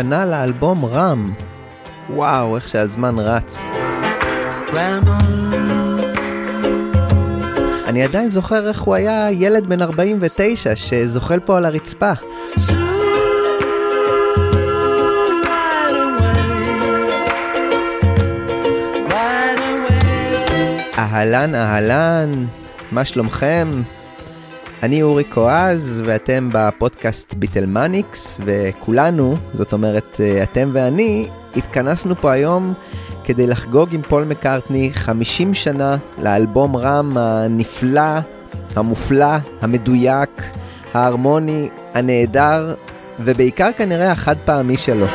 50 0.00 0.10
שנה 0.10 0.24
לאלבום 0.24 0.84
רם. 0.84 1.32
וואו, 2.10 2.56
איך 2.56 2.68
שהזמן 2.68 3.18
רץ. 3.18 3.70
אני 7.86 8.04
עדיין 8.04 8.28
זוכר 8.28 8.68
איך 8.68 8.80
הוא 8.80 8.94
היה 8.94 9.28
ילד 9.30 9.66
בן 9.66 9.82
49 9.82 10.76
שזוחל 10.76 11.40
פה 11.40 11.56
על 11.56 11.64
הרצפה. 11.64 12.12
אהלן 20.98 21.54
אהלן, 21.54 22.46
מה 22.92 23.04
שלומכם? 23.04 23.82
אני 24.82 25.02
אורי 25.02 25.24
קואז 25.24 26.02
ואתם 26.04 26.48
בפודקאסט 26.52 27.34
ביטלמניקס 27.34 28.40
וכולנו, 28.44 29.36
זאת 29.52 29.72
אומרת 29.72 30.20
אתם 30.42 30.70
ואני, 30.72 31.28
התכנסנו 31.56 32.16
פה 32.16 32.32
היום 32.32 32.74
כדי 33.24 33.46
לחגוג 33.46 33.94
עם 33.94 34.02
פול 34.02 34.24
מקארטני 34.24 34.90
50 34.92 35.54
שנה 35.54 35.96
לאלבום 36.22 36.76
רם 36.76 37.16
הנפלא, 37.18 38.18
המופלא, 38.76 39.36
המדויק, 39.60 40.42
ההרמוני, 40.94 41.68
הנהדר 41.94 42.74
ובעיקר 43.20 43.70
כנראה 43.76 44.12
החד 44.12 44.36
פעמי 44.44 44.76
שלו. 44.76 45.06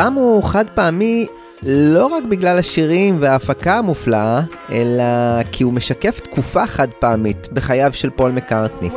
רם 0.00 0.14
הוא 0.14 0.44
חד 0.44 0.64
פעמי 0.74 1.26
לא 1.62 2.06
רק 2.06 2.24
בגלל 2.24 2.58
השירים 2.58 3.16
וההפקה 3.20 3.78
המופלאה, 3.78 4.40
אלא 4.72 5.02
כי 5.52 5.64
הוא 5.64 5.72
משקף 5.72 6.20
תקופה 6.20 6.66
חד 6.66 6.88
פעמית 6.98 7.48
בחייו 7.52 7.92
של 7.92 8.10
פול 8.10 8.30
מקארטני. 8.32 8.88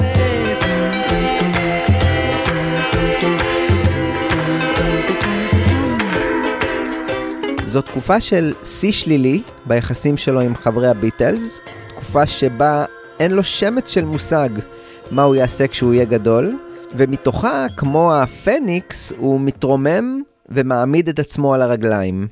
זו 7.65 7.81
תקופה 7.81 8.21
של 8.21 8.53
שיא 8.63 8.91
שלילי 8.91 9.41
ביחסים 9.65 10.17
שלו 10.17 10.41
עם 10.41 10.55
חברי 10.55 10.87
הביטלס, 10.87 11.59
תקופה 11.87 12.25
שבה 12.25 12.85
אין 13.19 13.31
לו 13.31 13.43
שמץ 13.43 13.89
של 13.89 14.05
מושג 14.05 14.49
מה 15.11 15.23
הוא 15.23 15.35
יעשה 15.35 15.67
כשהוא 15.67 15.93
יהיה 15.93 16.05
גדול, 16.05 16.57
ומתוכה, 16.95 17.65
כמו 17.77 18.15
הפניקס, 18.15 19.13
הוא 19.17 19.41
מתרומם 19.41 20.21
ומעמיד 20.49 21.09
את 21.09 21.19
עצמו 21.19 21.53
על 21.53 21.61
הרגליים. 21.61 22.27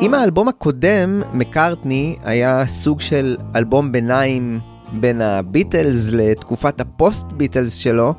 עם 0.00 0.14
האלבום 0.14 0.48
הקודם, 0.48 1.22
מקארטני 1.32 2.16
היה 2.24 2.66
סוג 2.66 3.00
של 3.00 3.36
אלבום 3.56 3.92
ביניים 3.92 4.60
בין 4.92 5.20
הביטלס 5.20 6.10
לתקופת 6.12 6.80
הפוסט 6.80 7.26
ביטלס 7.32 7.74
שלו, 7.74 8.14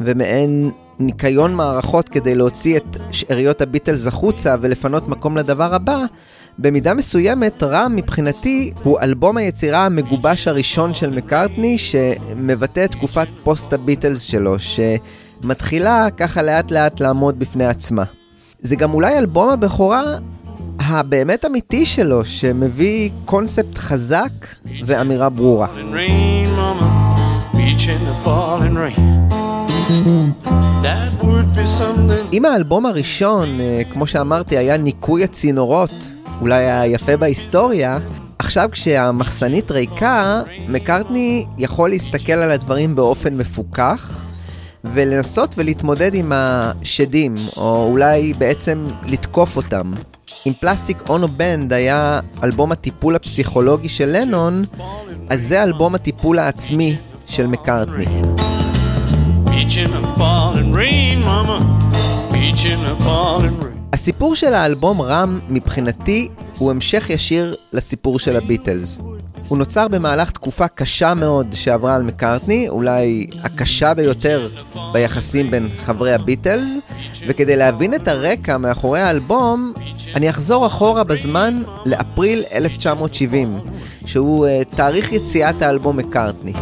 ומעין 0.00 0.70
ניקיון 0.98 1.54
מערכות 1.54 2.08
כדי 2.08 2.34
להוציא 2.34 2.76
את 2.76 2.96
שאריות 3.10 3.60
הביטלס 3.60 4.06
החוצה 4.06 4.56
ולפנות 4.60 5.08
מקום 5.08 5.36
לדבר 5.36 5.74
הבא, 5.74 6.04
במידה 6.58 6.94
מסוימת 6.94 7.62
רם 7.62 7.96
מבחינתי 7.96 8.72
הוא 8.82 9.00
אלבום 9.00 9.36
היצירה 9.36 9.86
המגובש 9.86 10.48
הראשון 10.48 10.94
של 10.94 11.10
מקארטני 11.10 11.78
שמבטא 11.78 12.84
את 12.84 12.90
תקופת 12.92 13.28
פוסט 13.44 13.72
הביטלס 13.72 14.22
שלו, 14.22 14.56
שמתחילה 14.58 16.06
ככה 16.16 16.42
לאט 16.42 16.70
לאט 16.70 17.00
לעמוד 17.00 17.38
בפני 17.38 17.66
עצמה. 17.66 18.04
זה 18.60 18.76
גם 18.76 18.94
אולי 18.94 19.18
אלבום 19.18 19.48
הבכורה 19.48 20.02
הבאמת 20.78 21.44
אמיתי 21.44 21.86
שלו, 21.86 22.24
שמביא 22.24 23.10
קונספט 23.24 23.78
חזק 23.78 24.32
ואמירה 24.86 25.28
ברורה. 25.28 25.66
אם 32.32 32.44
האלבום 32.44 32.86
הראשון, 32.86 33.60
אה, 33.60 33.82
כמו 33.90 34.06
שאמרתי, 34.06 34.56
היה 34.58 34.76
ניקוי 34.76 35.24
הצינורות, 35.24 36.12
אולי 36.40 36.70
היפה 36.70 37.16
בהיסטוריה, 37.16 37.98
עכשיו 38.38 38.68
כשהמחסנית 38.72 39.70
ריקה, 39.70 40.42
מקארטני 40.68 41.46
יכול 41.58 41.90
להסתכל 41.90 42.32
על 42.32 42.50
הדברים 42.50 42.94
באופן 42.94 43.36
מפוכח, 43.36 44.22
ולנסות 44.84 45.54
ולהתמודד 45.58 46.14
עם 46.14 46.32
השדים, 46.34 47.34
או 47.56 47.86
אולי 47.90 48.32
בעצם 48.38 48.86
לתקוף 49.06 49.56
אותם. 49.56 49.92
אם 50.46 50.52
פלסטיק 50.60 51.08
אונו 51.08 51.28
בנד 51.28 51.72
היה 51.72 52.20
אלבום 52.44 52.72
הטיפול 52.72 53.16
הפסיכולוגי 53.16 53.88
של 53.88 54.16
לנון, 54.20 54.64
אז 55.28 55.40
זה 55.42 55.62
אלבום 55.62 55.94
הטיפול 55.94 56.38
העצמי 56.38 56.96
של 57.26 57.46
מקארטני. 57.46 58.22
הסיפור 63.92 64.34
של 64.34 64.54
האלבום 64.54 65.00
רם 65.02 65.40
מבחינתי 65.48 66.28
הוא 66.58 66.70
המשך 66.70 67.10
ישיר 67.10 67.54
לסיפור 67.72 68.18
של 68.18 68.36
הביטלס. 68.36 69.00
הוא 69.48 69.58
נוצר 69.58 69.88
במהלך 69.88 70.30
תקופה 70.30 70.68
קשה 70.68 71.14
מאוד 71.14 71.46
שעברה 71.52 71.94
על 71.94 72.02
מקארטני, 72.02 72.68
אולי 72.68 73.26
הקשה 73.42 73.94
ביותר 73.94 74.48
ביחסים 74.92 75.50
בין 75.50 75.68
חברי 75.78 76.14
הביטלס, 76.14 76.78
וכדי 77.26 77.56
להבין 77.56 77.94
את 77.94 78.08
הרקע 78.08 78.58
מאחורי 78.58 79.00
האלבום, 79.00 79.72
אני 80.14 80.30
אחזור 80.30 80.66
אחורה 80.66 81.04
בזמן 81.04 81.62
לאפריל 81.86 82.44
1970, 82.52 83.58
שהוא 84.06 84.46
uh, 84.46 84.76
תאריך 84.76 85.12
יציאת 85.12 85.62
האלבום 85.62 85.96
מקארטני. 85.96 86.52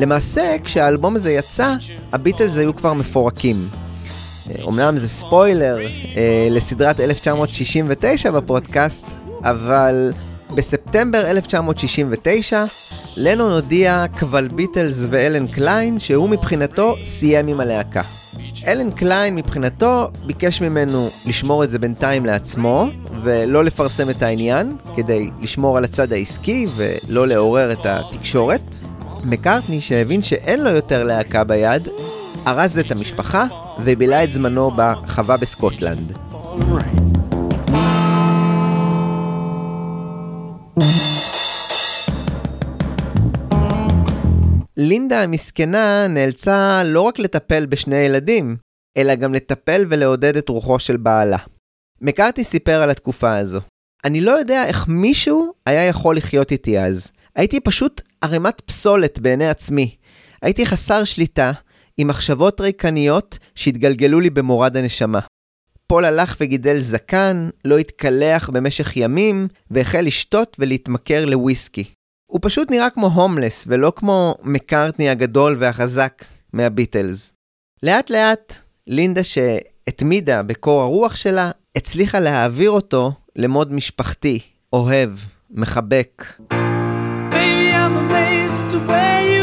למעשה, 0.00 0.56
כשהאלבום 0.64 1.16
הזה 1.16 1.32
יצא, 1.32 1.74
הביטלס 2.12 2.56
היו 2.56 2.76
כבר 2.76 2.92
מפורקים. 2.92 3.68
אמנם 4.68 4.96
זה 4.96 5.08
ספוילר 5.08 5.78
אה, 6.16 6.48
לסדרת 6.50 7.00
1969 7.00 8.30
בפודקאסט, 8.30 9.06
אבל 9.44 10.12
בספטמבר 10.54 11.30
1969, 11.30 12.64
לנון 13.16 13.52
הודיע 13.52 14.04
קבל 14.16 14.48
ביטלס 14.48 15.06
ואלן 15.10 15.46
קליין 15.46 16.00
שהוא 16.00 16.28
מבחינתו 16.28 16.94
סיים 17.02 17.46
עם 17.46 17.60
הלהקה. 17.60 18.02
אלן 18.66 18.90
קליין 18.90 19.34
מבחינתו 19.34 20.10
ביקש 20.26 20.60
ממנו 20.60 21.10
לשמור 21.26 21.64
את 21.64 21.70
זה 21.70 21.78
בינתיים 21.78 22.26
לעצמו 22.26 22.86
ולא 23.22 23.64
לפרסם 23.64 24.10
את 24.10 24.22
העניין 24.22 24.76
כדי 24.96 25.30
לשמור 25.40 25.76
על 25.76 25.84
הצד 25.84 26.12
העסקי 26.12 26.66
ולא 26.76 27.28
לעורר 27.28 27.72
את 27.72 27.86
התקשורת. 27.86 28.89
מקארטני 29.24 29.80
שהבין 29.80 30.22
שאין 30.22 30.64
לו 30.64 30.70
יותר 30.70 31.02
להקה 31.02 31.44
ביד, 31.44 31.88
ארז 32.46 32.78
את 32.78 32.90
המשפחה 32.90 33.46
ובילה 33.84 34.24
את 34.24 34.32
זמנו 34.32 34.70
בחווה 34.76 35.36
בסקוטלנד. 35.36 36.12
לינדה 44.76 45.22
המסכנה 45.22 46.06
נאלצה 46.08 46.82
לא 46.84 47.00
רק 47.00 47.18
לטפל 47.18 47.66
בשני 47.66 47.96
ילדים, 47.96 48.56
אלא 48.96 49.14
גם 49.14 49.34
לטפל 49.34 49.84
ולעודד 49.88 50.36
את 50.36 50.48
רוחו 50.48 50.78
של 50.78 50.96
בעלה. 50.96 51.38
מקארטי 52.00 52.44
סיפר 52.44 52.82
על 52.82 52.90
התקופה 52.90 53.36
הזו. 53.36 53.60
אני 54.04 54.20
לא 54.20 54.30
יודע 54.30 54.66
איך 54.66 54.88
מישהו 54.88 55.52
היה 55.66 55.86
יכול 55.86 56.16
לחיות 56.16 56.52
איתי 56.52 56.80
אז. 56.80 57.12
הייתי 57.40 57.60
פשוט 57.60 58.00
ערימת 58.20 58.60
פסולת 58.60 59.18
בעיני 59.18 59.48
עצמי. 59.48 59.96
הייתי 60.42 60.66
חסר 60.66 61.04
שליטה, 61.04 61.52
עם 61.96 62.08
מחשבות 62.08 62.60
ריקניות 62.60 63.38
שהתגלגלו 63.54 64.20
לי 64.20 64.30
במורד 64.30 64.76
הנשמה. 64.76 65.20
פול 65.86 66.04
הלך 66.04 66.36
וגידל 66.40 66.76
זקן, 66.76 67.48
לא 67.64 67.78
התקלח 67.78 68.50
במשך 68.50 68.96
ימים, 68.96 69.48
והחל 69.70 70.00
לשתות 70.00 70.56
ולהתמכר 70.58 71.24
לוויסקי. 71.24 71.84
הוא 72.26 72.40
פשוט 72.42 72.70
נראה 72.70 72.90
כמו 72.90 73.06
הומלס, 73.06 73.64
ולא 73.68 73.92
כמו 73.96 74.34
מקארטני 74.42 75.08
הגדול 75.08 75.56
והחזק 75.58 76.24
מהביטלס. 76.52 77.32
לאט 77.82 78.10
לאט, 78.10 78.54
לינדה 78.86 79.24
שהתמידה 79.24 80.42
בקור 80.42 80.80
הרוח 80.80 81.16
שלה, 81.16 81.50
הצליחה 81.76 82.20
להעביר 82.20 82.70
אותו 82.70 83.12
למוד 83.36 83.72
משפחתי, 83.72 84.38
אוהב, 84.72 85.10
מחבק. 85.50 86.24
I'm 87.90 87.96
amazed 88.06 88.70
the 88.70 88.78
way 88.78 89.34
you 89.34 89.39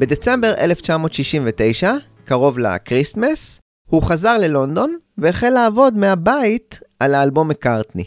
בדצמבר 0.00 0.54
1969, 0.58 1.92
קרוב 2.24 2.58
לקריסטמס, 2.58 3.60
הוא 3.88 4.02
חזר 4.02 4.36
ללונדון 4.38 4.96
והחל 5.18 5.48
לעבוד 5.48 5.98
מהבית 5.98 6.80
על 7.00 7.14
האלבום 7.14 7.48
מקארטני. 7.48 8.04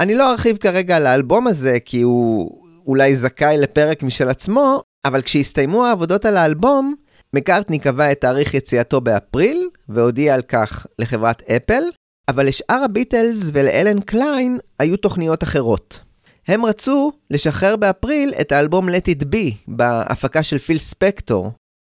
אני 0.00 0.14
לא 0.14 0.30
ארחיב 0.30 0.56
כרגע 0.56 0.96
על 0.96 1.06
האלבום 1.06 1.46
הזה 1.46 1.78
כי 1.84 2.00
הוא 2.00 2.62
אולי 2.86 3.14
זכאי 3.14 3.56
לפרק 3.58 4.02
משל 4.02 4.28
עצמו, 4.28 4.82
אבל 5.04 5.22
כשהסתיימו 5.22 5.86
העבודות 5.86 6.24
על 6.24 6.36
האלבום, 6.36 6.94
מקארטני 7.34 7.78
קבע 7.78 8.12
את 8.12 8.20
תאריך 8.20 8.54
יציאתו 8.54 9.00
באפריל, 9.00 9.68
והודיע 9.88 10.34
על 10.34 10.42
כך 10.42 10.86
לחברת 10.98 11.42
אפל, 11.42 11.82
אבל 12.28 12.46
לשאר 12.46 12.82
הביטלס 12.84 13.50
ולאלן 13.52 14.00
קליין 14.00 14.58
היו 14.78 14.96
תוכניות 14.96 15.42
אחרות. 15.42 16.00
הם 16.48 16.64
רצו 16.64 17.12
לשחרר 17.30 17.76
באפריל 17.76 18.34
את 18.40 18.52
האלבום 18.52 18.88
Let 18.88 19.08
It 19.08 19.24
Be 19.24 19.54
בהפקה 19.68 20.42
של 20.42 20.58
פיל 20.58 20.78
ספקטור. 20.78 21.52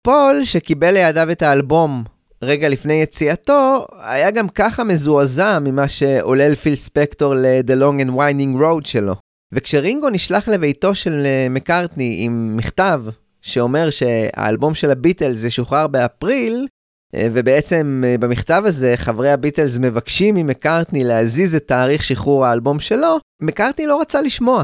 פול, 0.03 0.41
שקיבל 0.43 0.91
לידיו 0.93 1.31
את 1.31 1.41
האלבום 1.41 2.03
רגע 2.41 2.69
לפני 2.69 2.93
יציאתו, 2.93 3.85
היה 3.99 4.31
גם 4.31 4.49
ככה 4.49 4.83
מזועזע 4.83 5.59
ממה 5.59 5.87
שעולל 5.87 6.55
פיל 6.55 6.75
ספקטור 6.75 7.35
ל-The 7.35 7.81
Long 7.81 8.07
and 8.07 8.11
Winding 8.11 8.61
Road 8.61 8.87
שלו. 8.87 9.15
וכשרינגו 9.53 10.09
נשלח 10.09 10.47
לביתו 10.47 10.95
של 10.95 11.25
אה, 11.25 11.47
מקארטני 11.49 12.17
עם 12.19 12.57
מכתב 12.57 13.03
שאומר 13.41 13.89
שהאלבום 13.89 14.75
של 14.75 14.91
הביטלס 14.91 15.43
ישוחרר 15.43 15.87
באפריל, 15.87 16.67
אה, 17.15 17.27
ובעצם 17.33 18.03
אה, 18.07 18.15
במכתב 18.17 18.63
הזה 18.65 18.93
חברי 18.95 19.31
הביטלס 19.31 19.77
מבקשים 19.77 20.35
ממקארטני 20.35 21.03
להזיז 21.03 21.55
את 21.55 21.67
תאריך 21.67 22.03
שחרור 22.03 22.45
האלבום 22.45 22.79
שלו, 22.79 23.17
מקארטני 23.43 23.87
לא 23.87 24.01
רצה 24.01 24.21
לשמוע, 24.21 24.63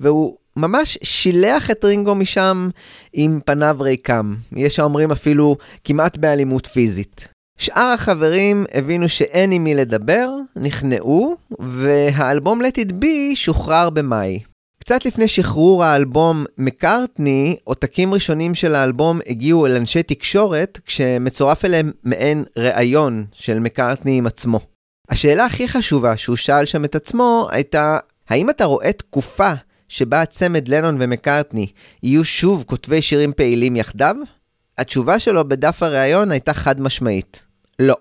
והוא 0.00 0.36
ממש 0.56 0.98
שילח 1.02 1.70
את 1.70 1.84
רינגו 1.84 2.14
משם 2.14 2.68
עם 3.12 3.40
פניו 3.44 3.76
ריקם. 3.80 4.34
יש 4.56 4.78
האומרים 4.78 5.10
אפילו 5.10 5.56
כמעט 5.84 6.16
באלימות 6.16 6.66
פיזית. 6.66 7.28
שאר 7.58 7.92
החברים 7.94 8.64
הבינו 8.74 9.08
שאין 9.08 9.52
עם 9.52 9.64
מי 9.64 9.74
לדבר, 9.74 10.30
נכנעו, 10.56 11.36
והאלבום 11.58 12.62
Let 12.62 12.88
It 12.88 12.92
Be 13.02 13.34
שוחרר 13.34 13.90
במאי. 13.90 14.40
קצת 14.78 15.04
לפני 15.04 15.28
שחרור 15.28 15.84
האלבום 15.84 16.44
מקארטני, 16.58 17.56
עותקים 17.64 18.14
ראשונים 18.14 18.54
של 18.54 18.74
האלבום 18.74 19.20
הגיעו 19.26 19.66
אל 19.66 19.76
אנשי 19.76 20.02
תקשורת, 20.02 20.80
כשמצורף 20.86 21.64
אליהם 21.64 21.92
מעין 22.04 22.44
ראיון 22.56 23.24
של 23.32 23.58
מקארטני 23.58 24.18
עם 24.18 24.26
עצמו. 24.26 24.60
השאלה 25.08 25.44
הכי 25.44 25.68
חשובה 25.68 26.16
שהוא 26.16 26.36
שאל 26.36 26.64
שם 26.64 26.84
את 26.84 26.94
עצמו 26.94 27.48
הייתה, 27.50 27.98
האם 28.28 28.50
אתה 28.50 28.64
רואה 28.64 28.92
תקופה 28.92 29.52
שבה 29.88 30.22
הצמד 30.22 30.68
לנון 30.68 30.96
ומקארטני 31.00 31.66
יהיו 32.02 32.24
שוב 32.24 32.64
כותבי 32.66 33.02
שירים 33.02 33.32
פעילים 33.32 33.76
יחדיו? 33.76 34.16
התשובה 34.78 35.18
שלו 35.18 35.48
בדף 35.48 35.82
הראיון 35.82 36.30
הייתה 36.30 36.54
חד 36.54 36.80
משמעית, 36.80 37.42
לא. 37.78 37.96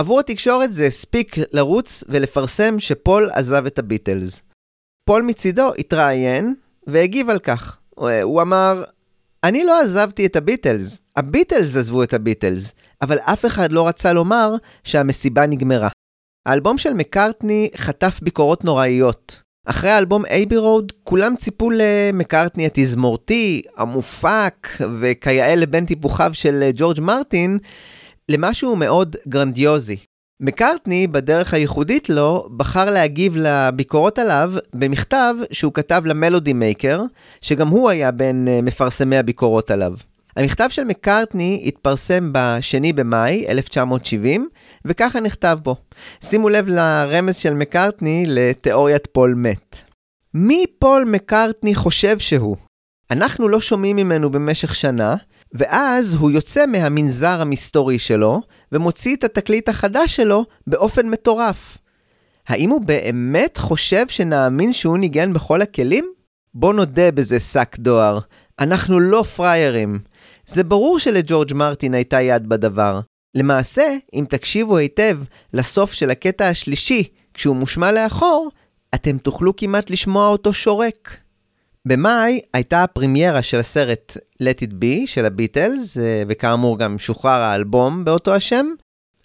עבור 0.00 0.20
התקשורת 0.20 0.74
זה 0.74 0.84
הספיק 0.84 1.36
לרוץ 1.52 2.04
ולפרסם 2.08 2.80
שפול 2.80 3.30
עזב 3.32 3.66
את 3.66 3.78
הביטלס. 3.78 4.42
פול 5.08 5.22
מצידו 5.22 5.74
התראיין 5.78 6.54
והגיב 6.86 7.30
על 7.30 7.38
כך. 7.38 7.78
הוא 8.22 8.42
אמר, 8.42 8.84
אני 9.44 9.64
לא 9.64 9.80
עזבתי 9.80 10.26
את 10.26 10.36
הביטלס, 10.36 11.00
הביטלס 11.16 11.76
עזבו 11.76 12.02
את 12.02 12.14
הביטלס, 12.14 12.72
אבל 13.02 13.18
אף 13.18 13.46
אחד 13.46 13.72
לא 13.72 13.88
רצה 13.88 14.12
לומר 14.12 14.54
שהמסיבה 14.84 15.46
נגמרה. 15.46 15.88
האלבום 16.48 16.78
של 16.78 16.92
מקארטני 16.92 17.70
חטף 17.76 18.20
ביקורות 18.22 18.64
נוראיות. 18.64 19.42
אחרי 19.66 19.90
האלבום 19.90 20.26
אייבי 20.26 20.56
רוד, 20.56 20.92
כולם 21.04 21.36
ציפו 21.36 21.70
למקארטני 21.74 22.66
התזמורתי, 22.66 23.62
המופק, 23.76 24.68
וכיאה 25.00 25.54
לבן 25.54 25.86
טיפוחיו 25.86 26.30
של 26.34 26.70
ג'ורג' 26.74 27.00
מרטין, 27.00 27.58
למשהו 28.28 28.76
מאוד 28.76 29.16
גרנדיוזי. 29.28 29.96
מקארטני, 30.40 31.06
בדרך 31.06 31.54
הייחודית 31.54 32.08
לו, 32.08 32.48
בחר 32.56 32.90
להגיב 32.90 33.36
לביקורות 33.36 34.18
עליו 34.18 34.52
במכתב 34.74 35.34
שהוא 35.52 35.72
כתב 35.72 36.02
למלודי 36.04 36.52
מייקר, 36.52 37.02
שגם 37.40 37.68
הוא 37.68 37.90
היה 37.90 38.10
בין 38.10 38.48
אה, 38.48 38.60
מפרסמי 38.62 39.16
הביקורות 39.16 39.70
עליו. 39.70 39.92
המכתב 40.38 40.68
של 40.68 40.84
מקארטני 40.84 41.62
התפרסם 41.66 42.32
ב-2 42.32 42.92
במאי 42.94 43.46
1970, 43.48 44.48
וככה 44.84 45.20
נכתב 45.20 45.58
בו. 45.62 45.76
שימו 46.24 46.48
לב 46.48 46.68
לרמז 46.68 47.36
של 47.36 47.54
מקארטני 47.54 48.24
לתיאוריית 48.28 49.06
פול 49.12 49.34
מת. 49.36 49.76
מי 50.34 50.64
פול 50.78 51.04
מקארטני 51.04 51.74
חושב 51.74 52.18
שהוא? 52.18 52.56
אנחנו 53.10 53.48
לא 53.48 53.60
שומעים 53.60 53.96
ממנו 53.96 54.30
במשך 54.30 54.74
שנה, 54.74 55.16
ואז 55.52 56.14
הוא 56.14 56.30
יוצא 56.30 56.66
מהמנזר 56.66 57.40
המסתורי 57.40 57.98
שלו, 57.98 58.40
ומוציא 58.72 59.16
את 59.16 59.24
התקליט 59.24 59.68
החדש 59.68 60.16
שלו 60.16 60.44
באופן 60.66 61.08
מטורף. 61.08 61.78
האם 62.48 62.70
הוא 62.70 62.80
באמת 62.80 63.56
חושב 63.56 64.08
שנאמין 64.08 64.72
שהוא 64.72 64.98
ניגן 64.98 65.32
בכל 65.32 65.62
הכלים? 65.62 66.12
בוא 66.54 66.74
נודה 66.74 67.10
בזה 67.10 67.40
שק 67.40 67.76
דואר, 67.78 68.18
אנחנו 68.60 69.00
לא 69.00 69.22
פריירים. 69.22 69.98
זה 70.48 70.64
ברור 70.64 70.98
שלג'ורג' 70.98 71.54
מרטין 71.54 71.94
הייתה 71.94 72.20
יד 72.20 72.48
בדבר. 72.48 73.00
למעשה, 73.34 73.96
אם 74.14 74.24
תקשיבו 74.28 74.76
היטב 74.76 75.18
לסוף 75.52 75.92
של 75.92 76.10
הקטע 76.10 76.48
השלישי, 76.48 77.04
כשהוא 77.34 77.56
מושמע 77.56 77.92
לאחור, 77.92 78.50
אתם 78.94 79.18
תוכלו 79.18 79.56
כמעט 79.56 79.90
לשמוע 79.90 80.28
אותו 80.28 80.52
שורק. 80.52 81.16
במאי 81.88 82.40
הייתה 82.54 82.82
הפרימיירה 82.82 83.42
של 83.42 83.58
הסרט 83.58 84.16
Let 84.42 84.64
It 84.64 84.70
Be 84.70 85.06
של 85.06 85.24
הביטלס, 85.24 85.98
אה, 85.98 86.22
וכאמור 86.28 86.78
גם 86.78 86.98
שוחרר 86.98 87.40
האלבום 87.40 88.04
באותו 88.04 88.34
השם, 88.34 88.66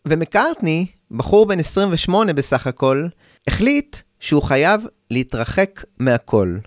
ומקארטני, 0.08 0.86
בחור 1.12 1.46
בן 1.46 1.60
28 1.60 2.34
בסך 2.34 2.68
הכל, 2.68 3.08
החליט 3.48 3.98
שהוא 4.20 4.42
חייב 4.42 4.86
להתרחק 5.12 5.84
מהכל. 6.00 6.58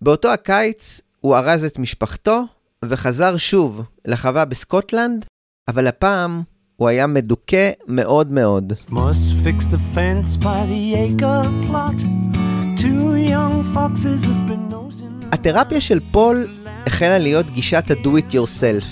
באותו 0.00 0.32
הקיץ 0.32 1.00
הוא 1.20 1.36
ארז 1.36 1.64
את 1.64 1.78
משפחתו 1.78 2.44
וחזר 2.88 3.36
שוב 3.36 3.82
לחווה 4.04 4.44
בסקוטלנד, 4.44 5.24
אבל 5.68 5.86
הפעם 5.86 6.42
הוא 6.76 6.88
היה 6.88 7.06
מדוכא 7.06 7.70
מאוד 7.88 8.32
מאוד. 8.32 8.72
התרפיה 15.32 15.80
של 15.80 16.00
פול 16.12 16.46
החלה 16.86 17.18
להיות 17.18 17.50
גישת 17.50 17.90
ה-do 17.90 18.08
it 18.08 18.32
yourself. 18.32 18.84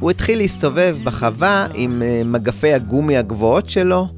הוא 0.00 0.10
התחיל 0.10 0.38
להסתובב 0.38 0.96
בחווה 1.04 1.66
עם 1.74 2.02
אה, 2.02 2.22
מגפי 2.24 2.72
הגומי 2.72 3.16
הגבוהות 3.16 3.68
שלו, 3.68 4.08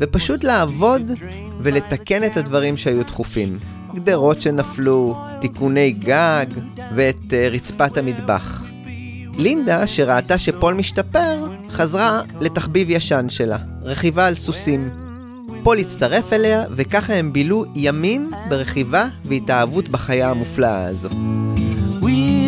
ופשוט 0.00 0.44
לעבוד 0.44 1.12
ולתקן 1.60 2.24
את 2.24 2.36
הדברים 2.36 2.76
שהיו 2.76 3.02
דחופים. 3.02 3.58
גדרות 3.94 4.40
שנפלו, 4.40 5.16
תיקוני 5.40 5.90
גג 5.90 6.46
ואת 6.96 7.30
uh, 7.30 7.54
רצפת 7.54 7.96
המטבח. 7.96 8.64
לינדה, 9.38 9.86
שראתה 9.86 10.38
שפול 10.38 10.74
משתפר, 10.74 11.46
חזרה 11.70 12.20
לתחביב 12.40 12.90
ישן 12.90 13.26
שלה, 13.28 13.58
רכיבה 13.82 14.26
על 14.26 14.34
סוסים. 14.34 14.90
פול 15.62 15.78
הצטרף 15.78 16.32
אליה, 16.32 16.64
וככה 16.70 17.14
הם 17.14 17.32
בילו 17.32 17.64
ימים 17.74 18.30
ברכיבה 18.48 19.06
והתאהבות 19.24 19.88
בחיה 19.88 20.30
המופלאה 20.30 20.86
הזו. 20.86 21.08
We'll. 22.00 22.42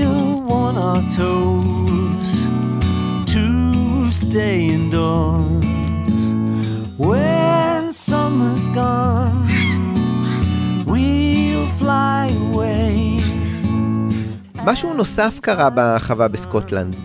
משהו 14.64 14.94
נוסף 14.94 15.38
קרה 15.42 15.68
בחווה 15.74 16.28
בסקוטלנד. 16.28 16.96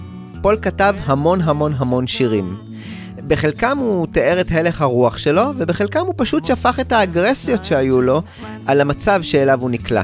פול 0.42 0.58
כתב 0.62 0.96
המון 1.06 1.42
המון 1.42 1.74
המון 1.78 2.08
שירים. 2.08 2.58
בחלקם 3.28 3.78
הוא 3.78 4.08
תיאר 4.08 4.42
את 4.42 4.46
הלך 4.52 4.82
הרוח 4.82 5.18
שלו, 5.18 5.44
ובחלקם 5.58 6.06
הוא 6.06 6.14
פשוט 6.18 6.46
שפך 6.46 6.80
את 6.80 6.92
האגרסיות 6.92 7.66
שהיו 7.66 8.02
לו 8.02 8.22
על 8.66 8.82
המצב 8.82 9.22
שאליו 9.24 9.62
הוא 9.62 9.70
נקלע. 9.70 10.02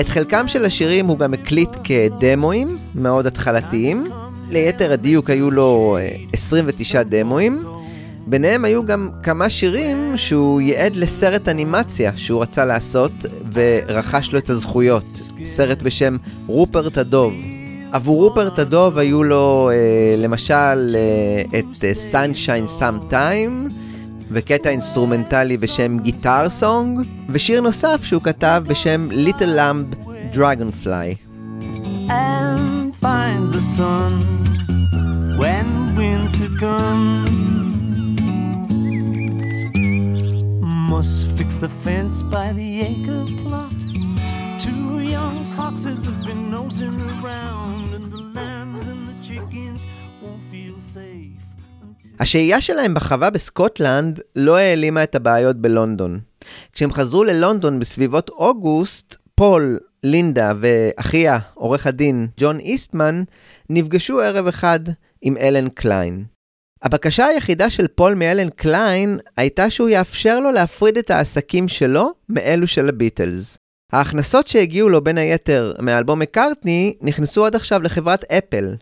את 0.00 0.08
חלקם 0.08 0.48
של 0.48 0.64
השירים 0.64 1.06
הוא 1.06 1.18
גם 1.18 1.34
הקליט 1.34 1.70
כדמואים, 1.84 2.68
מאוד 2.94 3.26
התחלתיים. 3.26 4.06
ליתר 4.50 4.92
הדיוק 4.92 5.30
היו 5.30 5.50
לו 5.50 5.98
29 6.32 6.98
אה, 6.98 7.04
דמואים. 7.04 7.62
ביניהם 8.26 8.64
היו 8.64 8.84
גם 8.84 9.08
כמה 9.22 9.48
שירים 9.48 10.16
שהוא 10.16 10.60
ייעד 10.60 10.96
לסרט 10.96 11.48
אנימציה 11.48 12.12
שהוא 12.16 12.42
רצה 12.42 12.64
לעשות 12.64 13.12
ורכש 13.52 14.32
לו 14.32 14.38
את 14.38 14.50
הזכויות. 14.50 15.04
סרט 15.44 15.82
בשם 15.82 16.16
רופרט 16.46 16.98
הדוב. 16.98 17.34
עבור 17.92 18.22
רופרט 18.22 18.58
הדוב 18.58 18.98
היו 18.98 19.22
לו 19.22 19.70
אה, 19.72 20.14
למשל 20.18 20.94
אה, 20.94 21.58
את 21.58 21.84
אה, 21.84 21.92
Sunshine 22.12 22.80
Sometime 22.80 23.72
וקטע 24.30 24.70
אינסטרומנטלי 24.70 25.56
בשם 25.56 25.98
גיטר 25.98 26.48
סונג 26.48 27.06
ושיר 27.28 27.60
נוסף 27.60 28.00
שהוא 28.04 28.22
כתב 28.22 28.62
בשם 28.66 29.08
Little 29.10 29.56
Lamb 29.56 30.10
Dragonfly. 30.34 31.30
And 32.08 32.94
find 33.02 33.52
the 33.56 33.64
sun 33.76 34.12
when 35.40 35.66
winter 35.96 36.48
comes. 36.60 37.39
Must 41.00 41.28
fix 41.38 41.50
the 41.66 41.72
fence 41.84 42.16
by 42.36 42.48
the 42.60 42.70
acre 42.90 43.24
plot. 43.40 43.72
Two 44.66 44.88
young 45.16 45.36
foxes 45.56 46.00
have 46.08 46.20
been 46.28 46.42
nosing 46.58 46.96
around, 47.12 47.86
and 47.96 48.06
the 48.14 48.22
lambs 48.38 48.84
and 48.92 49.00
the 49.10 49.16
chickens 49.26 49.80
won't 50.22 50.42
feel 50.52 50.76
safe. 50.96 51.40
השהייה 52.20 52.60
שלהם 52.60 52.94
בחווה 52.94 53.30
בסקוטלנד 53.30 54.20
לא 54.36 54.56
העלימה 54.56 55.02
את 55.02 55.14
הבעיות 55.14 55.56
בלונדון. 55.56 56.20
כשהם 56.72 56.92
חזרו 56.92 57.24
ללונדון 57.24 57.80
בסביבות 57.80 58.30
אוגוסט, 58.30 59.16
פול, 59.34 59.78
לינדה 60.02 60.52
ואחיה, 60.60 61.38
עורך 61.54 61.86
הדין 61.86 62.26
ג'ון 62.40 62.58
איסטמן, 62.58 63.22
נפגשו 63.70 64.20
ערב 64.20 64.46
אחד 64.46 64.80
עם 65.22 65.36
אלן 65.36 65.68
קליין. 65.68 66.24
הבקשה 66.82 67.26
היחידה 67.26 67.70
של 67.70 67.88
פול 67.88 68.14
מאלן 68.14 68.50
קליין 68.50 69.18
הייתה 69.36 69.70
שהוא 69.70 69.88
יאפשר 69.88 70.40
לו 70.40 70.50
להפריד 70.50 70.98
את 70.98 71.10
העסקים 71.10 71.68
שלו 71.68 72.12
מאלו 72.28 72.66
של 72.66 72.88
הביטלס. 72.88 73.58
ההכנסות 73.92 74.48
שהגיעו 74.48 74.88
לו 74.88 75.04
בין 75.04 75.18
היתר 75.18 75.74
מאלבום 75.80 76.18
מקארטני 76.18 76.94
נכנסו 77.00 77.46
עד 77.46 77.56
עכשיו 77.56 77.82
לחברת 77.82 78.24
אפל. 78.24 78.74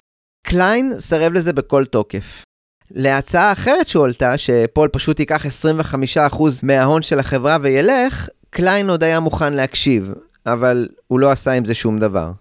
קליין 0.46 0.92
סירב 1.00 1.32
לזה 1.32 1.52
בכל 1.52 1.84
תוקף. 1.84 2.42
להצעה 2.90 3.52
אחרת 3.52 3.88
שהועלתה, 3.88 4.38
שפול 4.38 4.88
פשוט 4.88 5.20
ייקח 5.20 5.46
25% 5.46 6.42
מההון 6.62 7.02
של 7.02 7.18
החברה 7.18 7.56
וילך, 7.62 8.28
קליין 8.50 8.90
עוד 8.90 9.04
היה 9.04 9.20
מוכן 9.20 9.52
להקשיב, 9.52 10.12
אבל 10.46 10.88
הוא 11.06 11.20
לא 11.20 11.30
עשה 11.30 11.52
עם 11.52 11.64
זה 11.64 11.74
שום 11.74 11.98
דבר. 11.98 12.32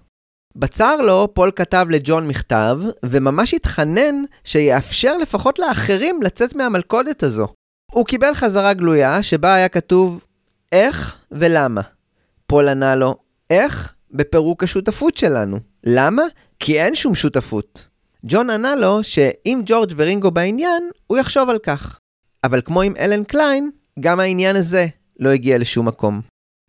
בצר 0.60 0.98
לו, 1.02 1.28
פול 1.34 1.52
כתב 1.56 1.86
לג'ון 1.90 2.28
מכתב, 2.28 2.80
וממש 3.06 3.54
התחנן 3.54 4.16
שיאפשר 4.44 5.18
לפחות 5.18 5.60
לאחרים 5.60 6.22
לצאת 6.22 6.56
מהמלכודת 6.56 7.24
הזו. 7.24 7.48
הוא 7.92 8.06
קיבל 8.06 8.34
חזרה 8.34 8.74
גלויה, 8.74 9.24
שבה 9.24 9.54
היה 9.54 9.70
כתוב 9.70 10.20
איך 10.72 11.18
ולמה. 11.32 11.82
פול 12.48 12.70
ענה 12.70 12.96
לו, 12.96 13.16
איך? 13.50 13.94
בפירוק 14.12 14.64
השותפות 14.64 15.18
שלנו. 15.18 15.60
למה? 15.84 16.24
כי 16.60 16.82
אין 16.82 16.96
שום 16.96 17.16
שותפות. 17.16 17.88
ג'ון 18.26 18.50
ענה 18.50 18.76
לו 18.76 19.04
שאם 19.04 19.62
ג'ורג' 19.66 19.94
ורינגו 19.96 20.32
בעניין, 20.32 20.90
הוא 21.08 21.18
יחשוב 21.18 21.50
על 21.50 21.60
כך. 21.60 22.00
אבל 22.44 22.62
כמו 22.62 22.82
עם 22.82 22.94
אלן 23.00 23.24
קליין, 23.24 23.72
גם 24.00 24.20
העניין 24.20 24.56
הזה 24.56 24.88
לא 25.20 25.30
הגיע 25.30 25.58
לשום 25.58 25.88
מקום. 25.88 26.22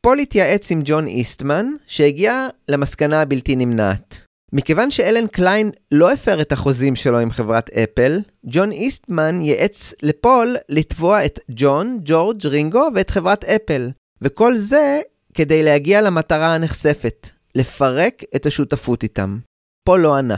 פול 0.02 0.18
התייעץ 0.18 0.70
עם 0.70 0.80
ג'ון 0.84 1.06
איסטמן, 1.06 1.66
שהגיע 1.86 2.48
למסקנה 2.68 3.22
הבלתי 3.22 3.56
נמנעת. 3.56 4.20
מכיוון 4.52 4.90
שאלן 4.90 5.26
קליין 5.26 5.70
לא 5.92 6.12
הפר 6.12 6.40
את 6.40 6.52
החוזים 6.52 6.96
שלו 6.96 7.18
עם 7.18 7.30
חברת 7.30 7.70
אפל, 7.70 8.20
ג'ון 8.46 8.72
איסטמן 8.72 9.42
ייעץ 9.42 9.94
לפול 10.02 10.56
לתבוע 10.68 11.24
את 11.24 11.40
ג'ון, 11.50 11.98
ג'ורג', 12.04 12.46
רינגו 12.46 12.88
ואת 12.94 13.10
חברת 13.10 13.44
אפל. 13.44 13.90
וכל 14.22 14.56
זה 14.56 15.00
כדי 15.34 15.62
להגיע 15.62 16.02
למטרה 16.02 16.54
הנחשפת, 16.54 17.28
לפרק 17.54 18.22
את 18.36 18.46
השותפות 18.46 19.02
איתם. 19.02 19.38
פול 19.84 20.00
לא 20.00 20.14
ענה. 20.14 20.36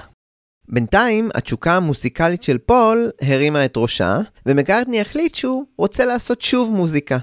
בינתיים, 0.69 1.29
התשוקה 1.35 1.76
המוסיקלית 1.76 2.43
של 2.43 2.59
פול 2.59 3.11
הרימה 3.21 3.64
את 3.64 3.76
ראשה, 3.76 4.19
ומקארטני 4.47 5.00
החליט 5.00 5.35
שהוא 5.35 5.64
רוצה 5.79 6.05
לעשות 6.05 6.40
שוב 6.40 6.73
מוזיקה. 6.73 7.19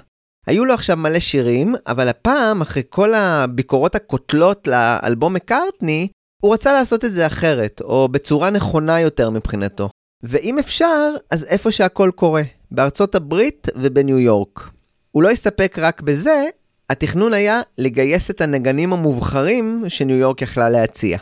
היו 0.48 0.66
לו 0.66 0.74
עכשיו 0.74 0.98
מלא 0.98 1.20
שירים, 1.20 1.76
אבל 1.88 2.08
הפעם, 2.10 2.62
אחרי 2.62 2.84
כל 2.90 3.14
הביקורות 3.14 3.96
הקוטלות 3.96 4.68
לאלבום 4.68 5.34
מקארטני, 5.34 6.08
הוא 6.42 6.54
רצה 6.54 6.74
לעשות 6.74 7.06
את 7.06 7.12
זה 7.14 7.28
אחרת, 7.28 7.82
או 7.82 8.08
בצורה 8.08 8.50
נכונה 8.50 9.00
יותר 9.00 9.30
מבחינתו. 9.30 9.90
ואם 10.24 10.60
אפשר, 10.60 11.16
אז 11.32 11.44
איפה 11.44 11.72
שהכל 11.72 12.12
קורה, 12.16 12.42
בארצות 12.72 13.16
הברית 13.16 13.68
ובניו 13.76 14.20
יורק. 14.20 14.70
הוא 15.12 15.24
לא 15.24 15.30
הסתפק 15.30 15.76
רק 15.82 16.02
בזה, 16.02 16.44
התכנון 16.90 17.34
היה 17.34 17.62
לגייס 17.78 18.30
את 18.30 18.42
הנגנים 18.42 18.94
המובחרים 18.94 19.84
שניו 19.88 20.18
יורק 20.18 20.42
יכלה 20.42 20.70
להציע. 20.70 21.18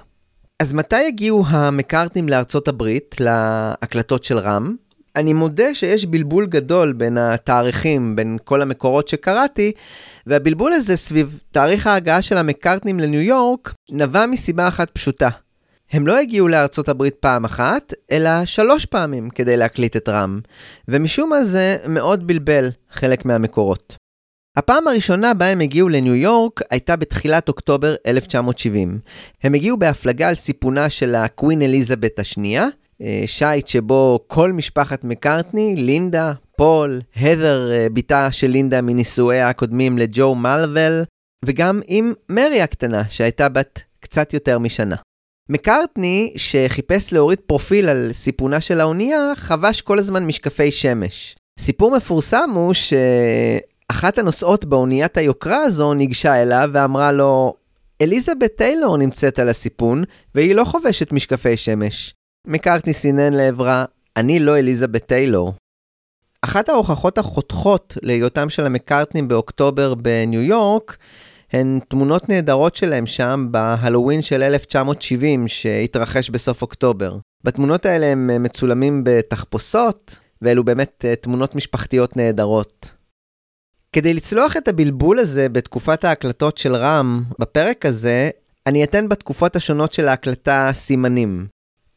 אז 0.60 0.74
מתי 0.74 1.08
הגיעו 1.08 1.44
המקארטנים 1.48 2.30
לארצות 2.30 2.68
הברית, 2.68 3.16
להקלטות 3.20 4.24
של 4.24 4.38
רם? 4.38 4.76
אני 5.16 5.34
מודה 5.34 5.74
שיש 5.74 6.06
בלבול 6.06 6.46
גדול 6.46 6.94
בין 6.94 7.18
התאריכים, 7.18 8.16
בין 8.16 8.38
כל 8.44 8.62
המקורות 8.62 9.08
שקראתי, 9.08 9.72
והבלבול 10.28 10.74
הזה 10.74 10.98
סביב 10.98 11.40
תאריך 11.52 11.88
ההגעה 11.88 12.22
של 12.22 12.38
המקארטנים 12.38 13.00
לניו 13.00 13.22
יורק 13.22 13.74
נבע 13.92 14.26
מסיבה 14.26 14.68
אחת 14.68 14.92
פשוטה. 14.92 15.30
הם 15.92 16.08
לא 16.08 16.18
הגיעו 16.18 16.48
לארצות 16.48 16.90
הברית 16.90 17.16
פעם 17.16 17.46
אחת, 17.46 17.94
אלא 18.12 18.46
שלוש 18.46 18.86
פעמים 18.86 19.30
כדי 19.30 19.58
להקליט 19.58 19.96
את 19.96 20.10
רם, 20.10 20.40
ומשום 20.88 21.30
מה 21.30 21.46
זה 21.46 21.78
מאוד 21.88 22.28
בלבל 22.28 22.70
חלק 22.92 23.26
מהמקורות. 23.26 23.98
הפעם 24.58 24.88
הראשונה 24.88 25.34
בה 25.34 25.46
הם 25.46 25.60
הגיעו 25.60 25.90
לניו 25.90 26.16
יורק 26.16 26.62
הייתה 26.70 26.96
בתחילת 26.96 27.50
אוקטובר 27.50 27.96
1970. 28.08 29.00
הם 29.44 29.54
הגיעו 29.54 29.78
בהפלגה 29.78 30.30
על 30.30 30.36
סיפונה 30.36 30.90
של 30.90 31.16
הקווין 31.16 31.62
אליזבת 31.62 32.20
השנייה, 32.20 32.66
שייט 33.26 33.68
שבו 33.68 34.20
כל 34.28 34.52
משפחת 34.52 35.04
מקארטני, 35.04 35.76
לינדה, 35.76 36.34
פול, 36.58 37.02
הדר, 37.16 37.72
אה, 37.72 37.88
בתה 37.94 38.32
של 38.32 38.48
לינדה 38.48 38.82
מנישואיה 38.82 39.50
הקודמים 39.50 39.98
לג'ו 39.98 40.36
מלוול, 40.36 41.04
וגם 41.46 41.82
עם 41.88 42.14
מרי 42.30 42.62
הקטנה, 42.62 43.04
שהייתה 43.10 43.50
בת 43.50 43.82
קצת 44.00 44.34
יותר 44.34 44.60
משנה. 44.60 44.96
מקארטני, 45.50 46.34
שחיפש 46.36 47.14
להוריד 47.14 47.40
פרופיל 47.40 47.90
על 47.90 48.10
סיפונה 48.14 48.62
של 48.62 48.82
האונייה, 48.82 49.32
חבש 49.36 49.82
כל 49.82 50.00
הזמן 50.00 50.26
משקפי 50.26 50.72
שמש. 50.72 51.36
סיפור 51.60 51.98
מפורסם 51.98 52.50
הוא 52.54 52.74
שאחת 52.74 54.18
הנוסעות 54.18 54.66
באוניית 54.66 55.18
היוקרה 55.18 55.58
הזו 55.64 55.94
ניגשה 55.94 56.42
אליו 56.42 56.70
ואמרה 56.74 57.12
לו, 57.12 57.54
אליזבת 58.02 58.56
טיילור 58.56 58.98
נמצאת 58.98 59.40
על 59.40 59.50
הסיפון, 59.50 60.04
והיא 60.36 60.56
לא 60.56 60.64
חובשת 60.66 61.12
משקפי 61.12 61.58
שמש. 61.58 62.14
מקארטני 62.48 62.94
סינן 62.94 63.34
לעברה, 63.34 63.86
אני 64.18 64.40
לא 64.40 64.58
אליזבת 64.58 65.06
טיילור. 65.06 65.54
אחת 66.42 66.70
ההוכחות 66.70 67.18
החותכות 67.18 67.98
להיותם 68.02 68.50
של 68.50 68.66
המקארטנים 68.66 69.28
באוקטובר 69.28 69.96
בניו 69.96 70.42
יורק, 70.42 70.98
הן 71.54 71.80
תמונות 71.88 72.30
נהדרות 72.30 72.76
שלהם 72.76 73.08
שם 73.08 73.48
בהלואוין 73.52 74.22
של 74.22 74.44
1970 74.44 75.48
שהתרחש 75.48 76.30
בסוף 76.30 76.62
אוקטובר. 76.62 77.18
בתמונות 77.44 77.86
האלה 77.86 78.06
הם 78.06 78.44
מצולמים 78.44 79.02
בתחפושות, 79.06 80.16
ואלו 80.42 80.64
באמת 80.64 81.06
אה, 81.08 81.16
תמונות 81.16 81.56
משפחתיות 81.56 82.18
נהדרות. 82.18 82.92
כדי 83.94 84.14
לצלוח 84.14 84.58
את 84.58 84.68
הבלבול 84.68 85.20
הזה 85.20 85.50
בתקופת 85.50 86.04
ההקלטות 86.04 86.58
של 86.58 86.76
רם, 86.76 87.24
בפרק 87.40 87.86
הזה, 87.86 88.30
אני 88.68 88.84
אתן 88.84 89.10
בתקופות 89.10 89.56
השונות 89.56 89.94
של 89.94 90.08
ההקלטה 90.08 90.70
סימנים. 90.74 91.48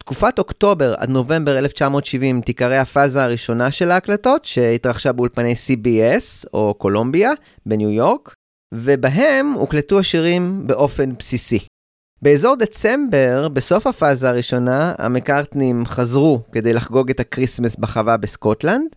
תקופת 0.08 0.38
אוקטובר 0.38 0.94
עד 0.98 1.10
נובמבר 1.10 1.58
1970 1.58 2.40
תיקרא 2.40 2.74
הפאזה 2.74 3.24
הראשונה 3.24 3.70
של 3.70 3.90
ההקלטות, 3.90 4.44
שהתרחשה 4.44 5.12
באולפני 5.12 5.52
CBS 5.52 6.48
או 6.54 6.74
קולומביה 6.78 7.32
בניו 7.66 7.90
יורק, 7.90 8.34
ובהם 8.74 9.52
הוקלטו 9.52 9.98
השירים 9.98 10.66
באופן 10.66 11.12
בסיסי. 11.18 11.58
באזור 12.22 12.56
דצמבר, 12.56 13.48
בסוף 13.48 13.86
הפאזה 13.86 14.28
הראשונה, 14.28 14.94
המקארטנים 14.98 15.86
חזרו 15.86 16.40
כדי 16.52 16.72
לחגוג 16.72 17.10
את 17.10 17.20
הקריסמס 17.20 17.76
בחווה 17.76 18.16
בסקוטלנד, 18.16 18.88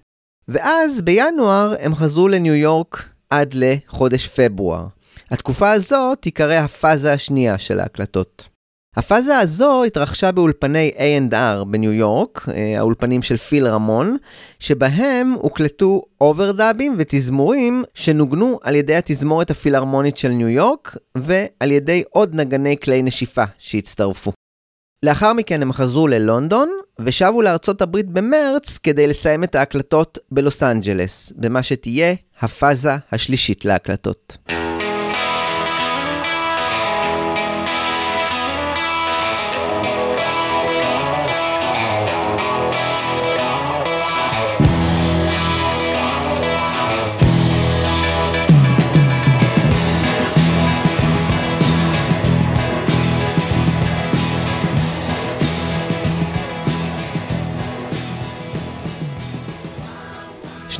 ואז 0.48 1.02
בינואר 1.02 1.76
הם 1.80 1.96
חזרו 1.96 2.28
לניו 2.28 2.56
יורק 2.56 3.04
עד 3.30 3.54
לחודש 3.54 4.28
פברואר. 4.28 4.88
התקופה 5.32 5.72
הזו 5.72 6.16
תיקרא 6.16 6.56
הפאזה 6.56 7.14
השנייה 7.14 7.58
של 7.58 7.80
ההקלטות. 7.80 8.48
הפאזה 8.96 9.38
הזו 9.38 9.84
התרחשה 9.84 10.32
באולפני 10.32 10.92
A&R 10.98 11.64
בניו 11.64 11.92
יורק, 11.92 12.50
אה, 12.54 12.80
האולפנים 12.80 13.22
של 13.22 13.38
פיל 13.38 13.68
רמון, 13.68 14.18
שבהם 14.60 15.32
הוקלטו 15.34 16.02
אוברדאבים 16.22 16.96
ותזמורים 16.98 17.84
שנוגנו 17.94 18.60
על 18.64 18.76
ידי 18.76 18.96
התזמורת 18.96 19.52
הפילהרמונית 19.52 20.18
של 20.18 20.30
ניו 20.30 20.50
יורק, 20.50 20.98
ועל 21.18 21.72
ידי 21.72 22.04
עוד 22.10 22.36
נגני 22.36 22.78
כלי 22.84 23.02
נשיפה 23.02 23.44
שהצטרפו. 23.60 24.32
לאחר 25.04 25.34
מכן 25.34 25.62
הם 25.62 25.74
חזרו 25.74 26.08
ללונדון, 26.08 26.70
ושבו 27.00 27.42
לארצות 27.42 27.82
הברית 27.82 28.10
במרץ 28.10 28.78
כדי 28.78 29.08
לסיים 29.08 29.44
את 29.44 29.56
ההקלטות 29.56 30.18
בלוס 30.32 30.64
אנג'לס, 30.64 31.34
במה 31.36 31.64
שתהיה 31.64 32.14
הפאזה 32.42 32.92
השלישית 33.12 33.66
להקלטות. 33.66 34.38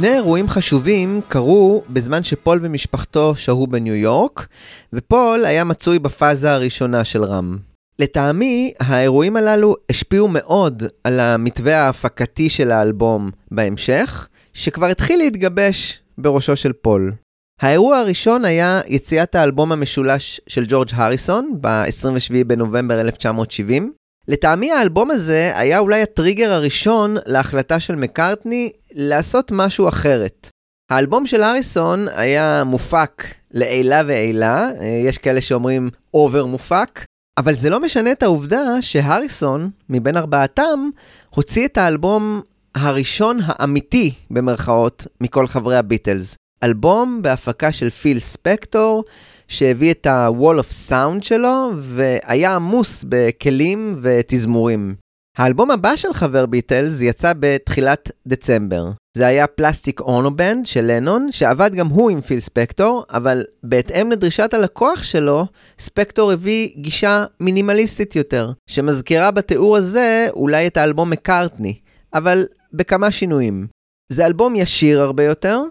שני 0.02 0.14
אירועים 0.14 0.48
חשובים 0.48 1.22
קרו 1.28 1.84
בזמן 1.90 2.24
שפול 2.24 2.60
ומשפחתו 2.64 3.36
שהו 3.36 3.68
בניו 3.68 3.96
יורק, 3.96 4.48
ופול 4.94 5.46
היה 5.46 5.64
מצוי 5.64 6.00
בפאזה 6.00 6.52
הראשונה 6.54 7.04
של 7.04 7.24
רם. 7.24 7.58
לטעמי, 8.00 8.74
האירועים 8.80 9.36
הללו 9.36 9.76
השפיעו 9.92 10.28
מאוד 10.28 10.84
על 11.04 11.20
המתווה 11.20 11.78
ההפקתי 11.78 12.50
של 12.50 12.72
האלבום 12.72 13.30
בהמשך, 13.52 14.28
שכבר 14.54 14.86
התחיל 14.86 15.20
להתגבש 15.20 16.00
בראשו 16.18 16.56
של 16.56 16.74
פול. 16.74 17.14
האירוע 17.62 17.98
הראשון 17.98 18.46
היה 18.46 18.82
יציאת 18.88 19.36
האלבום 19.36 19.72
המשולש 19.72 20.42
של 20.48 20.66
ג'ורג' 20.68 20.90
הריסון 20.94 21.52
ב-27 21.62 22.44
בנובמבר 22.48 23.02
1970. 23.02 23.94
לטעמי 24.28 24.72
האלבום 24.72 25.12
הזה 25.12 25.52
היה 25.56 25.80
אולי 25.80 26.02
הטריגר 26.02 26.52
הראשון 26.52 27.18
להחלטה 27.26 27.80
של 27.80 27.96
מקארטני 27.96 28.72
לעשות 28.92 29.52
משהו 29.52 29.90
אחרת. 29.90 30.50
האלבום 30.92 31.26
של 31.26 31.44
הריסון 31.44 32.08
היה 32.16 32.64
מופק 32.64 33.26
לעילא 33.52 34.02
ועילא, 34.08 34.70
יש 35.06 35.18
כאלה 35.18 35.42
שאומרים 35.42 35.90
over 36.14 36.46
מופק, 36.46 37.06
אבל 37.38 37.54
זה 37.54 37.70
לא 37.70 37.80
משנה 37.80 38.12
את 38.12 38.24
העובדה 38.24 38.82
שהריסון, 38.82 39.70
מבין 39.90 40.18
ארבעתם, 40.18 40.90
הוציא 41.30 41.66
את 41.66 41.78
האלבום 41.78 42.42
הראשון 42.76 43.40
האמיתי, 43.46 44.14
במרכאות, 44.32 45.08
מכל 45.22 45.48
חברי 45.48 45.78
הביטלס. 45.78 46.36
אלבום 46.64 47.20
בהפקה 47.22 47.72
של 47.72 47.90
פיל 47.90 48.20
ספקטור, 48.20 49.04
שהביא 49.52 49.92
את 49.92 50.06
ה-wall 50.06 50.60
of 50.60 50.90
sound 50.90 51.22
שלו, 51.22 51.72
והיה 51.82 52.56
עמוס 52.56 53.06
בכלים 53.10 54.00
ותזמורים. 54.02 54.96
האלבום 55.38 55.72
הבא 55.72 55.96
של 55.96 56.14
חבר 56.14 56.46
ביטלס 56.46 57.02
יצא 57.02 57.34
בתחילת 57.40 58.12
דצמבר. 58.28 58.92
זה 59.18 59.28
היה 59.28 59.48
Plastic 59.48 60.00
Ono 60.00 60.28
Band 60.28 60.66
של 60.66 60.82
לנון, 60.82 61.32
שעבד 61.32 61.76
גם 61.76 61.88
הוא 61.88 62.10
עם 62.10 62.22
פיל 62.22 62.40
ספקטור, 62.40 63.04
אבל 63.10 63.44
בהתאם 63.64 64.12
לדרישת 64.12 64.54
הלקוח 64.54 65.04
שלו, 65.04 65.46
ספקטור 65.80 66.32
הביא 66.32 66.70
גישה 66.78 67.26
מינימליסטית 67.40 68.16
יותר, 68.16 68.52
שמזכירה 68.68 69.32
בתיאור 69.32 69.78
הזה 69.78 70.28
אולי 70.34 70.68
את 70.68 70.78
האלבום 70.78 71.10
מקארטני, 71.10 71.80
אבל 72.14 72.46
בכמה 72.74 73.12
שינויים. 73.12 73.68
זה 74.12 74.26
אלבום 74.26 74.56
ישיר 74.56 75.02
הרבה 75.02 75.24
יותר, 75.24 75.62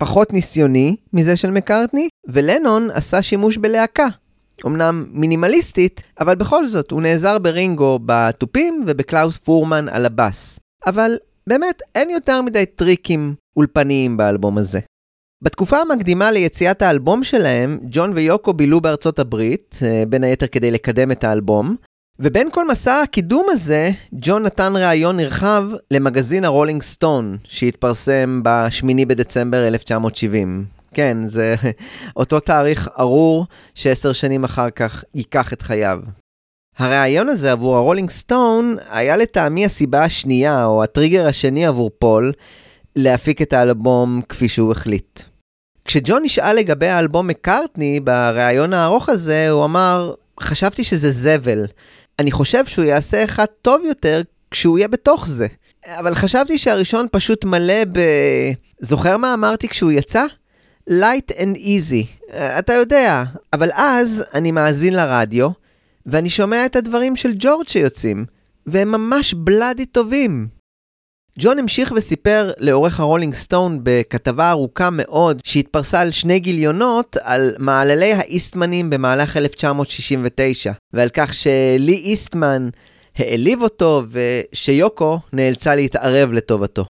פחות 0.00 0.32
ניסיוני 0.32 0.96
מזה 1.12 1.36
של 1.36 1.50
מקארטני, 1.50 2.08
ולנון 2.28 2.90
עשה 2.90 3.22
שימוש 3.22 3.56
בלהקה. 3.56 4.06
אמנם 4.66 5.04
מינימליסטית, 5.10 6.02
אבל 6.20 6.34
בכל 6.34 6.66
זאת, 6.66 6.90
הוא 6.90 7.02
נעזר 7.02 7.38
ברינגו 7.38 7.98
בתופים 8.06 8.84
ובקלאוס 8.86 9.38
פורמן 9.38 9.88
על 9.88 10.06
הבאס. 10.06 10.60
אבל 10.86 11.16
באמת, 11.46 11.82
אין 11.94 12.10
יותר 12.10 12.42
מדי 12.42 12.66
טריקים 12.66 13.34
אולפניים 13.56 14.16
באלבום 14.16 14.58
הזה. 14.58 14.80
בתקופה 15.42 15.76
המקדימה 15.78 16.30
ליציאת 16.30 16.82
האלבום 16.82 17.24
שלהם, 17.24 17.78
ג'ון 17.90 18.12
ויוקו 18.14 18.52
בילו 18.52 18.80
בארצות 18.80 19.18
הברית, 19.18 19.78
אה, 19.82 20.04
בין 20.08 20.24
היתר 20.24 20.46
כדי 20.46 20.70
לקדם 20.70 21.10
את 21.10 21.24
האלבום, 21.24 21.76
ובין 22.22 22.48
כל 22.50 22.68
מסע 22.68 23.00
הקידום 23.00 23.46
הזה, 23.50 23.90
ג'ון 24.12 24.42
נתן 24.42 24.72
ראיון 24.76 25.16
נרחב 25.16 25.64
למגזין 25.90 26.44
הרולינג 26.44 26.82
סטון, 26.82 27.36
שהתפרסם 27.44 28.40
ב-8 28.42 29.06
בדצמבר 29.06 29.66
1970. 29.66 30.64
כן, 30.94 31.18
זה 31.26 31.54
אותו 32.16 32.40
תאריך 32.40 32.88
ארור 32.98 33.46
שעשר 33.74 34.12
שנים 34.12 34.44
אחר 34.44 34.70
כך 34.70 35.04
ייקח 35.14 35.52
את 35.52 35.62
חייו. 35.62 36.00
הראיון 36.78 37.28
הזה 37.28 37.52
עבור 37.52 37.76
הרולינג 37.76 38.10
סטון 38.10 38.76
היה 38.90 39.16
לטעמי 39.16 39.64
הסיבה 39.64 40.04
השנייה, 40.04 40.64
או 40.64 40.84
הטריגר 40.84 41.26
השני 41.26 41.66
עבור 41.66 41.90
פול, 41.98 42.32
להפיק 42.96 43.42
את 43.42 43.52
האלבום 43.52 44.20
כפי 44.28 44.48
שהוא 44.48 44.72
החליט. 44.72 45.20
כשג'ון 45.84 46.22
נשאל 46.22 46.56
לגבי 46.56 46.88
האלבום 46.88 47.26
מקארטני 47.26 48.00
בריאיון 48.00 48.72
הארוך 48.72 49.08
הזה, 49.08 49.50
הוא 49.50 49.64
אמר, 49.64 50.14
חשבתי 50.40 50.84
שזה 50.84 51.10
זבל. 51.10 51.66
אני 52.20 52.30
חושב 52.30 52.66
שהוא 52.66 52.84
יעשה 52.84 53.24
אחד 53.24 53.46
טוב 53.62 53.82
יותר 53.84 54.22
כשהוא 54.50 54.78
יהיה 54.78 54.88
בתוך 54.88 55.28
זה. 55.28 55.46
אבל 55.86 56.14
חשבתי 56.14 56.58
שהראשון 56.58 57.06
פשוט 57.12 57.44
מלא 57.44 57.84
ב... 57.92 58.00
זוכר 58.80 59.16
מה 59.16 59.34
אמרתי 59.34 59.68
כשהוא 59.68 59.92
יצא? 59.92 60.24
light 60.90 61.32
and 61.36 61.56
easy. 61.56 62.34
אתה 62.34 62.72
יודע, 62.72 63.24
אבל 63.52 63.70
אז 63.74 64.24
אני 64.34 64.50
מאזין 64.50 64.94
לרדיו, 64.94 65.50
ואני 66.06 66.30
שומע 66.30 66.66
את 66.66 66.76
הדברים 66.76 67.16
של 67.16 67.32
ג'ורג' 67.38 67.68
שיוצאים, 67.68 68.24
והם 68.66 68.92
ממש 68.92 69.34
בלאדי 69.34 69.86
טובים. 69.86 70.59
ג'ון 71.42 71.58
המשיך 71.58 71.92
וסיפר 71.96 72.50
לעורך 72.58 73.00
הרולינג 73.00 73.34
סטון 73.34 73.80
בכתבה 73.82 74.50
ארוכה 74.50 74.88
מאוד 74.92 75.40
שהתפרסה 75.44 76.00
על 76.00 76.10
שני 76.10 76.38
גיליונות 76.38 77.16
על 77.22 77.54
מעללי 77.58 78.12
האיסטמנים 78.12 78.90
במהלך 78.90 79.36
1969 79.36 80.72
ועל 80.92 81.08
כך 81.08 81.34
שלי 81.34 82.02
איסטמן 82.04 82.68
העליב 83.16 83.62
אותו 83.62 84.02
ושיוקו 84.10 85.18
נאלצה 85.32 85.74
להתערב 85.74 86.32
לטובתו. 86.32 86.84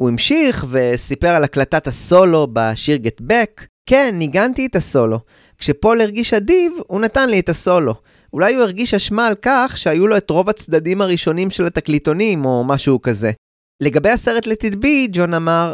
הוא 0.00 0.08
המשיך 0.08 0.66
וסיפר 0.70 1.28
על 1.28 1.44
הקלטת 1.44 1.86
הסולו 1.86 2.48
בשיר 2.52 2.96
גט 2.96 3.20
בק. 3.20 3.66
כן, 3.88 4.14
ניגנתי 4.18 4.66
את 4.66 4.76
הסולו. 4.76 5.18
כשפול 5.58 6.00
הרגיש 6.00 6.34
אדיב, 6.34 6.72
הוא 6.86 7.00
נתן 7.00 7.28
לי 7.28 7.40
את 7.40 7.48
הסולו. 7.48 7.94
אולי 8.32 8.54
הוא 8.54 8.62
הרגיש 8.62 8.94
אשמה 8.94 9.26
על 9.26 9.34
כך 9.42 9.74
שהיו 9.76 10.06
לו 10.06 10.16
את 10.16 10.30
רוב 10.30 10.48
הצדדים 10.48 11.00
הראשונים 11.00 11.50
של 11.50 11.66
התקליטונים 11.66 12.44
או 12.44 12.64
משהו 12.64 13.02
כזה. 13.02 13.32
לגבי 13.80 14.10
הסרט 14.10 14.46
לטדבי, 14.46 15.08
ג'ון 15.12 15.34
אמר, 15.34 15.72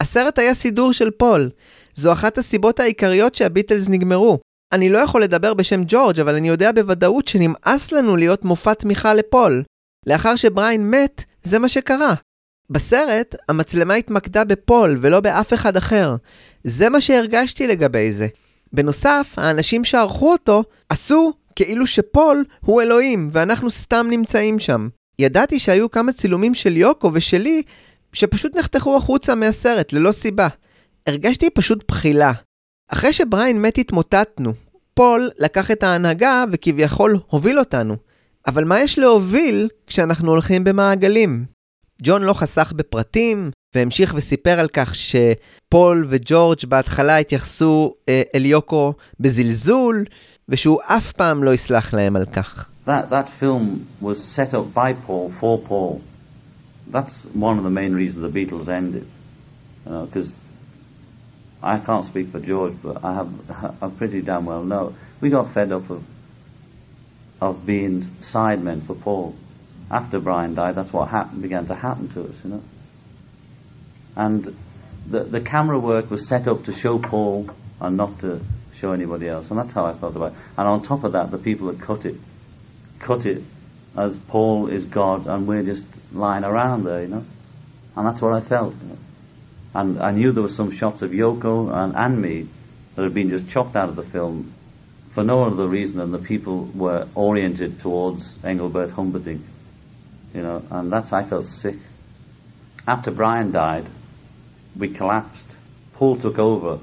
הסרט 0.00 0.38
היה 0.38 0.54
סידור 0.54 0.92
של 0.92 1.10
פול. 1.10 1.50
זו 1.94 2.12
אחת 2.12 2.38
הסיבות 2.38 2.80
העיקריות 2.80 3.34
שהביטלס 3.34 3.88
נגמרו. 3.88 4.38
אני 4.72 4.88
לא 4.90 4.98
יכול 4.98 5.22
לדבר 5.22 5.54
בשם 5.54 5.82
ג'ורג', 5.86 6.20
אבל 6.20 6.34
אני 6.34 6.48
יודע 6.48 6.72
בוודאות 6.72 7.28
שנמאס 7.28 7.92
לנו 7.92 8.16
להיות 8.16 8.44
מופע 8.44 8.74
תמיכה 8.74 9.14
לפול. 9.14 9.62
לאחר 10.06 10.36
שבריין 10.36 10.90
מת, 10.90 11.24
זה 11.42 11.58
מה 11.58 11.68
שקרה. 11.68 12.14
בסרט, 12.70 13.34
המצלמה 13.48 13.94
התמקדה 13.94 14.44
בפול 14.44 14.98
ולא 15.00 15.20
באף 15.20 15.54
אחד 15.54 15.76
אחר. 15.76 16.16
זה 16.64 16.88
מה 16.88 17.00
שהרגשתי 17.00 17.66
לגבי 17.66 18.12
זה. 18.12 18.26
בנוסף, 18.72 19.34
האנשים 19.36 19.84
שערכו 19.84 20.32
אותו 20.32 20.64
עשו 20.88 21.32
כאילו 21.56 21.86
שפול 21.86 22.44
הוא 22.60 22.82
אלוהים, 22.82 23.30
ואנחנו 23.32 23.70
סתם 23.70 24.06
נמצאים 24.10 24.58
שם. 24.58 24.88
ידעתי 25.18 25.58
שהיו 25.58 25.90
כמה 25.90 26.12
צילומים 26.12 26.54
של 26.54 26.76
יוקו 26.76 27.10
ושלי 27.14 27.62
שפשוט 28.12 28.56
נחתכו 28.56 28.96
החוצה 28.96 29.34
מהסרט, 29.34 29.92
ללא 29.92 30.12
סיבה. 30.12 30.48
הרגשתי 31.06 31.50
פשוט 31.50 31.84
בחילה. 31.88 32.32
אחרי 32.88 33.12
שבריין 33.12 33.62
מת 33.62 33.78
התמוטטנו. 33.78 34.52
פול 34.94 35.30
לקח 35.38 35.70
את 35.70 35.82
ההנהגה 35.82 36.44
וכביכול 36.52 37.18
הוביל 37.26 37.58
אותנו. 37.58 37.96
אבל 38.46 38.64
מה 38.64 38.80
יש 38.80 38.98
להוביל 38.98 39.68
כשאנחנו 39.86 40.30
הולכים 40.30 40.64
במעגלים? 40.64 41.44
ג'ון 42.02 42.22
לא 42.22 42.32
חסך 42.32 42.72
בפרטים, 42.76 43.50
והמשיך 43.74 44.14
וסיפר 44.16 44.60
על 44.60 44.68
כך 44.68 44.94
שפול 44.94 46.06
וג'ורג' 46.08 46.58
בהתחלה 46.68 47.18
התייחסו 47.18 47.94
אה, 48.08 48.22
אל 48.34 48.44
יוקו 48.46 48.94
בזלזול, 49.20 50.04
ושהוא 50.48 50.80
אף 50.86 51.12
פעם 51.12 51.44
לא 51.44 51.54
יסלח 51.54 51.94
להם 51.94 52.16
על 52.16 52.26
כך. 52.26 52.71
That, 52.84 53.10
that 53.10 53.30
film 53.38 53.88
was 54.00 54.22
set 54.24 54.54
up 54.54 54.74
by 54.74 54.92
Paul 54.94 55.32
for 55.38 55.58
Paul. 55.58 56.02
That's 56.88 57.14
one 57.26 57.58
of 57.58 57.64
the 57.64 57.70
main 57.70 57.94
reasons 57.94 58.22
the 58.22 58.40
Beatles 58.40 58.68
ended. 58.68 59.06
Uh, 59.86 60.06
because 60.06 60.32
I 61.62 61.78
can't 61.78 62.06
speak 62.06 62.30
for 62.30 62.40
George, 62.40 62.74
but 62.82 63.04
I 63.04 63.14
have 63.14 63.76
I 63.82 63.88
pretty 63.88 64.20
damn 64.20 64.46
well 64.46 64.64
know. 64.64 64.94
We 65.20 65.30
got 65.30 65.54
fed 65.54 65.72
up 65.72 65.90
of 65.90 66.02
of 67.40 67.66
being 67.66 68.02
sidemen 68.20 68.86
for 68.86 68.94
Paul. 68.94 69.34
After 69.90 70.20
Brian 70.20 70.54
died, 70.54 70.76
that's 70.76 70.92
what 70.92 71.08
happened, 71.08 71.42
began 71.42 71.66
to 71.66 71.74
happen 71.74 72.08
to 72.14 72.24
us, 72.24 72.34
you 72.44 72.50
know. 72.50 72.62
And 74.16 74.56
the 75.08 75.24
the 75.24 75.40
camera 75.40 75.78
work 75.78 76.10
was 76.10 76.28
set 76.28 76.48
up 76.48 76.64
to 76.64 76.72
show 76.72 76.98
Paul 76.98 77.50
and 77.80 77.96
not 77.96 78.20
to 78.20 78.40
show 78.80 78.92
anybody 78.92 79.28
else, 79.28 79.50
and 79.50 79.58
that's 79.58 79.72
how 79.72 79.84
I 79.84 79.98
felt 79.98 80.16
about 80.16 80.32
it. 80.32 80.38
And 80.56 80.68
on 80.68 80.82
top 80.82 81.04
of 81.04 81.12
that, 81.12 81.30
the 81.30 81.38
people 81.38 81.68
that 81.68 81.80
cut 81.80 82.04
it 82.06 82.16
cut 83.02 83.26
it 83.26 83.42
as 83.96 84.16
Paul 84.28 84.68
is 84.68 84.84
God 84.84 85.26
and 85.26 85.46
we're 85.46 85.62
just 85.62 85.86
lying 86.12 86.44
around 86.44 86.84
there, 86.84 87.02
you 87.02 87.08
know. 87.08 87.24
And 87.94 88.06
that's 88.06 88.22
what 88.22 88.32
I 88.32 88.46
felt. 88.48 88.74
You 88.74 88.88
know? 88.88 88.98
And 89.74 90.02
I 90.02 90.12
knew 90.12 90.32
there 90.32 90.42
were 90.42 90.48
some 90.48 90.70
shots 90.70 91.02
of 91.02 91.10
Yoko 91.10 91.72
and, 91.72 91.94
and 91.94 92.20
me 92.20 92.48
that 92.96 93.02
had 93.02 93.14
been 93.14 93.30
just 93.30 93.48
chopped 93.48 93.76
out 93.76 93.88
of 93.88 93.96
the 93.96 94.02
film 94.02 94.54
for 95.14 95.22
no 95.22 95.44
other 95.44 95.68
reason 95.68 95.98
than 95.98 96.10
the 96.10 96.18
people 96.18 96.70
were 96.74 97.06
oriented 97.14 97.80
towards 97.80 98.34
Engelbert 98.44 98.90
Humperdinck, 98.90 99.42
you 100.34 100.42
know, 100.42 100.62
and 100.70 100.90
that's, 100.90 101.12
I 101.12 101.28
felt 101.28 101.44
sick. 101.46 101.76
After 102.86 103.10
Brian 103.10 103.52
died, 103.52 103.88
we 104.78 104.94
collapsed. 104.94 105.44
Paul 105.94 106.16
took 106.16 106.38
over 106.38 106.80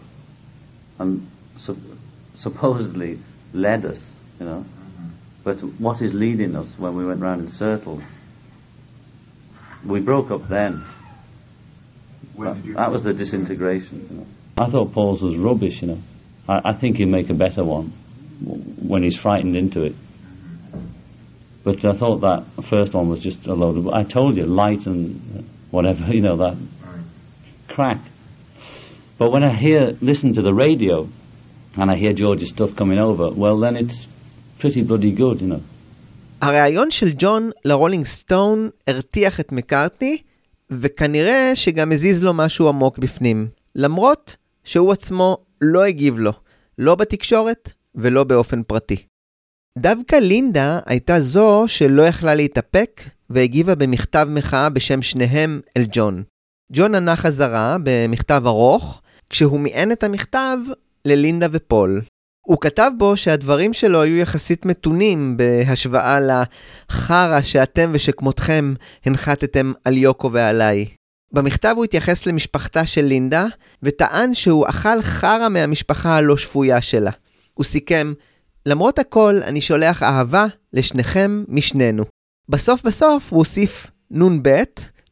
and 0.99 1.27
su- 1.57 1.97
supposedly 2.35 3.19
led 3.51 3.85
us, 3.85 3.99
you 4.39 4.45
know. 4.45 4.65
But 5.43 5.59
what 5.79 6.01
is 6.01 6.13
leading 6.13 6.55
us 6.55 6.67
when 6.77 6.95
we 6.95 7.05
went 7.05 7.21
round 7.21 7.41
in 7.41 7.51
circles? 7.51 8.03
We 9.85 10.01
broke 10.01 10.31
up 10.31 10.49
then. 10.49 10.85
When 12.35 12.55
did 12.55 12.65
you? 12.65 12.73
That 12.75 12.91
was 12.91 13.03
the 13.03 13.13
disintegration. 13.13 14.07
You 14.09 14.17
know. 14.17 14.27
I 14.57 14.69
thought 14.69 14.93
Paul's 14.93 15.21
was 15.21 15.37
rubbish, 15.37 15.81
you 15.81 15.87
know. 15.87 16.01
I, 16.47 16.71
I 16.71 16.79
think 16.79 16.97
he'd 16.97 17.05
make 17.05 17.29
a 17.29 17.33
better 17.33 17.63
one 17.63 17.93
when 18.41 19.03
he's 19.03 19.17
frightened 19.17 19.55
into 19.55 19.83
it. 19.83 19.95
But 21.63 21.85
I 21.85 21.97
thought 21.97 22.21
that 22.21 22.45
first 22.69 22.93
one 22.93 23.09
was 23.09 23.19
just 23.19 23.45
a 23.45 23.53
load 23.53 23.77
of. 23.77 23.87
I 23.87 24.03
told 24.03 24.37
you, 24.37 24.45
light 24.45 24.85
and 24.85 25.47
whatever, 25.71 26.03
you 26.11 26.21
know, 26.21 26.37
that 26.37 26.57
crack. 27.67 28.01
But 29.17 29.31
when 29.31 29.43
I 29.43 29.57
hear, 29.57 29.97
listen 30.01 30.33
to 30.35 30.41
the 30.41 30.53
radio, 30.53 31.07
and 31.75 31.91
I 31.91 31.95
hear 31.95 32.13
George's 32.13 32.49
stuff 32.49 32.75
coming 32.75 32.97
over, 32.97 33.29
well, 33.31 33.59
then 33.59 33.75
it's 33.75 34.05
pretty 34.61 34.81
bloody 34.89 35.19
good, 35.19 35.41
you 35.41 35.45
know. 35.45 35.59
הרעיון 36.41 36.91
של 36.91 37.09
ג'ון 37.17 37.49
לרולינג 37.65 38.05
סטון 38.05 38.69
הרתיח 38.87 39.39
את 39.39 39.51
מקארטני, 39.51 40.17
וכנראה 40.69 41.51
שגם 41.55 41.91
הזיז 41.91 42.23
לו 42.23 42.33
משהו 42.33 42.69
עמוק 42.69 42.97
בפנים, 42.97 43.47
למרות 43.75 44.35
שהוא 44.63 44.91
עצמו 44.91 45.37
לא 45.61 45.83
הגיב 45.83 46.19
לו, 46.19 46.31
לא 46.77 46.95
בתקשורת 46.95 47.71
ולא 47.95 48.23
באופן 48.23 48.63
פרטי. 48.63 49.03
דווקא 49.77 50.15
לינדה 50.15 50.79
הייתה 50.85 51.19
זו 51.19 51.63
שלא 51.67 52.01
יכלה 52.03 52.35
להתאפק, 52.35 53.01
והגיבה 53.29 53.75
במכתב 53.75 54.27
מחאה 54.29 54.69
בשם 54.69 55.01
שניהם 55.01 55.61
אל 55.77 55.83
ג'ון. 55.91 56.23
ג'ון 56.73 56.95
ענה 56.95 57.15
חזרה 57.15 57.77
במכתב 57.83 58.41
ארוך, 58.45 59.01
כשהוא 59.29 59.59
מיען 59.59 59.91
את 59.91 60.03
המכתב 60.03 60.57
ללינדה 61.05 61.47
ופול. 61.51 62.01
הוא 62.49 62.57
כתב 62.61 62.91
בו 62.97 63.17
שהדברים 63.17 63.73
שלו 63.73 64.01
היו 64.01 64.17
יחסית 64.17 64.65
מתונים 64.65 65.37
בהשוואה 65.37 66.17
לחרא 66.19 67.41
שאתם 67.41 67.89
ושכמותכם 67.93 68.73
הנחתתם 69.05 69.71
על 69.85 69.97
יוקו 69.97 70.31
ועליי. 70.31 70.85
במכתב 71.31 71.73
הוא 71.77 71.85
התייחס 71.85 72.25
למשפחתה 72.25 72.85
של 72.85 73.01
לינדה, 73.01 73.45
וטען 73.83 74.33
שהוא 74.33 74.69
אכל 74.69 75.01
חרא 75.01 75.49
מהמשפחה 75.49 76.15
הלא 76.15 76.37
שפויה 76.37 76.81
שלה. 76.81 77.11
הוא 77.53 77.63
סיכם, 77.63 78.13
למרות 78.65 78.99
הכל, 78.99 79.39
אני 79.43 79.61
שולח 79.61 80.03
אהבה 80.03 80.45
לשניכם 80.73 81.43
משנינו. 81.47 82.05
בסוף 82.49 82.83
בסוף 82.83 83.31
הוא 83.31 83.37
הוסיף 83.37 83.87
נ"ב, 84.11 84.63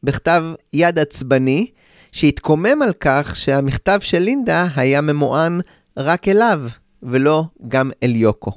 בכתב 0.03 0.43
יד 0.73 0.99
עצבני, 0.99 1.71
שהתקומם 2.11 2.81
על 2.81 2.93
כך 2.99 3.35
שהמכתב 3.35 3.99
של 4.01 4.19
לינדה 4.19 4.67
היה 4.75 5.01
ממוען 5.01 5.61
רק 5.97 6.27
אליו, 6.27 6.61
ולא 7.03 7.43
גם 7.67 7.91
אל 8.03 8.15
יוקו. 8.15 8.51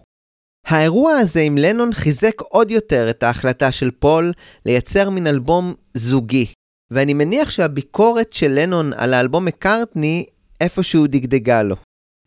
האירוע 0.66 1.12
הזה 1.12 1.40
עם 1.40 1.59
לנון 1.59 1.92
חיזק 1.92 2.40
עוד 2.40 2.70
יותר 2.70 3.11
את 3.11 3.22
ההחלטה 3.22 3.72
של 3.72 3.90
פול 3.90 4.33
לייצר 4.66 5.11
מין 5.11 5.26
אלבום 5.26 5.74
זוגי, 5.94 6.46
ואני 6.90 7.14
מניח 7.14 7.50
שהביקורת 7.50 8.33
של 8.33 8.50
לנון 8.50 8.92
על 8.92 9.14
האלבום 9.14 9.44
מקארטני 9.44 10.26
איפשהו 10.61 11.07
דגדגה 11.07 11.62
לו. 11.62 11.76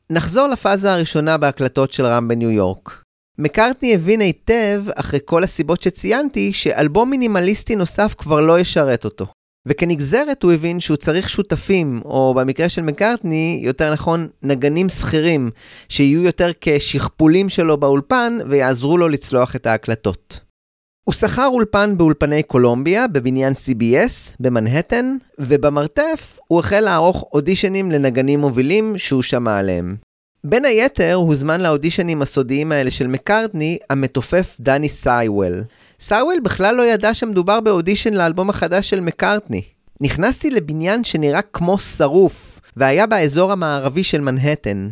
נחזור 0.09 0.47
לפאזה 0.47 0.93
הראשונה 0.93 1.37
בהקלטות 1.37 1.91
של 1.91 2.05
רם 2.05 2.27
בניו 2.27 2.51
יורק. 2.51 3.03
מקארטני 3.37 3.95
הבין 3.95 4.21
היטב, 4.21 4.83
אחרי 4.95 5.19
כל 5.25 5.43
הסיבות 5.43 5.81
שציינתי, 5.81 6.53
שאלבום 6.53 7.09
מינימליסטי 7.09 7.75
נוסף 7.75 8.13
כבר 8.17 8.41
לא 8.41 8.59
ישרת 8.59 9.05
אותו. 9.05 9.27
וכנגזרת 9.67 10.43
הוא 10.43 10.51
הבין 10.51 10.79
שהוא 10.79 10.97
צריך 10.97 11.29
שותפים, 11.29 12.01
או 12.05 12.33
במקרה 12.37 12.69
של 12.69 12.81
מקארטני, 12.81 13.61
יותר 13.63 13.93
נכון, 13.93 14.27
נגנים 14.43 14.89
שכירים, 14.89 15.51
שיהיו 15.89 16.23
יותר 16.23 16.51
כשכפולים 16.61 17.49
שלו 17.49 17.77
באולפן 17.77 18.37
ויעזרו 18.49 18.97
לו 18.97 19.07
לצלוח 19.07 19.55
את 19.55 19.65
ההקלטות. 19.65 20.39
הוא 21.03 21.13
שכר 21.13 21.45
אולפן 21.47 21.97
באולפני 21.97 22.43
קולומביה, 22.43 23.07
בבניין 23.07 23.53
CBS, 23.53 24.35
במנהטן, 24.39 25.15
ובמרתף 25.39 26.39
הוא 26.47 26.59
החל 26.59 26.79
לערוך 26.79 27.25
אודישנים 27.33 27.91
לנגנים 27.91 28.39
מובילים 28.39 28.97
שהוא 28.97 29.21
שמע 29.21 29.57
עליהם. 29.57 29.95
בין 30.43 30.65
היתר 30.65 31.13
הוזמן 31.13 31.61
לאודישנים 31.61 32.21
הסודיים 32.21 32.71
האלה 32.71 32.91
של 32.91 33.07
מקארטני, 33.07 33.77
המתופף 33.89 34.57
דני 34.59 34.89
סייוול. 34.89 35.63
סייוול 36.03 36.39
בכלל 36.43 36.75
לא 36.75 36.83
ידע 36.83 37.13
שמדובר 37.13 37.59
באודישן 37.59 38.13
לאלבום 38.13 38.49
החדש 38.49 38.89
של 38.89 38.99
מקארטני. 38.99 39.61
נכנסתי 40.01 40.49
לבניין 40.49 41.03
שנראה 41.03 41.41
כמו 41.41 41.79
שרוף, 41.79 42.59
והיה 42.77 43.05
באזור 43.05 43.51
המערבי 43.51 44.03
של 44.03 44.21
מנהטן. 44.21 44.89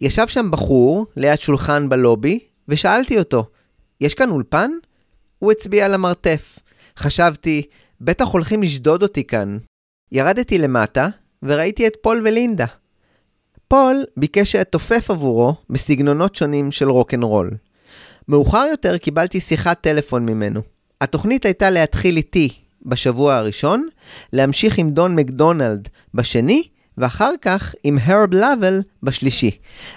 ישב 0.00 0.26
שם 0.26 0.50
בחור, 0.50 1.06
ליד 1.16 1.40
שולחן 1.40 1.88
בלובי, 1.88 2.38
ושאלתי 2.68 3.18
אותו, 3.18 3.44
יש 4.00 4.14
כאן 4.14 4.30
אולפן? 4.30 4.70
הוא 5.38 5.52
הצביע 5.52 5.84
על 5.84 5.94
המרתף. 5.94 6.58
חשבתי, 6.98 7.62
בטח 8.00 8.28
הולכים 8.28 8.62
לשדוד 8.62 9.02
אותי 9.02 9.24
כאן. 9.24 9.58
ירדתי 10.12 10.58
למטה, 10.58 11.08
וראיתי 11.42 11.86
את 11.86 11.96
פול 12.02 12.22
ולינדה. 12.24 12.66
פול 13.68 14.04
ביקש 14.16 14.52
שאתופף 14.52 15.10
עבורו 15.10 15.54
בסגנונות 15.70 16.34
שונים 16.34 16.72
של 16.72 16.88
רוקנרול. 16.88 17.50
מאוחר 18.30 18.66
יותר 18.70 18.98
קיבלתי 18.98 19.40
שיחת 19.40 19.80
טלפון 19.80 20.26
ממנו. 20.26 20.60
התוכנית 21.00 21.44
הייתה 21.44 21.70
להתחיל 21.70 22.16
איתי 22.16 22.48
בשבוע 22.82 23.34
הראשון, 23.34 23.88
להמשיך 24.32 24.78
עם 24.78 24.90
דון 24.90 25.16
מקדונלד 25.16 25.88
בשני, 26.14 26.68
ואחר 26.98 27.30
כך 27.42 27.74
עם 27.84 27.98
הרב 28.02 28.34
לאבל 28.34 28.82
בשלישי. 29.02 29.50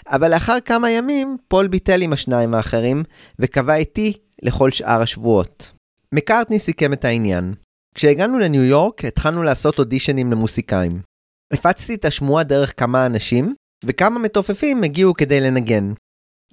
אבל 0.08 0.32
לאחר 0.34 0.58
כמה 0.66 0.90
ימים, 0.90 1.38
פול 1.48 1.68
ביטל 1.68 2.02
עם 2.02 2.14
השניים 2.14 2.54
האחרים, 2.54 3.04
וקבע 3.40 3.76
איתי 3.76 4.14
לכל 4.42 4.72
שאר 4.72 5.02
השבועות. 5.02 5.72
מקארטני 6.12 6.60
סיכם 6.60 6.94
את 6.94 7.06
העניין. 7.06 7.54
כשהגענו 7.96 8.40
לניו 8.40 8.64
יורק, 8.64 9.06
התחלנו 9.06 9.44
לעשות 9.44 9.80
אודישנים 9.80 10.32
למוסיקאים. 10.32 11.02
הפצתי 11.54 11.94
את 11.94 12.06
השמועה 12.06 12.44
דרך 12.44 12.74
כמה 12.78 13.06
אנשים, 13.06 13.56
וכמה 13.86 14.20
מתופפים 14.20 14.84
הגיעו 14.84 15.14
כדי 15.14 15.42
לנגן. 15.42 15.94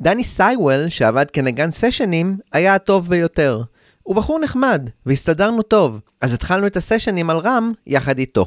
דני 0.03 0.25
סייוול, 0.25 0.89
שעבד 0.89 1.31
כנגן 1.31 1.71
סשנים, 1.71 2.37
היה 2.53 2.75
הטוב 2.75 3.09
ביותר. 3.09 3.63
הוא 4.03 4.17
בחור 4.17 4.41
נחמד, 4.41 4.91
והסתדרנו 5.07 5.63
טוב, 5.63 6.01
אז 6.21 6.35
התחלנו 6.35 6.67
את 6.67 6.77
הסשנים 6.77 7.31
על 7.31 7.39
רם 7.39 7.73
יחד 7.87 8.19
איתו. 8.19 8.47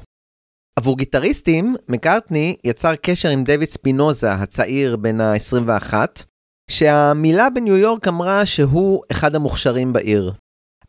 עבור 0.80 0.98
גיטריסטים, 0.98 1.76
מקארטני 1.90 2.56
יצר 2.64 2.96
קשר 2.96 3.30
עם 3.30 3.44
דויד 3.44 3.70
ספינוזה, 3.70 4.34
הצעיר 4.34 4.96
בן 4.96 5.22
ה-21, 5.22 5.94
שהמילה 6.70 7.50
בניו 7.50 7.78
יורק 7.78 8.08
אמרה 8.08 8.46
שהוא 8.46 9.04
אחד 9.12 9.36
המוכשרים 9.36 9.94
בעיר. 9.94 10.34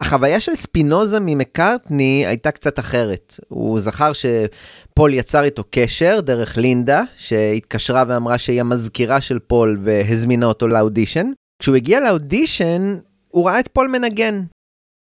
החוויה 0.01 0.41
של 0.41 0.55
ספינוזה 0.55 1.19
ממקארטני 1.21 2.25
הייתה 2.27 2.51
קצת 2.51 2.79
אחרת. 2.79 3.35
הוא 3.49 3.81
זכר 3.81 4.13
שפול 4.13 5.15
יצר 5.15 5.45
איתו 5.45 5.65
קשר 5.71 6.21
דרך 6.21 6.57
לינדה, 6.57 7.03
שהתקשרה 7.17 8.05
ואמרה 8.09 8.39
שהיא 8.39 8.61
המזכירה 8.61 9.21
של 9.21 9.39
פול 9.39 9.79
והזמינה 9.83 10.47
אותו 10.47 10.69
לאודישן. 10.69 11.31
כשהוא 11.59 11.77
הגיע 11.77 12.01
לאודישן, 12.01 12.97
הוא 13.29 13.47
ראה 13.47 13.61
את 13.61 13.69
פול 13.69 13.89
מנגן. 13.89 14.43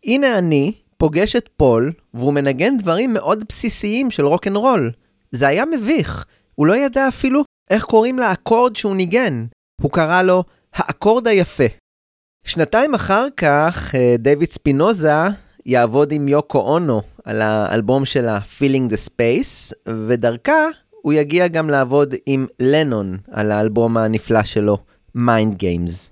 הנה 0.05 0.37
אני, 0.37 0.73
פוגש 0.97 1.35
את 1.35 1.49
פול, 1.57 1.91
והוא 2.13 2.33
מנגן 2.33 2.77
דברים 2.77 3.13
מאוד 3.13 3.43
בסיסיים 3.49 4.11
של 4.11 4.25
רוקנרול. 4.25 4.91
זה 5.31 5.47
היה 5.47 5.65
מביך. 5.65 6.25
הוא 6.55 6.67
לא 6.67 6.75
ידע 6.75 7.07
אפילו 7.07 7.43
איך 7.69 7.85
קוראים 7.85 8.19
לאקורד 8.19 8.75
שהוא 8.75 8.95
ניגן. 8.95 9.45
הוא 9.81 9.91
קרא 9.91 10.21
לו 10.21 10.43
האקורד 10.73 11.27
היפה. 11.27 11.63
שנתיים 12.43 12.93
אחר 12.93 13.27
כך, 13.37 13.95
אה, 13.95 14.15
דיוויד 14.19 14.51
ספינוזה 14.51 15.11
יעבוד 15.65 16.11
עם 16.11 16.27
יוקו 16.27 16.59
אונו 16.59 17.01
על 17.25 17.41
האלבום 17.41 18.05
שלה 18.05 18.39
Feeling 18.59 18.91
the 18.91 19.09
Space, 19.09 19.73
ודרכה 20.07 20.67
הוא 20.91 21.13
יגיע 21.13 21.47
גם 21.47 21.69
לעבוד 21.69 22.15
עם 22.25 22.47
לנון 22.59 23.17
על 23.31 23.51
האלבום 23.51 23.97
הנפלא 23.97 24.43
שלו, 24.43 24.77
Mind 25.17 25.55
Games. 25.61 26.11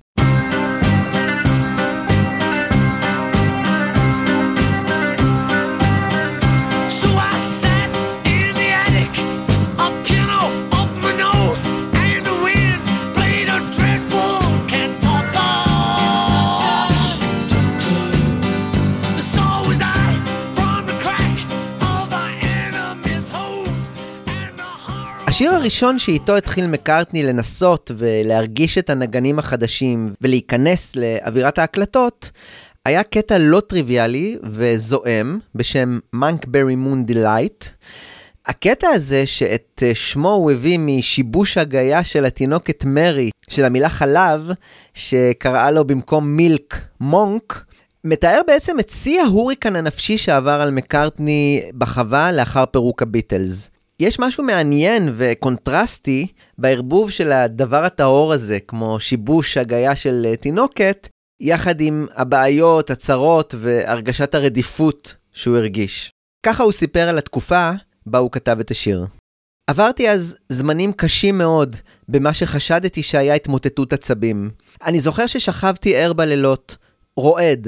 השיר 25.40 25.54
הראשון 25.54 26.00
שאיתו 26.00 26.36
התחיל 26.36 26.68
מקארטני 26.68 27.24
לנסות 27.24 27.92
ולהרגיש 27.98 28.78
את 28.78 28.90
הנגנים 28.90 29.40
החדשים 29.40 30.14
ולהיכנס 30.22 30.96
לאווירת 30.96 31.58
ההקלטות, 31.58 32.32
היה 32.86 33.04
קטע 33.04 33.38
לא 33.38 33.60
טריוויאלי 33.60 34.38
וזועם 34.44 35.40
בשם 35.56 36.00
Monkberry 36.14 36.76
Moon 36.76 37.06
Delight. 37.06 37.66
הקטע 38.46 38.88
הזה 38.88 39.28
שאת 39.28 39.84
אה, 39.86 39.96
שמו 39.96 40.30
הוא 40.30 40.52
הביא 40.52 40.80
משיבוש 40.80 41.58
הגייה 41.58 42.04
של 42.04 42.26
התינוקת 42.26 42.86
מרי, 42.86 43.30
של 43.50 43.66
המילה 43.66 43.90
חלב, 43.90 44.42
שקראה 44.94 45.72
לו 45.72 45.86
במקום 45.86 46.28
milk 46.28 46.82
monk, 47.00 47.66
מתאר 48.04 48.42
בעצם 48.48 48.80
את 48.80 48.90
שיא 48.90 49.22
ההוריקן 49.22 49.76
הנפשי 49.76 50.18
שעבר 50.18 50.62
על 50.62 50.72
מקארטני 50.72 51.62
בחווה 51.78 52.32
לאחר 52.32 52.66
פירוק 52.66 53.02
הביטלס. 53.02 53.72
יש 54.00 54.20
משהו 54.20 54.44
מעניין 54.44 55.14
וקונטרסטי 55.18 56.28
בערבוב 56.58 57.12
של 57.12 57.32
הדבר 57.32 57.84
הטהור 57.84 58.34
הזה, 58.34 58.60
כמו 58.60 59.00
שיבוש 59.00 59.58
הגיה 59.58 59.96
של 59.96 60.26
אה, 60.30 60.38
תינוקת, 60.38 61.08
יחד 61.42 61.82
עם 61.82 62.08
הבעיות, 62.16 62.90
הצרות 62.90 63.56
והרגשת 63.58 64.36
הרדיפות 64.36 65.16
שהוא 65.34 65.58
הרגיש. 65.58 66.12
ככה 66.46 66.64
הוא 66.64 66.72
סיפר 66.72 67.10
על 67.10 67.18
התקופה 67.18 67.72
בה 68.06 68.20
הוא 68.20 68.32
כתב 68.32 68.60
את 68.60 68.72
השיר. 68.72 69.06
עברתי 69.70 70.10
אז 70.10 70.36
זמנים 70.50 70.94
קשים 70.94 71.38
מאוד 71.38 71.76
במה 72.10 72.34
שחשדתי 72.34 73.04
שהיה 73.04 73.34
התמוטטות 73.34 73.94
עצבים. 73.94 74.52
אני 74.86 75.00
זוכר 75.00 75.28
ששכבתי 75.28 75.96
ער 75.96 76.14
בלילות, 76.14 76.78
רועד. 77.18 77.68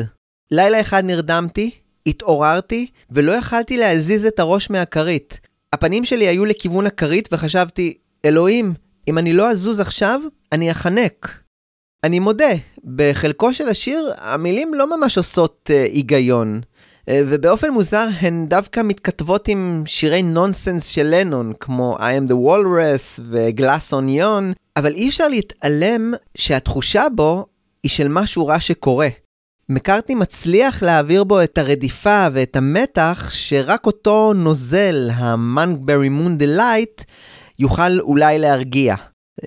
לילה 0.52 0.82
אחד 0.82 1.06
נרדמתי, 1.06 1.72
התעוררתי, 2.06 2.88
ולא 3.10 3.34
יכלתי 3.34 3.78
להזיז 3.78 4.26
את 4.26 4.40
הראש 4.40 4.70
מהכרית. 4.70 5.40
הפנים 5.74 6.06
שלי 6.06 6.28
היו 6.28 6.46
לכיוון 6.46 6.88
הכרית 6.88 7.30
וחשבתי, 7.32 7.98
אלוהים, 8.26 8.74
אם 9.08 9.18
אני 9.18 9.34
לא 9.34 9.50
אזוז 9.50 9.80
עכשיו, 9.80 10.22
אני 10.52 10.72
אחנק. 10.72 11.42
אני 12.04 12.20
מודה, 12.20 12.52
בחלקו 12.96 13.54
של 13.54 13.68
השיר 13.68 14.14
המילים 14.18 14.74
לא 14.74 14.98
ממש 14.98 15.18
עושות 15.18 15.70
uh, 15.70 15.94
היגיון. 15.94 16.62
Uh, 16.62 17.04
ובאופן 17.30 17.70
מוזר 17.70 18.08
הן 18.20 18.46
דווקא 18.48 18.82
מתכתבות 18.84 19.48
עם 19.48 19.84
שירי 19.86 20.22
נונסנס 20.22 20.88
של 20.88 21.08
לנון, 21.12 21.54
כמו 21.60 21.98
I 22.00 22.02
am 22.02 22.32
the 22.32 22.36
walrus 22.36 23.22
ו-Glass 23.24 23.94
on 23.94 24.56
אבל 24.78 24.96
אי 24.96 25.10
אפשר 25.10 25.28
להתעלם 25.28 26.14
שהתחושה 26.38 27.04
בו 27.16 27.46
היא 27.84 27.92
של 27.92 28.08
משהו 28.08 28.48
רע 28.48 28.60
שקורה. 28.60 29.08
מקארטני 29.72 30.16
מצליח 30.16 30.84
להעביר 30.84 31.24
בו 31.24 31.44
את 31.44 31.58
הרדיפה 31.58 32.28
ואת 32.34 32.56
המתח 32.56 33.30
שרק 33.30 33.86
אותו 33.86 34.34
נוזל, 34.34 35.10
ה-Monkberry 35.14 36.10
Moon 36.10 36.38
Delight, 36.38 37.02
יוכל 37.60 38.00
אולי 38.00 38.40
להרגיע. 38.40 38.96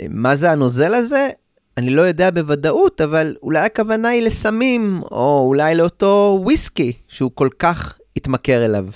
מה 0.09 0.35
זה 0.35 0.51
הנוזל 0.51 0.95
הזה? 0.95 1.29
אני 1.77 1.91
לא 1.91 2.03
יודע 2.03 2.31
בוודאות, 2.31 3.01
אבל 3.01 3.37
אולי 3.43 3.61
הכוונה 3.61 4.09
היא 4.09 4.23
לסמים, 4.23 5.03
או 5.11 5.45
אולי 5.49 5.75
לאותו 5.75 6.41
וויסקי 6.43 6.93
שהוא 7.09 7.31
כל 7.35 7.49
כך 7.59 7.99
התמכר 8.17 8.65
אליו. 8.65 8.87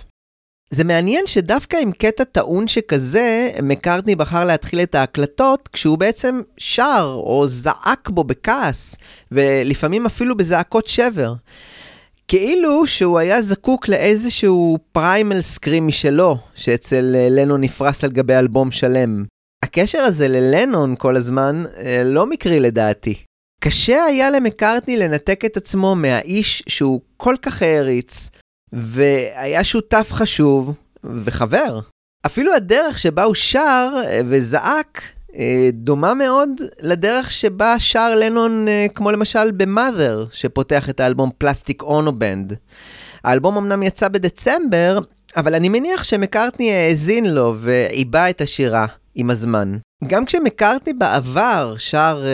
זה 0.70 0.84
מעניין 0.84 1.26
שדווקא 1.26 1.76
עם 1.76 1.92
קטע 1.92 2.24
טעון 2.24 2.68
שכזה, 2.68 3.50
מקארטני 3.62 4.16
בחר 4.16 4.44
להתחיל 4.44 4.80
את 4.80 4.94
ההקלטות 4.94 5.68
כשהוא 5.72 5.98
בעצם 5.98 6.40
שר 6.58 7.12
או 7.16 7.46
זעק 7.46 8.08
בו 8.08 8.24
בכעס, 8.24 8.96
ולפעמים 9.32 10.06
אפילו 10.06 10.36
בזעקות 10.36 10.86
שבר. 10.86 11.34
כאילו 12.28 12.86
שהוא 12.86 13.18
היה 13.18 13.42
זקוק 13.42 13.88
לאיזשהו 13.88 14.78
פריימל 14.92 15.40
סקרים 15.40 15.86
משלו, 15.86 16.36
שאצל 16.54 17.16
אה, 17.16 17.28
לנון 17.30 17.60
נפרס 17.60 18.04
על 18.04 18.10
גבי 18.10 18.34
אלבום 18.34 18.70
שלם. 18.70 19.24
הקשר 19.64 19.98
הזה 19.98 20.28
ללנון 20.28 20.94
כל 20.98 21.16
הזמן 21.16 21.64
אה, 21.76 22.02
לא 22.04 22.26
מקרי 22.26 22.60
לדעתי. 22.60 23.14
קשה 23.60 24.04
היה 24.04 24.30
למקארטני 24.30 24.96
לנתק 24.96 25.44
את 25.44 25.56
עצמו 25.56 25.94
מהאיש 25.94 26.62
שהוא 26.66 27.00
כל 27.16 27.36
כך 27.42 27.62
העריץ, 27.62 28.28
והיה 28.72 29.64
שותף 29.64 30.08
חשוב 30.12 30.74
וחבר. 31.04 31.80
אפילו 32.26 32.54
הדרך 32.54 32.98
שבה 32.98 33.22
הוא 33.22 33.34
שר 33.34 33.90
אה, 34.06 34.20
וזעק 34.28 35.02
אה, 35.36 35.70
דומה 35.72 36.14
מאוד 36.14 36.48
לדרך 36.80 37.30
שבה 37.30 37.78
שר 37.78 38.14
לנון, 38.14 38.68
אה, 38.68 38.86
כמו 38.94 39.10
למשל 39.10 39.50
ב-Mother, 39.50 40.26
שפותח 40.32 40.90
את 40.90 41.00
האלבום 41.00 41.30
Plastic 41.38 41.82
Ono 41.82 42.08
Band. 42.08 42.52
האלבום 43.24 43.56
אמנם 43.56 43.82
יצא 43.82 44.08
בדצמבר, 44.08 44.98
אבל 45.36 45.54
אני 45.54 45.68
מניח 45.68 46.04
שמקארטני 46.04 46.72
האזין 46.72 47.34
לו 47.34 47.54
ועיבה 47.58 48.30
את 48.30 48.40
השירה 48.40 48.86
עם 49.14 49.30
הזמן. 49.30 49.76
גם 50.04 50.24
כשמקארטני 50.24 50.92
בעבר 50.92 51.74
שר 51.78 52.24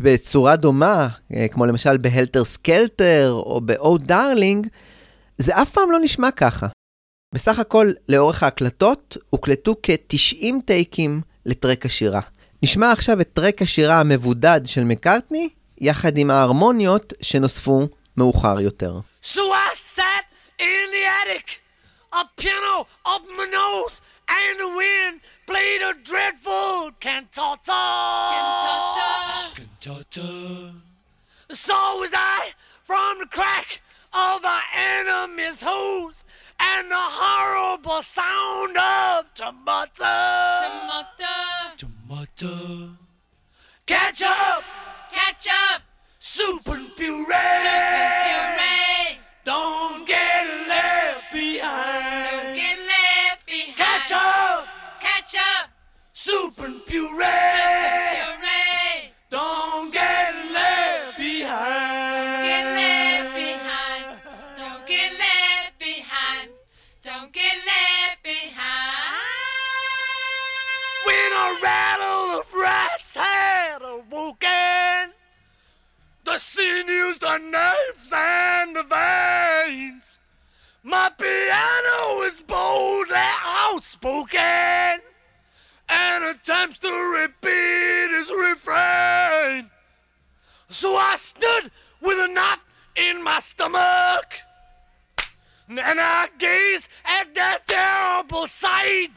בצורה 0.00 0.56
דומה, 0.56 1.08
כמו 1.50 1.66
למשל 1.66 1.96
ב-Helter 1.96 2.44
Skelter 2.44 3.32
או 3.32 3.60
ב-Oh 3.64 4.08
Darling, 4.08 4.68
זה 5.38 5.62
אף 5.62 5.70
פעם 5.70 5.90
לא 5.90 5.98
נשמע 6.02 6.30
ככה. 6.30 6.66
בסך 7.34 7.58
הכל, 7.58 7.92
לאורך 8.08 8.42
ההקלטות, 8.42 9.16
הוקלטו 9.30 9.76
כ-90 9.82 10.54
טייקים 10.64 11.20
לטרק 11.46 11.86
השירה. 11.86 12.20
נשמע 12.62 12.92
עכשיו 12.92 13.20
את 13.20 13.28
טרק 13.32 13.62
השירה 13.62 14.00
המבודד 14.00 14.60
של 14.64 14.84
מקארטני, 14.84 15.48
יחד 15.80 16.18
עם 16.18 16.30
ההרמוניות 16.30 17.12
שנוספו 17.22 17.88
מאוחר 18.16 18.60
יותר. 18.60 19.00
So 19.22 19.38
I 19.38 19.74
sat 19.96 20.24
in 20.60 20.86
the 20.94 21.04
attic, 21.20 21.48
a 22.12 22.24
piano 22.40 22.86
up 23.06 23.22
my 23.38 23.46
nose, 23.58 23.96
and 24.28 24.54
the 24.62 24.70
wind 24.80 25.16
played 25.46 25.80
a 25.90 25.92
dreadful 26.10 26.90
cantata. 27.04 27.84
Cantata. 28.34 29.12
Cantata. 29.58 30.30
So 31.52 31.78
was 32.00 32.12
I 32.14 32.42
from 32.88 33.12
the 33.20 33.28
crack 33.36 33.68
of 34.18 34.42
the 34.42 34.60
enemy's 34.74 35.62
host 35.62 36.24
and 36.58 36.90
the 36.90 36.96
horrible 36.96 38.02
sound 38.02 38.76
of 38.76 39.32
tomato. 39.34 40.16
Tomato. 41.76 41.86
Tomato. 42.46 42.90
Ketchup. 43.86 44.64
Ketchup. 45.12 45.82
Soup 46.18 46.66
and 46.68 46.96
puree. 46.96 47.24
Soup 47.24 47.34
and 47.34 48.58
puree. 48.58 49.18
Don't 49.44 50.06
get 50.06 50.46
left 50.68 51.32
behind. 51.32 52.44
Don't 52.44 52.54
get 52.56 52.78
left 52.92 53.46
behind. 53.46 53.76
Ketchup. 53.76 54.66
Ketchup. 55.00 55.70
Soup 56.12 56.58
and 56.58 56.84
puree. 56.86 57.06
Soup 57.06 57.22
and 57.22 58.16
puree. 58.16 58.37
A 71.58 71.62
rattle 71.62 72.40
of 72.40 72.54
rats 72.54 73.14
had 73.14 73.82
awoken, 73.82 75.12
the 76.24 76.38
sinews, 76.38 77.18
the 77.18 77.38
nerves, 77.38 78.12
and 78.14 78.76
the 78.76 78.82
veins, 78.82 80.18
my 80.82 81.10
piano 81.18 82.22
is 82.22 82.42
boldly 82.42 83.16
outspoken 83.16 85.00
and 85.88 86.24
attempts 86.24 86.78
to 86.78 86.88
repeat 86.88 88.10
his 88.10 88.30
refrain. 88.30 89.70
So 90.68 90.94
I 90.96 91.16
stood 91.16 91.70
with 92.00 92.18
a 92.18 92.32
knot 92.32 92.60
in 92.94 93.22
my 93.22 93.38
stomach, 93.40 94.40
and 95.68 95.80
I 95.80 96.28
gazed 96.38 96.88
at 97.04 97.34
that 97.34 97.66
terrible 97.66 98.46
sight. 98.46 99.10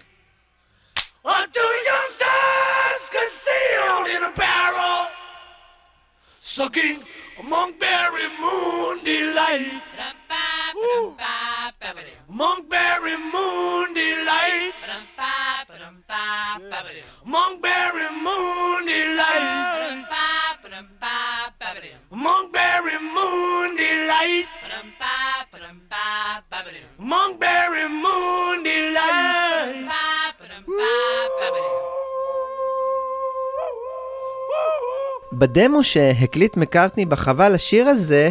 Of 1.23 1.51
two 1.53 1.73
youngsters 1.85 3.09
concealed 3.13 4.07
in 4.07 4.23
a 4.23 4.31
barrel, 4.35 5.07
sucking 6.39 7.03
monkberry 7.43 8.27
moon 8.41 9.03
delight. 9.03 9.83
Ooh. 10.75 11.15
Monkberry 12.27 13.17
moon 13.31 13.93
delight. 13.93 14.73
Monkberry 17.23 18.07
moon 18.23 18.85
delight. 18.87 20.05
Monkberry 22.11 22.99
moon 23.13 23.75
delight. 23.77 24.47
Monkberry 26.99 27.87
moon 27.89 28.63
delight. 28.63 29.40
בדמו 35.41 35.83
שהקליט 35.83 36.57
מקארטני 36.57 37.05
בחווה 37.05 37.49
לשיר 37.49 37.87
הזה, 37.87 38.29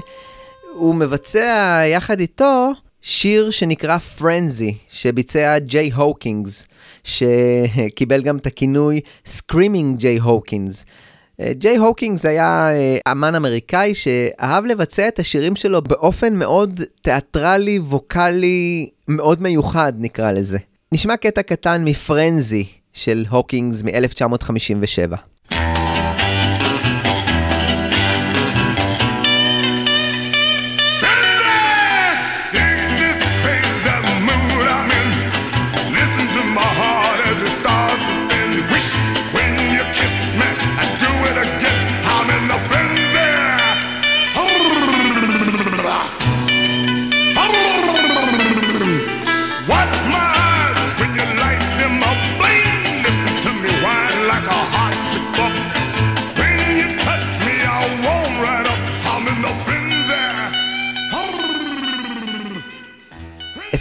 הוא 0.75 0.95
מבצע 0.95 1.83
יחד 1.87 2.21
איתו 2.21 2.73
שיר 3.03 3.51
שנקרא 3.51 3.99
Frenzy, 3.99 4.75
שביצע 4.91 5.59
ג'יי 5.59 5.91
הוקינס, 5.91 6.67
שקיבל 7.05 8.23
גם 8.23 8.37
את 8.37 8.47
הכינוי 8.47 9.01
Screaming 9.27 9.97
ג'יי 9.97 10.19
הוקינס. 10.19 10.85
ג'יי 11.51 11.77
הוקינס 11.77 12.27
היה 12.27 12.71
אה, 12.73 13.13
אמן 13.13 13.35
אמריקאי 13.35 13.95
שאהב 13.95 14.65
לבצע 14.65 15.09
את 15.09 15.19
השירים 15.19 15.57
שלו 15.57 15.83
באופן 15.83 16.37
מאוד 16.37 16.81
תיאטרלי, 17.03 17.79
ווקאלי, 17.79 18.89
מאוד 19.09 19.43
מיוחד 19.43 19.93
נקרא 19.99 20.33
לזה. 20.33 20.59
נשמע 20.93 21.17
קטע 21.17 21.43
קטן 21.43 21.85
מפרנזי 21.85 22.65
של 22.93 23.25
הוקינגס 23.31 23.83
מ-1957. 23.83 25.17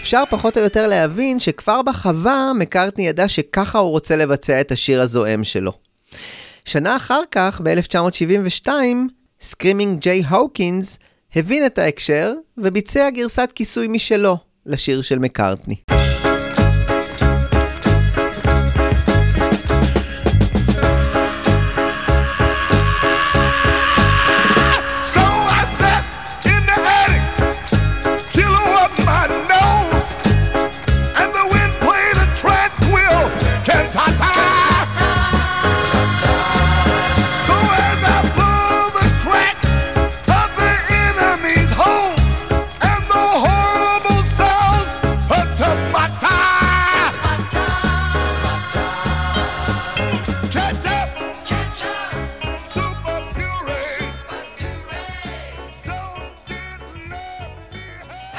אפשר 0.10 0.24
פחות 0.30 0.58
או 0.58 0.64
יותר 0.64 0.88
להבין 0.88 1.40
שכבר 1.40 1.82
בחווה 1.82 2.52
מקארטני 2.56 3.08
ידע 3.08 3.28
שככה 3.28 3.80
הוא 3.80 3.92
רוצה 3.92 4.16
לבצע 4.16 4.62
את 4.62 4.72
השיר 4.72 5.02
הזועם 5.02 5.44
שלו. 5.44 5.72
שנה 6.66 6.96
אחר 6.96 7.22
כך, 7.32 7.62
ב-1972, 7.64 8.68
Screaming 9.42 10.00
ג'יי 10.02 10.24
הוקינס 10.30 11.00
הבין 11.36 11.66
את 11.66 11.78
ההקשר 11.78 12.34
וביצע 12.58 13.10
גרסת 13.10 13.50
כיסוי 13.56 13.88
משלו 13.88 14.38
לשיר 14.66 15.02
של 15.02 15.20
מקארטני. 15.20 15.76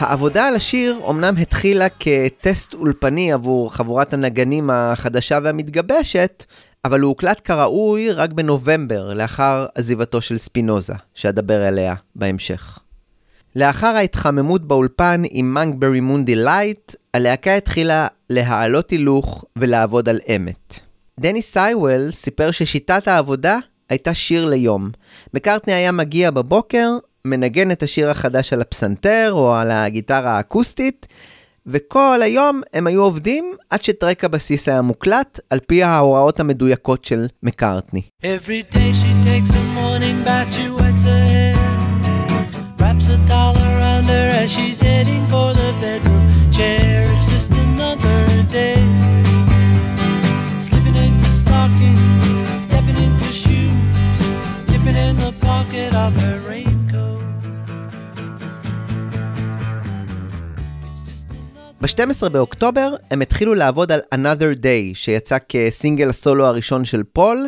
העבודה 0.02 0.48
על 0.48 0.56
השיר 0.56 0.98
אומנם 1.02 1.34
התחילה 1.36 1.86
כטסט 1.98 2.74
אולפני 2.74 3.32
עבור 3.32 3.74
חבורת 3.74 4.12
הנגנים 4.12 4.70
החדשה 4.70 5.38
והמתגבשת, 5.42 6.44
אבל 6.84 7.00
הוא 7.00 7.08
הוקלט 7.08 7.40
כראוי 7.44 8.12
רק 8.12 8.32
בנובמבר, 8.32 9.14
לאחר 9.14 9.66
עזיבתו 9.74 10.20
של 10.20 10.38
ספינוזה, 10.38 10.94
שאדבר 11.14 11.62
עליה 11.62 11.94
בהמשך. 12.16 12.78
לאחר 13.56 13.86
ההתחממות 13.86 14.68
באולפן 14.68 15.22
עם 15.30 15.54
Monkberry 15.54 16.00
Moon 16.00 16.34
Delight, 16.34 16.94
הלהקה 17.14 17.54
התחילה 17.54 18.06
להעלות 18.30 18.90
הילוך 18.90 19.44
ולעבוד 19.56 20.08
על 20.08 20.20
אמת. 20.36 20.80
דני 21.20 21.42
סייוול 21.42 22.10
סיפר 22.10 22.50
ששיטת 22.50 23.08
העבודה 23.08 23.56
הייתה 23.88 24.14
שיר 24.14 24.44
ליום. 24.44 24.90
מקארטני 25.34 25.74
היה 25.74 25.92
מגיע 25.92 26.30
בבוקר, 26.30 26.88
מנגן 27.24 27.70
את 27.70 27.82
השיר 27.82 28.10
החדש 28.10 28.52
על 28.52 28.60
הפסנתר 28.60 29.30
או 29.32 29.54
על 29.54 29.70
הגיטרה 29.70 30.36
האקוסטית, 30.36 31.06
וכל 31.66 32.22
היום 32.22 32.60
הם 32.74 32.86
היו 32.86 33.02
עובדים 33.02 33.54
עד 33.70 33.82
שטרק 33.82 34.24
הבסיס 34.24 34.68
היה 34.68 34.82
מוקלט, 34.82 35.40
על 35.50 35.58
פי 35.66 35.82
ההוראות 35.82 36.40
המדויקות 36.40 37.04
של 37.04 37.26
מקארטני. 37.42 38.02
Stepping 52.66 52.98
into 53.06 53.30
shoes, 53.42 54.20
dipping 54.70 54.98
in 55.06 55.14
the 55.24 55.32
pocket 55.48 55.92
of 56.04 56.12
her 56.22 56.38
raincoat. 56.48 56.69
ב-12 61.80 62.28
באוקטובר 62.28 62.94
הם 63.10 63.22
התחילו 63.22 63.54
לעבוד 63.54 63.92
על 63.92 64.00
Another 64.14 64.62
Day, 64.62 64.94
שיצא 64.94 65.36
כסינגל 65.48 66.08
הסולו 66.08 66.46
הראשון 66.46 66.84
של 66.84 67.02
פול, 67.12 67.46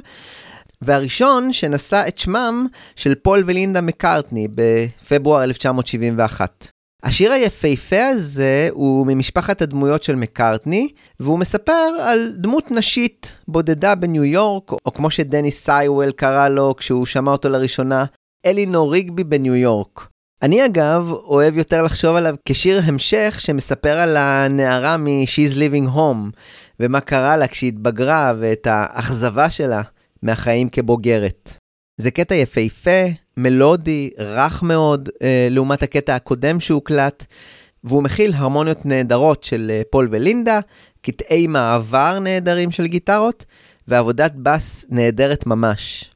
והראשון 0.83 1.53
שנשא 1.53 2.05
את 2.09 2.19
שמם 2.19 2.67
של 2.97 3.15
פול 3.15 3.45
ולינדה 3.47 3.81
מקארטני 3.81 4.49
בפברואר 4.55 5.45
1971. 5.45 6.69
השיר 7.03 7.33
היפהפה 7.33 8.07
הזה 8.07 8.69
הוא 8.73 9.07
ממשפחת 9.07 9.63
הדמויות 9.63 10.03
של 10.03 10.17
מקארטני, 10.17 10.89
והוא 11.21 11.39
מספר 11.39 11.89
על 12.01 12.33
דמות 12.37 12.71
נשית 12.71 13.33
בודדה 13.49 13.95
בניו 13.95 14.25
יורק, 14.25 14.73
או 14.73 14.93
כמו 14.95 15.11
שדני 15.11 15.51
סייוול 15.51 16.13
קרא 16.13 16.49
לו 16.49 16.75
כשהוא 16.77 17.07
שמע 17.07 17.33
אותו 17.33 17.49
לראשונה, 17.49 18.05
אלינור 18.47 18.93
ריגבי 18.93 19.25
בניו 19.25 19.55
יורק. 19.55 20.12
אני 20.43 20.67
אגב 20.67 21.11
אוהב 21.11 21.57
יותר 21.57 21.83
לחשוב 21.83 22.17
עליו 22.17 22.35
כשיר 22.45 22.81
המשך 22.85 23.37
שמספר 23.39 23.99
על 23.99 24.17
הנערה 24.17 24.97
מ-She's 24.97 25.55
Living 25.55 25.97
Home, 25.97 26.37
ומה 26.81 27.01
קרה 27.01 27.37
לה 27.37 27.47
כשהיא 27.47 27.69
התבגרה 27.69 28.33
ואת 28.39 28.67
האכזבה 28.71 29.51
שלה 29.51 29.83
מהחיים 30.23 30.69
כבוגרת. 30.69 31.57
זה 31.97 32.11
קטע 32.11 32.35
יפהפה, 32.35 33.01
מלודי, 33.37 34.11
רך 34.19 34.63
מאוד, 34.63 35.09
אה, 35.23 35.49
לעומת 35.51 35.83
הקטע 35.83 36.15
הקודם 36.15 36.61
שהוקלט, 36.61 37.27
והוא 37.85 38.03
מכיל 38.03 38.33
הרמוניות 38.35 38.87
נהדרות 38.87 39.45
של 39.45 39.71
אה, 39.71 39.83
פול 39.91 40.09
ולינדה, 40.11 40.61
קטעי 41.03 41.47
מעבר 41.47 42.19
נהדרים 42.19 42.71
של 42.71 42.87
גיטרות, 42.87 43.45
ועבודת 43.89 44.33
בס 44.35 44.87
נהדרת 44.89 45.47
ממש. 45.47 46.12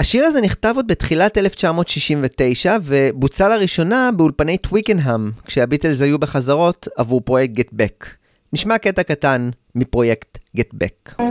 השיר 0.00 0.24
הזה 0.24 0.40
נכתב 0.40 0.72
עוד 0.76 0.86
בתחילת 0.86 1.38
1969 1.38 2.76
ובוצע 2.82 3.48
לראשונה 3.48 4.10
באולפני 4.16 4.58
טוויקנהאם, 4.58 5.30
כשהביטלס 5.44 6.00
היו 6.00 6.18
בחזרות 6.18 6.88
עבור 6.96 7.20
פרויקט 7.20 7.54
גט 7.54 7.68
בק. 7.72 8.06
נשמע 8.52 8.78
קטע 8.78 9.02
קטן 9.02 9.50
מפרויקט 9.74 10.38
גט 10.56 10.70
בק. 10.74 11.22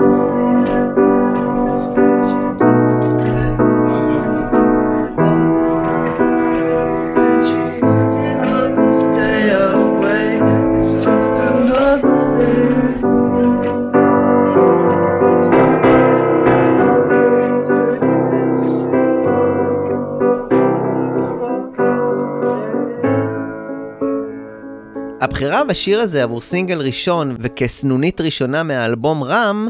הבחירה 25.29 25.63
בשיר 25.63 25.99
הזה 25.99 26.23
עבור 26.23 26.41
סינגל 26.41 26.81
ראשון 26.81 27.35
וכסנונית 27.39 28.21
ראשונה 28.21 28.63
מהאלבום 28.63 29.23
רם, 29.23 29.67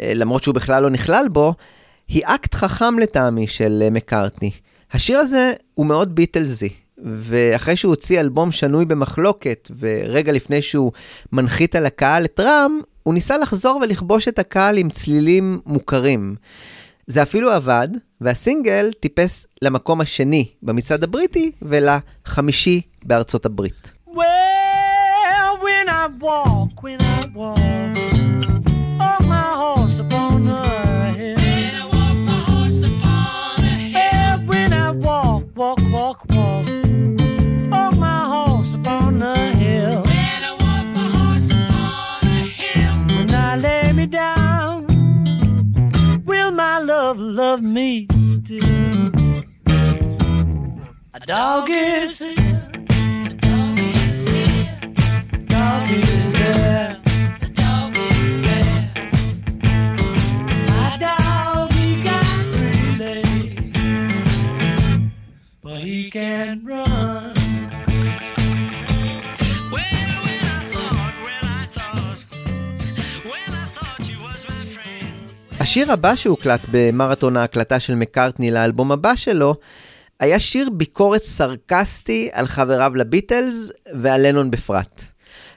אה, 0.00 0.12
למרות 0.14 0.42
שהוא 0.42 0.54
בכלל 0.54 0.82
לא 0.82 0.90
נכלל 0.90 1.26
בו, 1.32 1.54
היא 2.08 2.22
אקט 2.24 2.54
חכם 2.54 2.98
לטעמי 2.98 3.46
של 3.46 3.82
אה, 3.84 3.90
מקארטני. 3.90 4.50
השיר 4.92 5.18
הזה 5.18 5.52
הוא 5.74 5.86
מאוד 5.86 6.14
ביטלזי, 6.14 6.68
ואחרי 7.04 7.76
שהוא 7.76 7.90
הוציא 7.90 8.20
אלבום 8.20 8.52
שנוי 8.52 8.84
במחלוקת, 8.84 9.70
ורגע 9.78 10.32
לפני 10.32 10.62
שהוא 10.62 10.92
מנחית 11.32 11.74
על 11.74 11.86
הקהל 11.86 12.24
את 12.24 12.40
רם, 12.40 12.80
הוא 13.02 13.14
ניסה 13.14 13.38
לחזור 13.38 13.80
ולכבוש 13.82 14.28
את 14.28 14.38
הקהל 14.38 14.78
עם 14.78 14.90
צלילים 14.90 15.60
מוכרים. 15.66 16.34
זה 17.06 17.22
אפילו 17.22 17.50
עבד, 17.50 17.88
והסינגל 18.20 18.92
טיפס 19.00 19.46
למקום 19.62 20.00
השני 20.00 20.48
במצעד 20.62 21.04
הבריטי 21.04 21.50
ולחמישי 21.62 22.80
בארצות 23.04 23.46
הברית. 23.46 23.92
Well, 24.08 24.53
I 26.04 26.08
walk, 26.08 26.82
when 26.82 27.00
I 27.00 27.24
walk, 27.34 27.58
on 27.58 29.26
my 29.26 29.54
horse 29.56 29.98
upon 29.98 30.44
the 30.44 30.62
hill. 31.14 31.38
And 31.38 31.76
I 31.78 31.86
walk 31.86 32.16
my 32.16 32.40
horse 32.40 32.82
upon 32.82 33.64
a 33.64 33.68
hill. 33.68 33.90
Yeah, 33.90 34.36
when 34.44 34.72
I 34.74 34.90
walk, 34.90 35.44
walk, 35.56 35.78
walk, 35.90 36.26
walk, 36.28 36.68
on 36.68 37.98
my 37.98 38.26
horse 38.28 38.74
upon 38.74 39.20
the 39.20 39.34
hill. 39.54 40.04
And 40.06 40.44
I 40.44 40.50
walk 40.50 40.86
my 40.94 41.08
horse 41.16 41.50
upon 41.50 42.26
a 42.26 42.44
hill. 42.48 42.94
When 43.16 43.34
I 43.34 43.56
lay 43.56 43.92
me 43.94 44.04
down, 44.04 44.84
will 46.26 46.50
my 46.50 46.80
love 46.80 47.18
love 47.18 47.62
me 47.62 48.08
still? 48.34 49.10
A 51.14 51.20
dog 51.24 51.70
is 51.70 52.18
here, 52.18 52.70
השיר 75.74 75.92
הבא 75.92 76.14
שהוקלט 76.14 76.66
במרתון 76.70 77.36
ההקלטה 77.36 77.80
של 77.80 77.94
מקארטני 77.94 78.50
לאלבום 78.50 78.92
הבא 78.92 79.16
שלו, 79.16 79.54
היה 80.20 80.38
שיר 80.38 80.70
ביקורת 80.70 81.22
סרקסטי 81.22 82.28
על 82.32 82.46
חבריו 82.46 82.92
לביטלס 82.96 83.70
ועל 83.94 84.26
לנון 84.26 84.50
בפרט. 84.50 85.13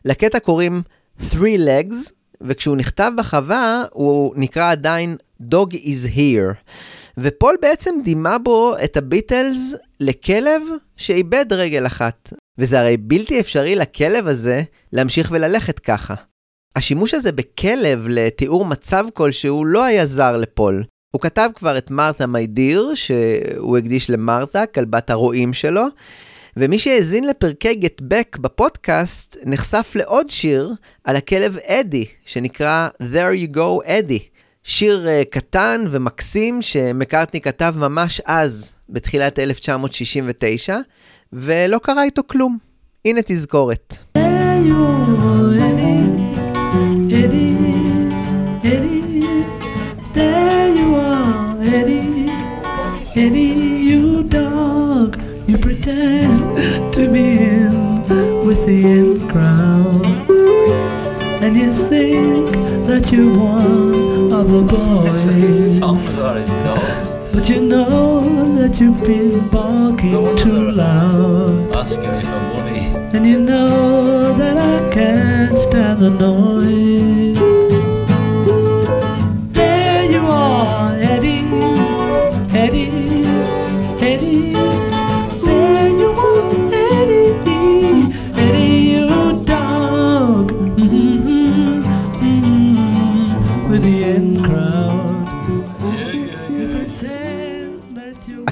לקטע 0.08 0.39
קוראים 0.39 0.82
Three 1.20 1.60
Legs, 1.68 2.12
וכשהוא 2.41 2.78
נכתב 2.78 3.12
בחווה, 3.18 3.84
הוא 3.91 4.34
נקרא 4.36 4.72
עדיין 4.72 5.18
Dog 5.41 5.74
is 5.74 6.16
Here. 6.16 6.72
ופול 7.18 7.55
בעצם 7.62 7.95
דימה 8.03 8.38
בו 8.38 8.76
את 8.84 8.97
הביטלס 8.97 9.76
לכלב 9.99 10.62
שאיבד 10.97 11.45
רגל 11.51 11.86
אחת. 11.86 12.34
וזה 12.58 12.80
הרי 12.80 12.97
בלתי 12.97 13.39
אפשרי 13.39 13.76
לכלב 13.76 14.28
הזה 14.28 14.62
להמשיך 14.93 15.32
וללכת 15.32 15.80
ככה. 15.80 16.16
השימוש 16.76 17.14
הזה 17.14 17.32
בכלב 17.32 18.05
לתיאור 18.08 18.66
מצב 18.66 19.05
כלשהו 19.14 19.66
לא 19.66 19.84
היה 19.84 20.05
זר 20.05 20.38
לפול. 20.38 20.84
הוא 21.16 21.22
כתב 21.22 21.49
כבר 21.55 21.78
את 21.78 21.91
מרתה 21.91 22.28
מיידיר, 22.28 22.91
שהוא 22.95 23.78
הקדיש 23.78 24.10
למרתה, 24.10 24.66
כלבת 24.66 25.10
הרועים 25.10 25.53
שלו, 25.53 25.86
ומי 26.60 26.80
שהאזין 26.80 27.28
לפרקי 27.28 27.76
גט 27.76 28.01
בק 28.01 28.38
בפודקאסט, 28.41 29.38
נחשף 29.45 29.91
לעוד 29.95 30.30
שיר 30.30 30.74
על 31.03 31.16
הכלב 31.16 31.58
אדי, 31.66 32.05
שנקרא 32.26 32.88
There 33.01 33.53
You 33.53 33.58
Go 33.58 33.86
אדי. 33.86 34.20
שיר 34.64 35.08
uh, 35.08 35.26
קטן 35.30 35.82
ומקסים 35.91 36.62
שמקארטני 36.62 37.41
כתב 37.41 37.74
ממש 37.78 38.22
אז, 38.26 38.72
בתחילת 38.89 39.39
1969, 39.39 40.78
ולא 41.34 41.78
קרה 41.78 42.03
איתו 42.03 42.22
כלום. 42.28 42.58
הנה 43.05 43.22
תזכורת. 43.26 43.97
Eddie, 47.18 47.24
Eddie, 47.24 47.58
Eddie. 48.64 49.08
Eddie, 51.78 52.30
Eddie, 53.16 53.53
you 53.89 54.24
dog. 54.24 55.10
You 55.47 55.58
pretend 55.58 56.47
to 56.98 57.12
be 57.12 57.38
in 57.38 58.02
with 58.43 58.66
the 58.66 58.82
in 58.84 59.30
crowd, 59.30 60.04
and 61.43 61.56
you 61.56 61.72
think 61.72 62.50
that 62.88 63.12
you're 63.12 63.38
one 63.38 64.34
of 64.34 64.50
the 64.50 64.64
boys. 64.64 65.80
I'm 65.88 66.00
sorry, 66.00 66.45
dog. 66.66 67.32
But 67.32 67.50
you 67.50 67.62
know 67.62 68.56
that 68.58 68.80
you've 68.80 69.04
been 69.04 69.48
barking 69.50 70.36
too 70.38 70.72
loud. 70.72 71.76
Asking 71.76 72.06
if 72.06 72.26
I'm 72.26 72.58
money. 72.58 72.86
And 73.16 73.28
you 73.28 73.41
know 73.41 74.34
that 74.36 74.58
I 74.58 74.89
can't 74.89 75.60
stand 75.60 76.02
the 76.02 76.10
noise. 76.10 77.37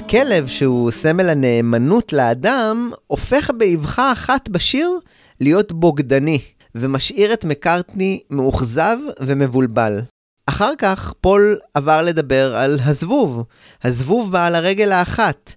הכלב, 0.06 0.46
שהוא 0.46 0.90
סמל 0.90 1.30
הנאמנות 1.30 2.12
לאדם, 2.12 2.90
הופך 3.06 3.50
באבחה 3.58 4.12
אחת 4.12 4.48
בשיר 4.48 4.98
להיות 5.40 5.72
בוגדני, 5.72 6.38
ומשאיר 6.74 7.32
את 7.32 7.44
מקארטני 7.44 8.20
מאוכזב 8.30 8.96
ומבולבל. 9.20 10.00
אחר 10.46 10.72
כך 10.78 11.12
פול 11.20 11.58
עבר 11.74 12.02
לדבר 12.02 12.56
על 12.56 12.78
הזבוב, 12.84 13.42
הזבוב 13.84 14.32
בעל 14.32 14.54
הרגל 14.54 14.92
האחת, 14.92 15.52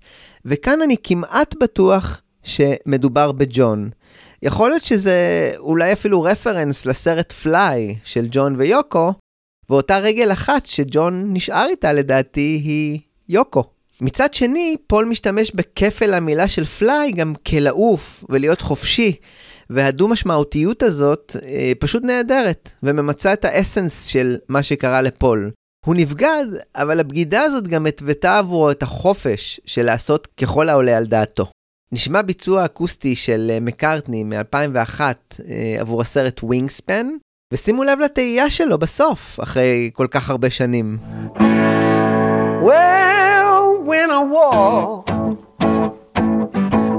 וכאן 0.46 0.82
אני 0.82 0.96
כמעט 1.04 1.56
בטוח 1.62 2.22
שמדובר 2.44 3.32
בג'ון. 3.32 3.90
יכול 4.44 4.70
להיות 4.70 4.84
שזה 4.86 5.52
אולי 5.58 5.94
אפילו 5.94 6.22
רפרנס 6.22 6.86
לסרט 6.86 7.32
פליי 7.32 7.96
של 8.04 8.28
ג'ון 8.32 8.56
ויוקו, 8.58 9.14
ואותה 9.70 9.98
רגל 9.98 10.32
אחת 10.32 10.66
שג'ון 10.66 11.34
נשאר 11.34 11.66
איתה 11.70 11.92
לדעתי 11.92 12.62
היא 12.64 13.00
יוקו. 13.30 13.79
מצד 14.02 14.34
שני, 14.34 14.76
פול 14.88 15.06
משתמש 15.06 15.52
בכפל 15.52 16.14
המילה 16.14 16.48
של 16.48 16.66
fly 16.66 17.12
גם 17.12 17.34
כלעוף 17.48 18.24
ולהיות 18.30 18.62
חופשי, 18.62 19.16
והדו-משמעותיות 19.70 20.84
הזאת 20.84 21.36
אה, 21.44 21.72
פשוט 21.80 22.04
נהדרת, 22.04 22.70
וממצה 22.84 23.34
את 23.34 23.46
ה 23.46 23.53
essence 23.53 24.06
של 24.06 24.38
מה 24.50 24.64
שקרה 24.64 25.02
לפול. 25.02 25.52
הוא 25.86 25.96
נבגד, 25.96 26.46
אבל 26.76 27.00
הבגידה 27.00 27.42
הזאת 27.42 27.68
גם 27.68 27.86
התוותה 27.86 28.38
עבורו 28.38 28.72
את 28.72 28.84
החופש 28.84 29.60
של 29.66 29.86
לעשות 29.86 30.28
ככל 30.28 30.70
העולה 30.70 30.98
על 30.98 31.06
דעתו. 31.06 31.52
נשמע 31.92 32.22
ביצוע 32.22 32.66
אקוסטי 32.66 33.16
של 33.16 33.52
אה, 33.54 33.60
מקארטני 33.60 34.24
מ-2001 34.24 35.02
אה, 35.02 35.76
עבור 35.80 36.02
הסרט 36.02 36.44
Wingspan, 36.44 37.08
ושימו 37.54 37.84
לב 37.84 38.00
לתהייה 38.00 38.50
שלו 38.50 38.78
בסוף, 38.78 39.40
אחרי 39.44 39.90
כל 39.94 40.08
כך 40.12 40.30
הרבה 40.30 40.50
שנים. 40.50 40.98
Well, 42.64 43.09
when 43.90 44.12
I 44.12 44.20
walk, 44.20 45.10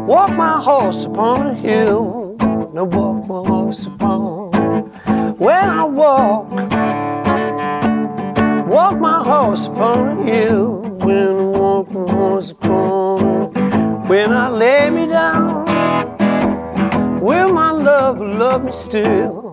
walk 0.09 0.31
my 0.37 0.61
horse 0.61 1.05
upon 1.05 1.47
a 1.47 1.55
hill, 1.55 2.37
no 2.75 2.83
walk 2.83 3.29
my 3.29 3.49
horse 3.49 3.87
upon. 3.87 4.51
When 5.39 5.71
I 5.71 5.85
walk, 5.85 6.51
walk 8.67 8.99
my 8.99 9.23
horse 9.23 9.67
upon 9.67 10.19
a 10.19 10.25
hill, 10.25 10.81
when 11.07 11.29
I 11.29 11.45
walk 11.61 11.93
my 11.93 12.11
horse 12.11 12.51
upon. 12.51 13.53
When 14.09 14.33
I 14.33 14.49
lay 14.49 14.91
me 14.91 15.07
down, 15.07 15.67
will 17.21 17.53
my 17.53 17.71
love 17.71 18.19
love 18.19 18.65
me 18.65 18.73
still? 18.73 19.53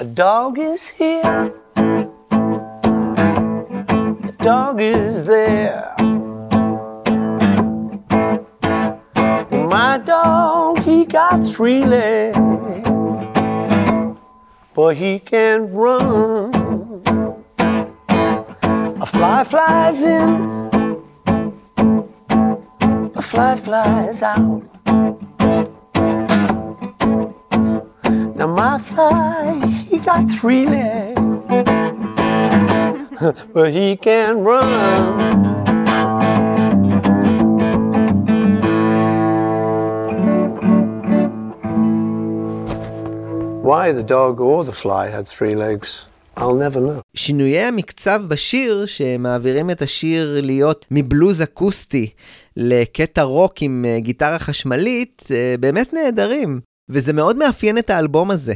A 0.00 0.04
dog 0.04 0.58
is 0.58 0.88
here 0.88 1.61
dog 4.42 4.80
is 4.80 5.22
there. 5.22 5.94
My 9.70 9.98
dog, 10.04 10.80
he 10.80 11.04
got 11.04 11.46
three 11.46 11.84
legs, 11.84 12.38
but 14.74 14.96
he 14.96 15.20
can't 15.20 15.70
run. 15.72 16.50
A 19.00 19.06
fly 19.06 19.44
flies 19.44 20.02
in, 20.02 20.70
a 23.14 23.22
fly 23.22 23.54
flies 23.54 24.22
out. 24.22 24.62
Now 28.36 28.48
my 28.48 28.78
fly, 28.78 29.60
he 29.88 29.98
got 29.98 30.28
three 30.28 30.66
legs 30.66 31.21
but 33.54 33.68
he 33.78 33.96
can 34.06 34.32
run. 34.50 35.02
Why 43.68 43.92
the 43.92 44.02
dog 44.02 44.40
or 44.40 44.64
the 44.64 44.76
fly 44.82 45.04
had 45.16 45.26
three 45.28 45.54
legs, 45.54 46.06
I'll 46.36 46.54
never 46.54 46.80
know. 46.80 47.00
שינויי 47.14 47.60
המקצב 47.60 48.22
בשיר, 48.28 48.86
שמעבירים 48.86 49.70
את 49.70 49.82
השיר 49.82 50.40
להיות 50.42 50.86
מבלוז 50.90 51.42
אקוסטי 51.42 52.10
לקטע 52.56 53.22
רוק 53.22 53.52
עם 53.60 53.84
אה, 53.88 54.00
גיטרה 54.00 54.38
חשמלית, 54.38 55.22
אה, 55.30 55.54
באמת 55.60 55.92
נהדרים, 55.92 56.60
וזה 56.88 57.12
מאוד 57.12 57.36
מאפיין 57.36 57.78
את 57.78 57.90
האלבום 57.90 58.30
הזה. 58.30 58.54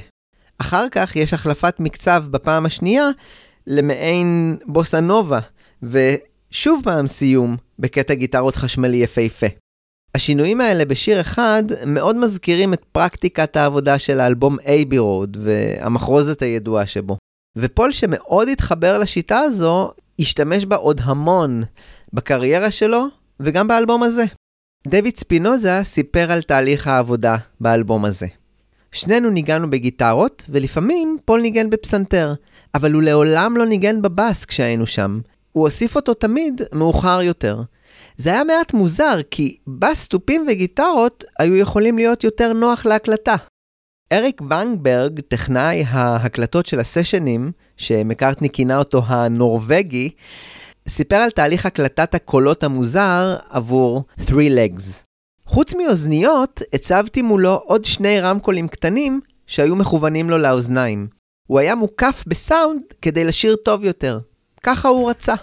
אחר 0.58 0.86
כך 0.90 1.16
יש 1.16 1.34
החלפת 1.34 1.74
מקצב 1.80 2.24
בפעם 2.30 2.66
השנייה 2.66 3.08
למעין 3.66 4.56
בוסה 4.66 5.00
נובה, 5.00 5.40
ושוב 5.82 6.80
פעם 6.84 7.06
סיום 7.06 7.56
בקטע 7.78 8.14
גיטרות 8.14 8.56
חשמלי 8.56 8.96
יפהפה. 8.96 9.46
השינויים 10.14 10.60
האלה 10.60 10.84
בשיר 10.84 11.20
אחד 11.20 11.62
מאוד 11.86 12.16
מזכירים 12.16 12.72
את 12.72 12.84
פרקטיקת 12.92 13.56
העבודה 13.56 13.98
של 13.98 14.20
האלבום 14.20 14.56
אייבי 14.66 14.98
רוד 14.98 15.36
והמחרוזת 15.40 16.42
הידועה 16.42 16.86
שבו. 16.86 17.16
ופול 17.56 17.92
שמאוד 17.92 18.48
התחבר 18.48 18.98
לשיטה 18.98 19.38
הזו, 19.38 19.92
השתמש 20.18 20.64
בה 20.64 20.76
עוד 20.76 21.00
המון 21.04 21.62
בקריירה 22.12 22.70
שלו 22.70 23.04
וגם 23.40 23.68
באלבום 23.68 24.02
הזה. 24.02 24.24
דויד 24.88 25.16
ספינוזה 25.16 25.80
סיפר 25.82 26.32
על 26.32 26.42
תהליך 26.42 26.86
העבודה 26.86 27.36
באלבום 27.60 28.04
הזה. 28.04 28.26
שנינו 28.92 29.30
ניגענו 29.30 29.70
בגיטרות, 29.70 30.44
ולפעמים 30.48 31.16
פול 31.24 31.40
ניגן 31.40 31.70
בפסנתר, 31.70 32.34
אבל 32.76 32.92
הוא 32.92 33.02
לעולם 33.02 33.56
לא 33.56 33.66
ניגן 33.66 34.02
בבאס 34.02 34.44
כשהיינו 34.44 34.86
שם. 34.86 35.20
הוא 35.52 35.64
הוסיף 35.64 35.96
אותו 35.96 36.14
תמיד 36.14 36.60
מאוחר 36.72 37.22
יותר. 37.22 37.62
זה 38.16 38.30
היה 38.30 38.44
מעט 38.44 38.72
מוזר, 38.74 39.20
כי 39.30 39.56
בס, 39.66 40.08
תופים 40.08 40.46
וגיטרות 40.48 41.24
היו 41.38 41.56
יכולים 41.56 41.98
להיות 41.98 42.24
יותר 42.24 42.52
נוח 42.52 42.86
להקלטה. 42.86 43.36
אריק 44.12 44.40
ונגברג, 44.40 45.20
טכנאי 45.20 45.84
ההקלטות 45.88 46.66
של 46.66 46.80
הסשנים, 46.80 47.52
שמקארטני 47.76 48.50
כינה 48.50 48.78
אותו 48.78 49.02
הנורבגי, 49.06 50.10
סיפר 50.88 51.16
על 51.16 51.30
תהליך 51.30 51.66
הקלטת 51.66 52.14
הקולות 52.14 52.64
המוזר 52.64 53.36
עבור 53.50 54.04
Three 54.18 54.30
Legs. 54.30 54.82
חוץ 55.46 55.74
מאוזניות, 55.74 56.62
הצבתי 56.72 57.22
מולו 57.22 57.54
עוד 57.54 57.84
שני 57.84 58.20
רמקולים 58.20 58.68
קטנים 58.68 59.20
שהיו 59.46 59.76
מכוונים 59.76 60.30
לו 60.30 60.38
לאוזניים. 60.38 61.15
הוא 61.46 61.58
היה 61.58 61.74
מוקף 61.74 62.24
בסאונד 62.26 62.82
כדי 63.02 63.24
לשיר 63.24 63.56
טוב 63.56 63.84
יותר. 63.84 64.18
ככה 64.62 64.88
הוא 64.88 65.10
רצה. 65.10 65.34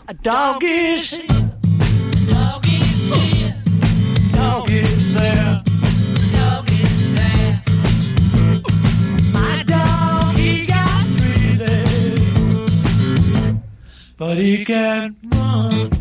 But 14.20 14.38
he 14.38 14.64
can't 14.64 15.18
run. 15.34 15.93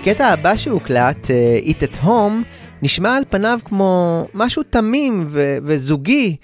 הקטע 0.00 0.26
הבא 0.26 0.56
שהוקלט, 0.56 1.30
אה, 1.30 1.58
Eat 1.64 1.82
at 1.82 2.04
Home, 2.04 2.44
נשמע 2.82 3.16
על 3.16 3.24
פניו 3.30 3.58
כמו 3.64 4.26
משהו 4.34 4.62
תמים 4.62 5.26
ו- 5.28 5.58
וזוגי, 5.62 6.36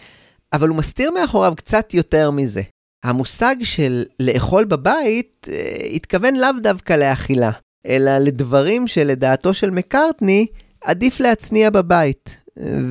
אבל 0.53 0.69
הוא 0.69 0.77
מסתיר 0.77 1.11
מאחוריו 1.11 1.53
קצת 1.57 1.95
יותר 1.95 2.31
מזה. 2.31 2.63
המושג 3.05 3.57
של 3.63 4.05
לאכול 4.21 4.65
בבית 4.65 5.49
אה, 5.53 5.87
התכוון 5.95 6.35
לאו 6.35 6.49
דווקא 6.63 6.93
לאכילה, 6.93 7.51
אלא 7.87 8.19
לדברים 8.19 8.87
שלדעתו 8.87 9.55
של 9.55 9.71
מקארטני 9.71 10.47
עדיף 10.85 11.21
להצניע 11.21 11.71
בבית. 11.71 12.37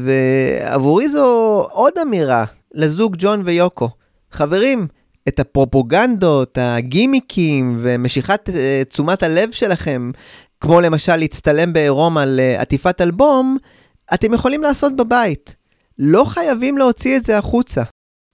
ועבורי 0.05 1.09
זו 1.09 1.25
עוד 1.71 1.93
אמירה 2.01 2.45
לזוג 2.73 3.15
ג'ון 3.19 3.41
ויוקו. 3.45 3.89
חברים, 4.31 4.87
את 5.27 5.39
הפרופוגנדות, 5.39 6.57
הגימיקים 6.61 7.79
ומשיכת 7.81 8.49
אה, 8.49 8.81
תשומת 8.89 9.23
הלב 9.23 9.51
שלכם, 9.51 10.11
כמו 10.65 10.81
למשל 10.81 11.15
להצטלם 11.15 11.73
בעירום 11.73 12.17
על 12.17 12.39
אה, 12.39 12.61
עטיפת 12.61 13.01
אלבום, 13.01 13.57
אתם 14.13 14.33
יכולים 14.33 14.63
לעשות 14.63 14.95
בבית. 14.95 15.55
לא 15.99 16.23
חייבים 16.23 16.77
להוציא 16.77 17.17
את 17.17 17.23
זה 17.25 17.37
החוצה. 17.37 17.83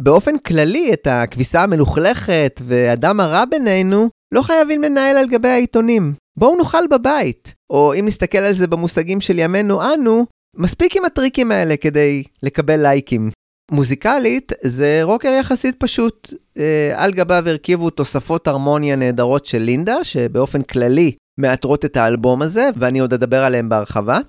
באופן 0.01 0.37
כללי, 0.37 0.93
את 0.93 1.07
הכביסה 1.07 1.63
המלוכלכת 1.63 2.61
והדם 2.65 3.19
הרע 3.19 3.45
בינינו, 3.45 4.09
לא 4.33 4.41
חייבים 4.41 4.81
לנהל 4.81 5.17
על 5.17 5.27
גבי 5.27 5.47
העיתונים. 5.47 6.13
בואו 6.39 6.57
נאכל 6.57 6.87
בבית. 6.91 7.53
או 7.69 7.93
אם 7.99 8.05
נסתכל 8.05 8.37
על 8.37 8.53
זה 8.53 8.67
במושגים 8.67 9.21
של 9.21 9.39
ימינו 9.39 9.93
אנו, 9.93 10.25
מספיק 10.57 10.95
עם 10.95 11.05
הטריקים 11.05 11.51
האלה 11.51 11.77
כדי 11.77 12.23
לקבל 12.43 12.81
לייקים. 12.81 13.29
מוזיקלית 13.71 14.51
זה 14.63 14.99
רוקר 15.03 15.29
יחסית 15.39 15.75
פשוט. 15.79 16.33
אה, 16.57 16.93
על 16.95 17.11
גביו 17.11 17.43
הרכיבו 17.49 17.89
תוספות 17.89 18.47
הרמוניה 18.47 18.95
נהדרות 18.95 19.45
של 19.45 19.59
לינדה, 19.59 20.03
שבאופן 20.03 20.61
כללי 20.61 21.11
מאתרות 21.37 21.85
את 21.85 21.97
האלבום 21.97 22.41
הזה, 22.41 22.69
ואני 22.75 22.99
עוד 22.99 23.13
אדבר 23.13 23.43
עליהם 23.43 23.69
בהרחבה. 23.69 24.19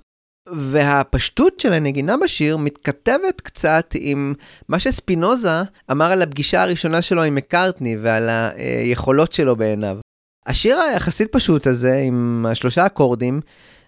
והפשטות 0.52 1.60
של 1.60 1.72
הנגינה 1.72 2.16
בשיר 2.16 2.56
מתכתבת 2.56 3.40
קצת 3.40 3.94
עם 3.98 4.34
מה 4.68 4.78
שספינוזה 4.78 5.62
אמר 5.90 6.12
על 6.12 6.22
הפגישה 6.22 6.62
הראשונה 6.62 7.02
שלו 7.02 7.22
עם 7.22 7.34
מקארטני 7.34 7.96
ועל 7.96 8.28
היכולות 8.28 9.32
שלו 9.32 9.56
בעיניו. 9.56 9.98
השיר 10.46 10.78
היחסית 10.78 11.32
פשוט 11.32 11.66
הזה, 11.66 11.98
עם 11.98 12.46
השלושה 12.48 12.86
אקורדים, 12.86 13.40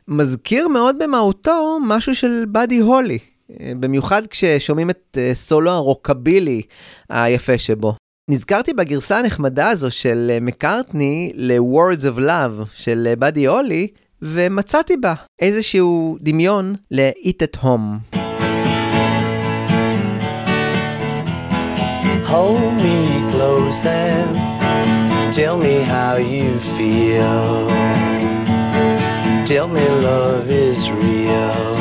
מזכיר 0.09 0.69
מאוד 0.69 0.97
במהותו 0.99 1.79
משהו 1.87 2.15
של 2.15 2.45
באדי 2.49 2.79
הולי, 2.79 3.19
במיוחד 3.81 4.27
כששומעים 4.27 4.91
את 4.91 5.19
סולו 5.35 5.71
הרוקבילי 5.71 6.63
היפה 7.11 7.59
שבו. 7.59 7.95
נזכרתי 8.31 8.73
בגרסה 8.73 9.19
הנחמדה 9.19 9.69
הזו 9.69 9.91
של 9.91 10.31
אה, 10.35 10.39
מקארטני 10.41 11.33
ל-Words 11.35 12.03
of 12.03 12.19
Love 12.21 12.67
של 12.75 13.07
אה, 13.11 13.17
באדי 13.17 13.47
הולי, 13.47 13.89
ומצאתי 14.23 14.97
בה 14.97 15.15
איזשהו 15.41 16.19
דמיון 16.21 16.75
ל-Eat 16.91 17.43
at 17.43 17.59
Home. 17.63 18.17
Hold 22.35 22.73
me 22.85 22.99
close 23.33 23.85
and 23.85 24.33
tell 25.39 25.57
me 25.65 25.75
how 25.95 26.15
you 26.35 26.51
feel. 26.77 27.49
Tell 29.51 29.69
me 29.75 29.85
love 30.09 30.49
is 30.67 30.81
real. 31.01 31.75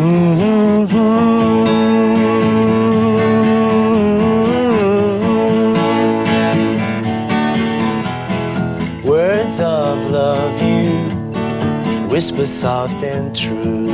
Mm-hmm. 0.00 1.83
Whisper 12.14 12.46
soft 12.46 13.02
and 13.02 13.34
true. 13.34 13.88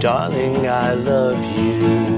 Darling, 0.00 0.68
I 0.68 0.94
love 0.94 1.38
you. 1.56 2.11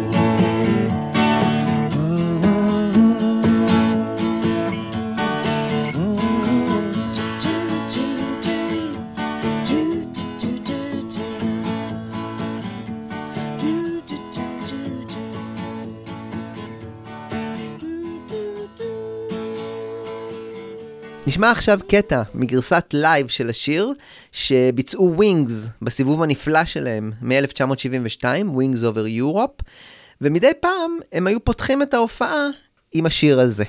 נשמע 21.26 21.50
עכשיו 21.50 21.80
קטע 21.88 22.22
מגרסת 22.34 22.84
לייב 22.92 23.28
של 23.28 23.50
השיר 23.50 23.92
שביצעו 24.32 25.12
Wings 25.16 25.66
בסיבוב 25.82 26.22
הנפלא 26.22 26.64
שלהם 26.64 27.12
מ-1972, 27.22 28.24
Wings 28.24 28.82
over 28.82 29.20
Europe, 29.20 29.62
ומדי 30.20 30.52
פעם 30.60 30.98
הם 31.12 31.26
היו 31.26 31.44
פותחים 31.44 31.82
את 31.82 31.94
ההופעה 31.94 32.48
עם 32.92 33.06
השיר 33.06 33.40
הזה. 33.40 33.64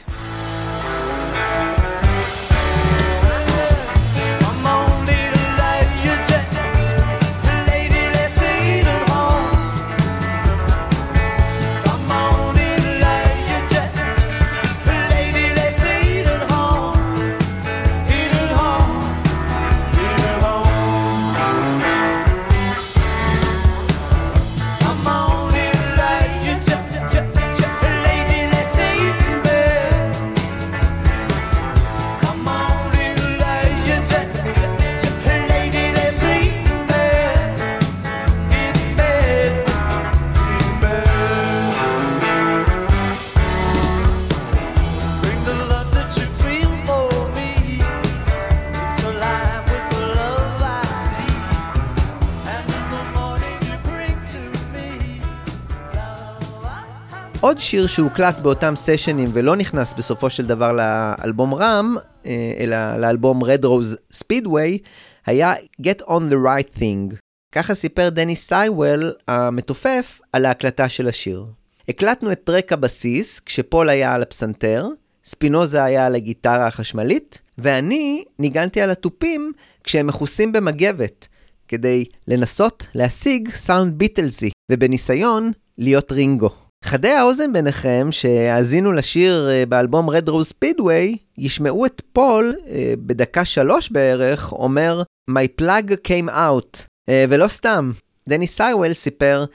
עוד 57.46 57.58
שיר 57.58 57.88
שהוקלט 57.88 58.40
באותם 58.40 58.74
סשנים 58.76 59.30
ולא 59.34 59.56
נכנס 59.56 59.94
בסופו 59.94 60.30
של 60.30 60.46
דבר 60.46 60.72
לאלבום 60.72 61.54
רם, 61.54 61.96
אה, 62.26 62.54
אלא 62.60 62.98
לאלבום 62.98 63.44
Red 63.44 63.64
Rose 63.64 64.18
Speedway, 64.18 64.88
היה 65.26 65.54
Get 65.82 66.02
on 66.02 66.22
the 66.32 66.46
Right 66.46 66.80
Thing. 66.80 67.16
ככה 67.52 67.76
סיפר 67.76 68.10
דני 68.10 68.36
סייוול 68.36 69.14
המתופף 69.28 70.22
על 70.34 70.46
ההקלטה 70.46 70.90
של 70.90 71.08
השיר. 71.08 71.46
הקלטנו 71.90 72.32
את 72.32 72.44
טרק 72.44 72.74
הבסיס 72.74 73.40
כשפול 73.40 73.90
היה 73.90 74.14
על 74.14 74.22
הפסנתר, 74.22 74.88
ספינוזה 75.26 75.84
היה 75.84 76.06
על 76.06 76.16
הגיטרה 76.16 76.68
החשמלית, 76.68 77.42
ואני 77.58 78.24
ניגנתי 78.40 78.82
על 78.82 78.92
התופים 78.92 79.52
כשהם 79.84 80.08
מכוסים 80.08 80.52
במגבת, 80.52 81.28
כדי 81.68 82.06
לנסות 82.28 82.88
להשיג 82.96 83.50
סאונד 83.52 83.94
ביטלסי, 83.98 84.52
ובניסיון 84.72 85.52
להיות 85.78 86.12
רינגו. 86.12 86.65
חדי 86.86 87.10
האוזן 87.10 87.54
ביניכם 87.54 88.08
שהאזינו 88.12 88.92
לשיר 88.92 89.50
אה, 89.50 89.64
באלבום 89.66 90.10
Red 90.10 90.28
Rose 90.28 90.54
Speedway, 90.54 91.18
ישמעו 91.38 91.86
את 91.86 92.02
פול 92.14 92.56
אה, 92.68 92.94
בדקה 93.00 93.46
שלוש 93.46 93.90
בערך 93.90 94.52
אומר 94.52 95.04
My 95.32 95.62
plug 95.62 95.92
came 96.08 96.30
out, 96.30 96.78
אה, 97.10 97.26
ולא 97.30 97.48
סתם. 97.48 97.92
דני 98.30 98.48
סייוול 98.48 98.94
סיפר 98.94 99.46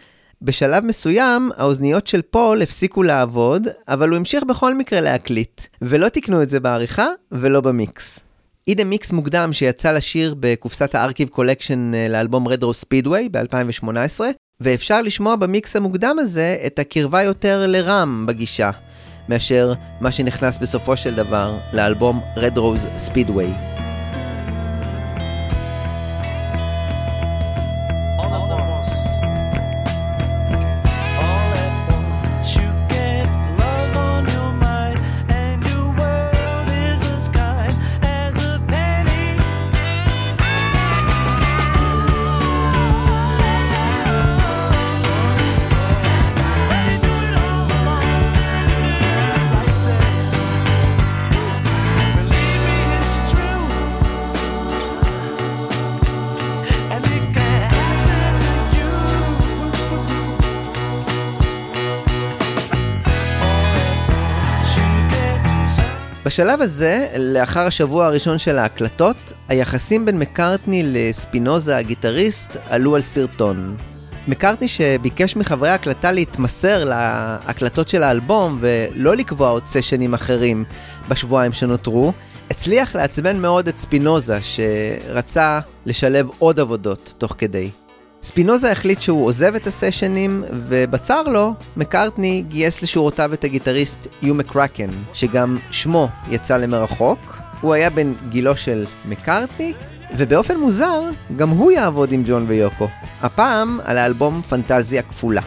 בשלב 0.42 0.84
מסוים, 0.84 1.50
האוזניות 1.56 2.06
של 2.06 2.22
פול 2.22 2.62
הפסיקו 2.62 3.02
לעבוד, 3.02 3.68
אבל 3.88 4.08
הוא 4.08 4.16
המשיך 4.16 4.44
בכל 4.44 4.74
מקרה 4.74 5.00
להקליט, 5.00 5.60
ולא 5.82 6.08
תיקנו 6.08 6.42
את 6.42 6.50
זה 6.50 6.60
בעריכה 6.60 7.06
ולא 7.32 7.60
במיקס. 7.60 8.20
הנה 8.68 8.84
מיקס 8.84 9.12
מוקדם 9.12 9.52
שיצא 9.52 9.92
לשיר 9.92 10.34
בקופסת 10.40 10.94
ה 10.94 10.99
Archive 10.99 11.28
Collection 11.28 11.92
לאלבום 12.08 12.48
Rose 12.48 12.84
Speedway 12.84 13.28
ב-2018, 13.30 14.20
ואפשר 14.61 15.02
לשמוע 15.02 15.36
במיקס 15.36 15.76
המוקדם 15.76 16.16
הזה 16.18 16.56
את 16.66 16.78
הקרבה 16.78 17.22
יותר 17.22 17.66
לרם 17.66 18.26
בגישה, 18.26 18.70
מאשר 19.28 19.72
מה 20.00 20.12
שנכנס 20.12 20.58
בסופו 20.58 20.96
של 20.96 21.14
דבר 21.14 21.58
לאלבום 21.72 22.20
Red 22.36 22.56
Rose 22.56 23.08
Speedway. 23.08 23.79
בשלב 66.30 66.60
הזה, 66.60 67.08
לאחר 67.18 67.66
השבוע 67.66 68.06
הראשון 68.06 68.38
של 68.38 68.58
ההקלטות, 68.58 69.32
היחסים 69.48 70.04
בין 70.04 70.18
מקארטני 70.18 70.82
לספינוזה 70.84 71.76
הגיטריסט 71.76 72.56
עלו 72.68 72.94
על 72.94 73.00
סרטון. 73.00 73.76
מקארטני 74.28 74.68
שביקש 74.68 75.36
מחברי 75.36 75.70
ההקלטה 75.70 76.12
להתמסר 76.12 76.84
להקלטות 76.84 77.88
של 77.88 78.02
האלבום 78.02 78.58
ולא 78.60 79.16
לקבוע 79.16 79.48
עוד 79.48 79.66
סשנים 79.66 80.14
אחרים 80.14 80.64
בשבועיים 81.08 81.52
שנותרו, 81.52 82.12
הצליח 82.50 82.94
לעצבן 82.94 83.36
מאוד 83.36 83.68
את 83.68 83.78
ספינוזה 83.78 84.38
שרצה 84.42 85.60
לשלב 85.86 86.28
עוד 86.38 86.60
עבודות 86.60 87.14
תוך 87.18 87.34
כדי. 87.38 87.70
ספינוזה 88.22 88.72
החליט 88.72 89.00
שהוא 89.00 89.26
עוזב 89.26 89.54
את 89.54 89.66
הסשנים, 89.66 90.44
ובצר 90.52 91.22
לו, 91.22 91.54
מקארטני 91.76 92.44
גייס 92.48 92.82
לשורותיו 92.82 93.34
את 93.34 93.44
הגיטריסט 93.44 94.06
יו 94.22 94.34
מקרקן, 94.34 94.90
שגם 95.12 95.56
שמו 95.70 96.08
יצא 96.30 96.56
למרחוק. 96.56 97.38
הוא 97.60 97.74
היה 97.74 97.90
בן 97.90 98.12
גילו 98.28 98.56
של 98.56 98.86
מקארטני, 99.04 99.72
ובאופן 100.16 100.56
מוזר, 100.56 101.00
גם 101.36 101.48
הוא 101.48 101.70
יעבוד 101.70 102.12
עם 102.12 102.22
ג'ון 102.26 102.44
ויוקו. 102.48 102.88
הפעם 103.22 103.80
על 103.84 103.98
האלבום 103.98 104.42
פנטזיה 104.48 105.02
כפולה. 105.02 105.42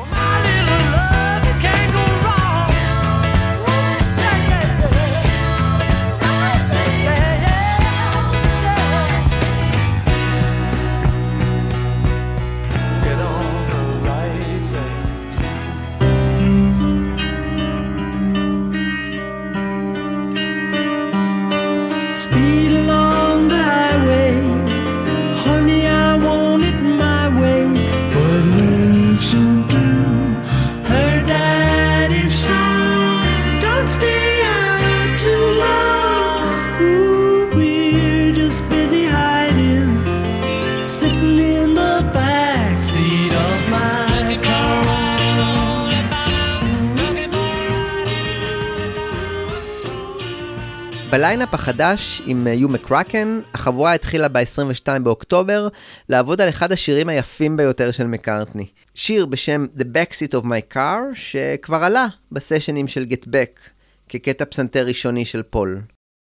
Need 22.43 22.92
בליינאפ 51.13 51.53
החדש 51.53 52.21
עם 52.25 52.47
יו 52.47 52.69
מקרקן, 52.69 53.39
החבורה 53.53 53.93
התחילה 53.93 54.27
ב-22 54.27 54.99
באוקטובר 55.03 55.67
לעבוד 56.09 56.41
על 56.41 56.49
אחד 56.49 56.71
השירים 56.71 57.09
היפים 57.09 57.57
ביותר 57.57 57.91
של 57.91 58.07
מקארטני. 58.07 58.65
שיר 58.93 59.25
בשם 59.25 59.65
The 59.77 59.83
Backseat 59.83 60.41
of 60.41 60.45
My 60.45 60.75
Car, 60.75 60.99
שכבר 61.13 61.83
עלה 61.83 62.07
בסשנים 62.31 62.87
של 62.87 63.05
Get 63.09 63.25
Back, 63.27 63.59
כקטע 64.09 64.45
פסנתר 64.45 64.85
ראשוני 64.85 65.25
של 65.25 65.43
פול. 65.43 65.81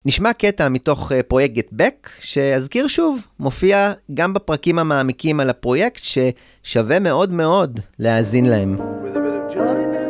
נשמע 0.04 0.32
קטע 0.32 0.68
מתוך 0.68 1.12
אה, 1.12 1.22
פרויקט 1.22 1.56
Get 1.56 1.74
Back, 1.80 2.08
שאזכיר 2.20 2.86
שוב, 2.86 3.20
מופיע 3.40 3.92
גם 4.14 4.34
בפרקים 4.34 4.78
המעמיקים 4.78 5.40
על 5.40 5.50
הפרויקט, 5.50 6.02
ששווה 6.02 6.98
מאוד 6.98 7.32
מאוד 7.32 7.80
להאזין 7.98 8.46
להם. 8.46 8.76
With 8.76 9.16
a 9.16 9.20
bit 9.20 9.52
of 9.52 10.05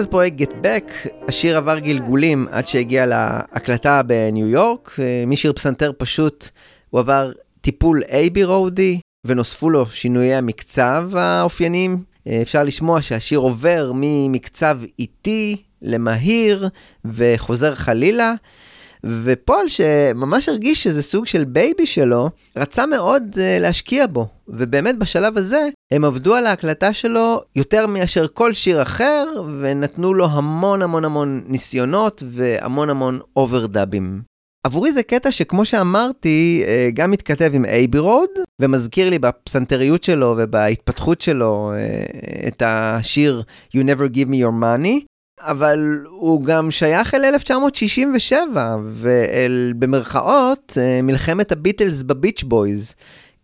מאז 0.00 0.06
פרויקט 0.06 0.40
Get 0.40 0.52
Back, 0.64 1.08
השיר 1.28 1.56
עבר 1.56 1.78
גלגולים 1.78 2.46
עד 2.50 2.66
שהגיע 2.66 3.06
להקלטה 3.06 4.02
בניו 4.02 4.48
יורק. 4.48 4.96
אה, 4.98 5.24
משיר 5.26 5.52
פסנתר 5.52 5.92
פשוט, 5.98 6.48
הוא 6.90 7.00
עבר 7.00 7.32
טיפול 7.60 8.02
אייבי 8.12 8.44
רודי, 8.44 9.00
ונוספו 9.26 9.70
לו 9.70 9.86
שינויי 9.86 10.34
המקצב 10.34 11.10
האופייניים. 11.14 12.02
אה, 12.26 12.42
אפשר 12.42 12.62
לשמוע 12.62 13.02
שהשיר 13.02 13.38
עובר 13.38 13.92
ממקצב 13.94 14.78
איטי 14.98 15.56
למהיר, 15.82 16.68
וחוזר 17.04 17.74
חלילה. 17.74 18.34
ופול, 19.04 19.68
שממש 19.68 20.48
הרגיש 20.48 20.82
שזה 20.82 21.02
סוג 21.02 21.26
של 21.26 21.44
baby 21.44 21.86
שלו, 21.86 22.30
רצה 22.56 22.86
מאוד 22.86 23.22
אה, 23.32 23.38
להשקיע 23.60 24.06
בו. 24.06 24.26
ובאמת 24.48 24.98
בשלב 24.98 25.38
הזה, 25.38 25.68
הם 25.90 26.04
עבדו 26.04 26.34
על 26.34 26.46
ההקלטה 26.46 26.92
שלו 26.92 27.42
יותר 27.56 27.86
מאשר 27.86 28.26
כל 28.28 28.52
שיר 28.52 28.82
אחר, 28.82 29.26
ונתנו 29.60 30.14
לו 30.14 30.26
המון 30.26 30.82
המון 30.82 31.04
המון 31.04 31.42
ניסיונות 31.46 32.22
והמון 32.26 32.90
המון 32.90 33.20
אוברדאבים. 33.36 34.22
עבורי 34.66 34.92
זה 34.92 35.02
קטע 35.02 35.30
שכמו 35.30 35.64
שאמרתי, 35.64 36.64
אה, 36.66 36.88
גם 36.94 37.10
מתכתב 37.10 37.50
עם 37.54 37.64
Abbey 37.64 37.98
Road, 37.98 38.28
ומזכיר 38.60 39.10
לי 39.10 39.18
בפסנתריות 39.18 40.04
שלו 40.04 40.34
ובהתפתחות 40.38 41.20
שלו 41.20 41.72
אה, 41.74 42.48
את 42.48 42.62
השיר 42.66 43.42
You 43.76 43.80
Never 43.80 44.14
Give 44.14 44.28
Me 44.28 44.44
Your 44.44 44.62
Money, 44.62 45.04
אבל 45.40 46.04
הוא 46.08 46.44
גם 46.44 46.70
שייך 46.70 47.14
אל 47.14 47.24
1967, 47.24 48.76
ואל, 48.92 49.72
במרכאות, 49.78 50.78
אה, 50.80 51.02
מלחמת 51.02 51.52
הביטלס 51.52 52.02
בביץ' 52.02 52.42
בויז, 52.42 52.94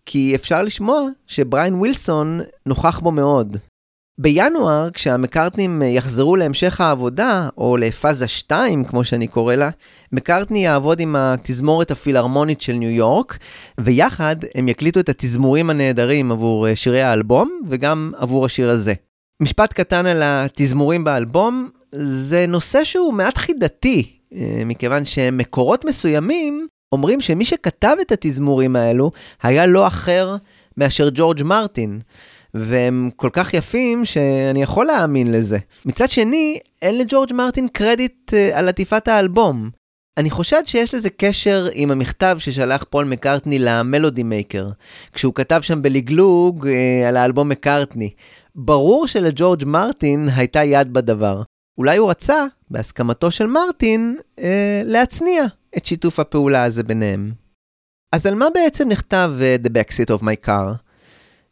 כי 0.06 0.34
אפשר 0.34 0.62
לשמוע 0.62 1.02
שבריין 1.26 1.74
ווילסון 1.74 2.40
נוכח 2.66 2.98
בו 2.98 3.10
מאוד. 3.10 3.56
בינואר, 4.20 4.90
כשהמקארטנים 4.90 5.82
יחזרו 5.82 6.36
להמשך 6.36 6.80
העבודה, 6.80 7.48
או 7.58 7.76
לפאזה 7.76 8.28
2, 8.28 8.84
כמו 8.84 9.04
שאני 9.04 9.26
קורא 9.26 9.54
לה, 9.54 9.70
מקארטני 10.12 10.64
יעבוד 10.64 11.00
עם 11.00 11.16
התזמורת 11.16 11.90
הפילהרמונית 11.90 12.60
של 12.60 12.72
ניו 12.72 12.90
יורק, 12.90 13.38
ויחד 13.80 14.36
הם 14.54 14.68
יקליטו 14.68 15.00
את 15.00 15.08
התזמורים 15.08 15.70
הנהדרים 15.70 16.32
עבור 16.32 16.68
אה, 16.68 16.76
שירי 16.76 17.02
האלבום, 17.02 17.60
וגם 17.68 18.12
עבור 18.16 18.46
השיר 18.46 18.70
הזה. 18.70 18.94
משפט 19.42 19.72
קטן 19.72 20.06
על 20.06 20.22
התזמורים 20.24 21.04
באלבום, 21.04 21.70
זה 21.92 22.46
נושא 22.48 22.84
שהוא 22.84 23.14
מעט 23.14 23.38
חידתי, 23.38 24.18
אה, 24.34 24.62
מכיוון 24.66 25.04
שמקורות 25.04 25.84
מסוימים 25.84 26.66
אומרים 26.92 27.20
שמי 27.20 27.44
שכתב 27.44 27.96
את 28.00 28.12
התזמורים 28.12 28.76
האלו 28.76 29.10
היה 29.42 29.66
לא 29.66 29.86
אחר 29.86 30.36
מאשר 30.76 31.08
ג'ורג' 31.14 31.42
מרטין. 31.42 32.00
והם 32.54 33.10
כל 33.16 33.28
כך 33.32 33.54
יפים 33.54 34.04
שאני 34.04 34.62
יכול 34.62 34.86
להאמין 34.86 35.32
לזה. 35.32 35.58
מצד 35.84 36.10
שני, 36.10 36.58
אין 36.82 36.98
לג'ורג' 36.98 37.32
מרטין 37.32 37.68
קרדיט 37.68 38.32
אה, 38.34 38.56
על 38.56 38.68
עטיפת 38.68 39.08
האלבום. 39.08 39.70
אני 40.18 40.30
חושד 40.30 40.62
שיש 40.64 40.94
לזה 40.94 41.10
קשר 41.10 41.68
עם 41.72 41.90
המכתב 41.90 42.36
ששלח 42.38 42.84
פול 42.90 43.04
מקארטני 43.04 43.58
ל 43.58 43.67
Melody 43.67 44.22
Maker, 44.22 44.68
כשהוא 45.12 45.34
כתב 45.34 45.60
שם 45.62 45.82
בלגלוג 45.82 46.66
אה, 46.66 47.08
על 47.08 47.16
האלבום 47.16 47.48
מקארטני. 47.48 48.10
ברור 48.54 49.06
שלג'ורג' 49.06 49.64
מרטין 49.64 50.28
הייתה 50.36 50.64
יד 50.64 50.92
בדבר. 50.92 51.42
אולי 51.78 51.96
הוא 51.96 52.10
רצה, 52.10 52.44
בהסכמתו 52.70 53.30
של 53.30 53.46
מרטין, 53.46 54.16
אה, 54.36 54.42
להצניע 54.84 55.44
את 55.76 55.86
שיתוף 55.86 56.20
הפעולה 56.20 56.64
הזה 56.64 56.82
ביניהם. 56.82 57.32
אז 58.14 58.26
על 58.26 58.34
מה 58.34 58.46
בעצם 58.54 58.88
נכתב 58.88 59.32
uh, 59.38 59.66
The 59.66 59.70
Backseat 59.70 60.18
of 60.18 60.22
My 60.22 60.46
Car? 60.46 60.72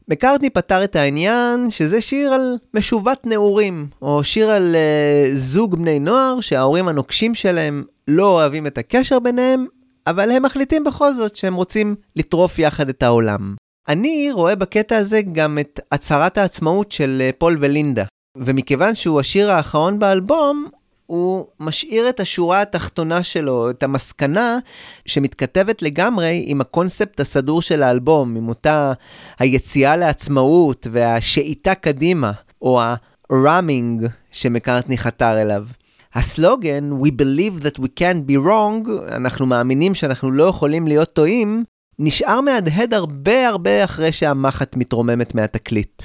מקארטני 0.08 0.50
פתר 0.50 0.84
את 0.84 0.96
העניין 0.96 1.70
שזה 1.70 2.00
שיר 2.00 2.32
על 2.32 2.58
משובת 2.74 3.26
נעורים, 3.26 3.86
או 4.02 4.24
שיר 4.24 4.50
על 4.50 4.74
uh, 4.74 5.36
זוג 5.36 5.74
בני 5.76 5.98
נוער 5.98 6.40
שההורים 6.40 6.88
הנוקשים 6.88 7.34
שלהם 7.34 7.84
לא 8.08 8.26
אוהבים 8.26 8.66
את 8.66 8.78
הקשר 8.78 9.18
ביניהם, 9.18 9.66
אבל 10.06 10.30
הם 10.30 10.42
מחליטים 10.42 10.84
בכל 10.84 11.14
זאת 11.14 11.36
שהם 11.36 11.54
רוצים 11.54 11.94
לטרוף 12.16 12.58
יחד 12.58 12.88
את 12.88 13.02
העולם. 13.02 13.54
אני 13.88 14.28
רואה 14.32 14.54
בקטע 14.54 14.96
הזה 14.96 15.22
גם 15.22 15.58
את 15.58 15.80
הצהרת 15.92 16.38
העצמאות 16.38 16.92
של 16.92 17.22
uh, 17.28 17.36
פול 17.38 17.58
ולינדה, 17.60 18.04
ומכיוון 18.36 18.94
שהוא 18.94 19.20
השיר 19.20 19.50
האחרון 19.50 19.98
באלבום, 19.98 20.68
הוא 21.06 21.46
משאיר 21.60 22.08
את 22.08 22.20
השורה 22.20 22.62
התחתונה 22.62 23.22
שלו, 23.22 23.70
את 23.70 23.82
המסקנה 23.82 24.58
שמתכתבת 25.06 25.82
לגמרי 25.82 26.44
עם 26.46 26.60
הקונספט 26.60 27.20
הסדור 27.20 27.62
של 27.62 27.82
האלבום, 27.82 28.36
עם 28.36 28.48
אותה 28.48 28.92
היציאה 29.38 29.96
לעצמאות 29.96 30.86
והשאיטה 30.92 31.74
קדימה, 31.74 32.32
או 32.62 32.80
ה-ramming 32.82 34.08
שמקארטני 34.30 34.98
חתר 34.98 35.40
אליו. 35.40 35.66
הסלוגן, 36.14 36.90
We 36.92 37.06
believe 37.06 37.64
that 37.64 37.78
we 37.78 37.88
can't 38.00 38.30
be 38.30 38.46
wrong, 38.46 38.88
אנחנו 39.08 39.46
מאמינים 39.46 39.94
שאנחנו 39.94 40.30
לא 40.30 40.44
יכולים 40.44 40.86
להיות 40.86 41.12
טועים, 41.12 41.64
נשאר 41.98 42.40
מהדהד 42.40 42.94
הרבה 42.94 43.48
הרבה 43.48 43.84
אחרי 43.84 44.12
שהמחט 44.12 44.76
מתרוממת 44.76 45.34
מהתקליט. 45.34 46.02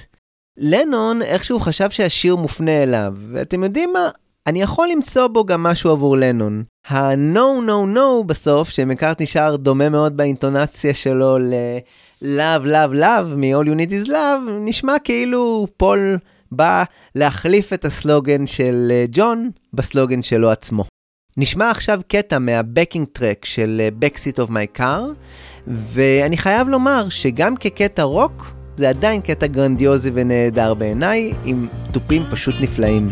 לנון 0.61 1.21
איכשהו 1.21 1.59
חשב 1.59 1.89
שהשיר 1.89 2.35
מופנה 2.35 2.83
אליו, 2.83 3.13
ואתם 3.31 3.63
יודעים 3.63 3.93
מה? 3.93 4.09
אני 4.47 4.61
יכול 4.61 4.89
למצוא 4.91 5.27
בו 5.27 5.45
גם 5.45 5.63
משהו 5.63 5.91
עבור 5.91 6.17
לנון. 6.17 6.63
ה-No 6.87 7.67
No 7.67 7.95
No 7.97 8.25
בסוף, 8.25 8.69
שמקארטני 8.69 9.25
שר 9.25 9.55
דומה 9.55 9.89
מאוד 9.89 10.17
באינטונציה 10.17 10.93
שלו 10.93 11.37
ל-Love 11.37 12.65
Love 12.65 12.95
Love 12.95 13.35
מ-All 13.35 13.65
You 13.65 13.75
Need 13.75 14.05
Is 14.05 14.09
Love, 14.09 14.49
נשמע 14.65 14.99
כאילו 15.03 15.67
פול 15.77 16.17
בא 16.51 16.83
להחליף 17.15 17.73
את 17.73 17.85
הסלוגן 17.85 18.47
של 18.47 18.91
אה, 18.91 19.05
ג'ון 19.11 19.49
בסלוגן 19.73 20.21
שלו 20.21 20.51
עצמו. 20.51 20.83
נשמע 21.37 21.71
עכשיו 21.71 22.01
קטע 22.07 22.39
מה-Backing 22.39 23.19
Track 23.19 23.45
של 23.45 23.81
אה, 23.81 23.89
Backseat 24.01 24.47
of 24.47 24.49
My 24.49 24.79
Car, 24.79 25.01
ואני 25.67 26.37
חייב 26.37 26.69
לומר 26.69 27.09
שגם 27.09 27.55
כקטע 27.55 28.03
רוק, 28.03 28.58
זה 28.79 28.89
עדיין 28.89 29.21
קטע 29.21 29.47
גרנדיוזי 29.47 30.11
ונהדר 30.13 30.73
בעיניי, 30.73 31.33
עם 31.45 31.67
תופים 31.91 32.23
פשוט 32.31 32.55
נפלאים. 32.59 33.11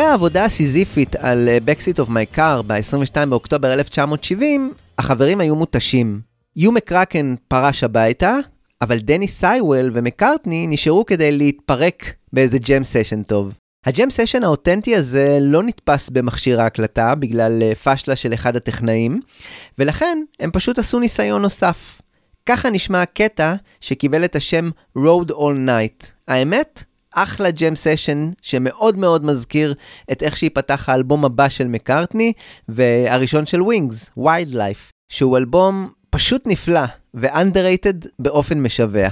אחרי 0.00 0.10
העבודה 0.10 0.44
הסיזיפית 0.44 1.16
על 1.16 1.48
אה, 1.48 1.58
Backseat 1.66 2.04
of 2.04 2.08
My 2.08 2.36
Car 2.36 2.62
ב-22 2.66 3.26
באוקטובר 3.28 3.72
1970, 3.72 4.74
החברים 4.98 5.40
היו 5.40 5.56
מותשים. 5.56 6.20
יו 6.56 6.72
מקרקן 6.72 7.34
פרש 7.48 7.84
הביתה, 7.84 8.36
אבל 8.82 8.98
דני 8.98 9.28
סייוול 9.28 9.90
ומקארטני 9.94 10.66
נשארו 10.66 11.04
כדי 11.06 11.32
להתפרק 11.32 12.14
באיזה 12.32 12.58
jam 12.58 12.84
session 12.84 13.22
טוב. 13.22 13.52
ה 13.86 13.92
jam 13.92 14.10
session 14.10 14.44
האותנטי 14.44 14.96
הזה 14.96 15.38
לא 15.40 15.62
נתפס 15.62 16.10
במכשיר 16.10 16.60
ההקלטה 16.60 17.14
בגלל 17.14 17.62
אה, 17.62 17.74
פשלה 17.74 18.16
של 18.16 18.34
אחד 18.34 18.56
הטכנאים, 18.56 19.20
ולכן 19.78 20.18
הם 20.40 20.50
פשוט 20.50 20.78
עשו 20.78 20.98
ניסיון 20.98 21.42
נוסף. 21.42 22.00
ככה 22.46 22.70
נשמע 22.70 23.02
הקטע 23.02 23.54
שקיבל 23.80 24.24
את 24.24 24.36
השם 24.36 24.70
Rode 24.98 25.30
All 25.30 25.56
Night. 25.66 26.06
האמת? 26.28 26.84
אחלה 27.14 27.50
jam 27.50 27.76
session 27.76 28.30
שמאוד 28.42 28.96
מאוד 28.96 29.24
מזכיר 29.24 29.74
את 30.12 30.22
איך 30.22 30.36
שייפתח 30.36 30.88
האלבום 30.88 31.24
הבא 31.24 31.48
של 31.48 31.66
מקארטני 31.68 32.32
והראשון 32.68 33.46
של 33.46 33.62
Wings, 33.62 34.10
Life, 34.52 34.90
שהוא 35.08 35.38
אלבום 35.38 35.90
פשוט 36.10 36.46
נפלא 36.46 36.84
ו-underrated 37.14 38.08
באופן 38.18 38.62
משווע. 38.62 39.08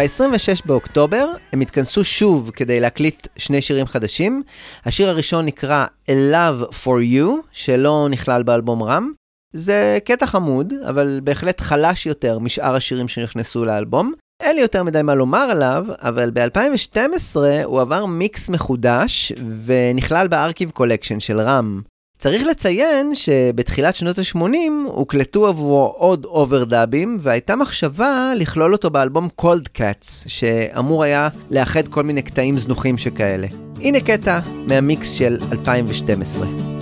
ב-26 0.00 0.66
באוקטובר 0.66 1.28
הם 1.52 1.60
התכנסו 1.60 2.04
שוב 2.04 2.50
כדי 2.54 2.80
להקליט 2.80 3.26
שני 3.36 3.62
שירים 3.62 3.86
חדשים. 3.86 4.42
השיר 4.84 5.08
הראשון 5.08 5.46
נקרא 5.46 5.86
A 6.06 6.12
Love 6.32 6.72
for 6.84 7.14
You, 7.14 7.28
שלא 7.52 8.08
נכלל 8.10 8.42
באלבום 8.42 8.82
Ram. 8.82 9.12
זה 9.52 9.98
קטע 10.04 10.26
חמוד, 10.26 10.72
אבל 10.88 11.20
בהחלט 11.24 11.60
חלש 11.60 12.06
יותר 12.06 12.38
משאר 12.38 12.74
השירים 12.74 13.08
שנכנסו 13.08 13.64
לאלבום. 13.64 14.12
אין 14.42 14.56
לי 14.56 14.62
יותר 14.62 14.82
מדי 14.82 15.02
מה 15.02 15.14
לומר 15.14 15.46
עליו, 15.50 15.84
אבל 15.98 16.30
ב-2012 16.34 17.36
הוא 17.64 17.80
עבר 17.80 18.06
מיקס 18.06 18.48
מחודש 18.48 19.32
ונכלל 19.64 20.28
ב 20.28 20.33
Archive 20.33 20.70
Collection 20.70 21.20
של 21.20 21.40
Ram. 21.40 21.80
צריך 22.20 22.46
לציין 22.46 23.14
שבתחילת 23.14 23.96
שנות 23.96 24.18
ה-80 24.18 24.38
הוקלטו 24.86 25.46
עבורו 25.46 25.94
עוד 25.96 26.24
אוברדאבים, 26.24 27.16
והייתה 27.20 27.56
מחשבה 27.56 28.32
לכלול 28.36 28.72
אותו 28.72 28.90
באלבום 28.90 29.28
Cold 29.40 29.78
Cuts, 29.78 30.08
שאמור 30.26 31.04
היה 31.04 31.28
לאחד 31.50 31.88
כל 31.88 32.02
מיני 32.02 32.22
קטעים 32.22 32.58
זנוחים 32.58 32.98
שכאלה. 32.98 33.46
הנה 33.80 34.00
קטע 34.00 34.40
מהמיקס 34.66 35.12
של 35.12 35.38
2012. 35.52 36.79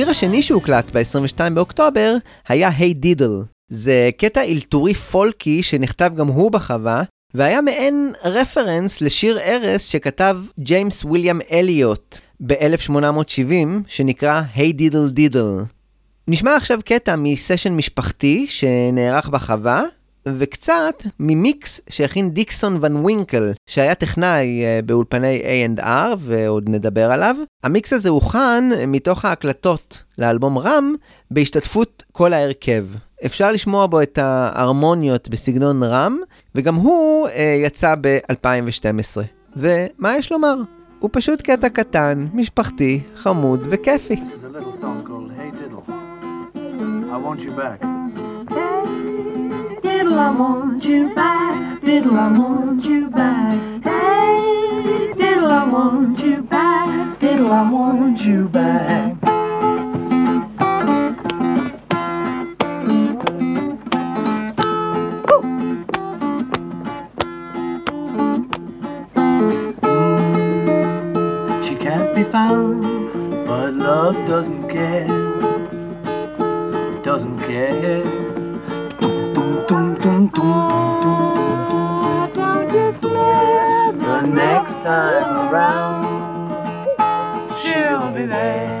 השיר 0.00 0.10
השני 0.10 0.42
שהוקלט 0.42 0.96
ב-22 0.96 1.50
באוקטובר 1.54 2.16
היה 2.48 2.70
Hey 2.78 2.94
Diddle. 2.94 3.42
זה 3.68 4.10
קטע 4.16 4.44
אלתורי 4.44 4.94
פולקי 4.94 5.62
שנכתב 5.62 6.10
גם 6.16 6.26
הוא 6.26 6.50
בחווה, 6.52 7.02
והיה 7.34 7.60
מעין 7.60 8.12
רפרנס 8.24 9.00
לשיר 9.00 9.38
ערש 9.40 9.84
שכתב 9.84 10.36
ג'יימס 10.60 11.04
וויליאם 11.04 11.40
אליוט 11.52 12.20
ב-1870, 12.46 13.52
שנקרא 13.88 14.42
Hey 14.54 14.72
Diddle 14.72 15.08
Diddle. 15.08 15.48
נשמע 16.28 16.56
עכשיו 16.56 16.78
קטע 16.84 17.14
מסשן 17.18 17.72
משפחתי 17.72 18.46
שנערך 18.48 19.28
בחווה, 19.28 19.82
וקצת 20.26 21.02
ממיקס 21.20 21.80
שהכין 21.88 22.30
דיקסון 22.30 22.78
ון 22.80 22.96
ווינקל, 22.96 23.52
שהיה 23.66 23.94
טכנאי 23.94 24.64
אה, 24.64 24.80
באולפני 24.84 25.42
A&R, 25.78 26.16
ועוד 26.18 26.68
נדבר 26.68 27.12
עליו. 27.12 27.36
המיקס 27.64 27.92
הזה 27.92 28.08
הוכן 28.08 28.64
מתוך 28.86 29.24
ההקלטות 29.24 30.02
לאלבום 30.18 30.58
רם, 30.58 30.94
בהשתתפות 31.30 32.02
כל 32.12 32.32
ההרכב. 32.32 32.86
אפשר 33.26 33.52
לשמוע 33.52 33.86
בו 33.86 34.02
את 34.02 34.18
ההרמוניות 34.18 35.28
בסגנון 35.28 35.82
רם, 35.82 36.16
וגם 36.54 36.74
הוא 36.74 37.28
אה, 37.28 37.56
יצא 37.64 37.94
ב-2012. 38.00 39.20
ומה 39.56 40.16
יש 40.16 40.32
לומר? 40.32 40.54
הוא 40.98 41.10
פשוט 41.12 41.42
קטע 41.42 41.68
קטן, 41.68 42.26
משפחתי, 42.34 43.00
חמוד 43.16 43.66
וכיפי. 43.70 44.16
I 47.12 47.18
want 47.22 47.40
you. 47.40 47.99
Diddle, 50.10 50.22
I 50.22 50.30
want 50.32 50.84
you 50.84 51.14
back. 51.14 51.82
Diddle, 51.82 52.18
I 52.18 52.36
want 52.36 52.84
you 52.84 53.10
back. 53.10 53.84
Hey, 53.84 55.12
diddle, 55.16 55.52
I 55.52 55.68
want 55.68 56.18
you 56.18 56.42
back. 56.42 57.20
Diddle, 57.20 57.52
I 57.52 57.70
want 57.70 58.20
you 58.20 58.48
back. 58.48 59.14
She 71.64 71.76
can't 71.76 72.16
be 72.16 72.24
found, 72.32 73.46
but 73.46 73.74
love 73.74 74.16
doesn't 74.26 74.68
care. 74.70 75.06
Doesn't 77.04 77.38
care. 77.42 78.39
Don't 80.34 82.32
despair. 82.72 83.92
The 83.92 84.22
next 84.22 84.72
time 84.84 85.52
around, 85.52 86.06
she'll 87.60 88.12
be 88.12 88.26
there. 88.26 88.79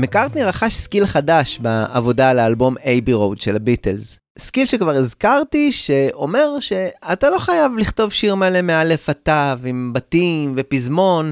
מקארטני 0.00 0.44
רכש 0.44 0.74
skill 0.74 1.06
חדש 1.06 1.58
בעבודה 1.58 2.30
על 2.30 2.38
האלבום 2.38 2.76
Abbey 2.84 3.12
Road 3.12 3.40
של 3.40 3.56
הביטלס. 3.56 4.18
skill 4.38 4.66
שכבר 4.66 4.96
הזכרתי, 4.96 5.72
שאומר 5.72 6.60
שאתה 6.60 7.30
לא 7.30 7.38
חייב 7.38 7.72
לכתוב 7.78 8.12
שיר 8.12 8.34
מלא 8.34 8.62
מאלף 8.62 9.08
עד 9.08 9.16
תו, 9.22 9.66
עם 9.68 9.92
בתים 9.92 10.52
ופזמון, 10.56 11.30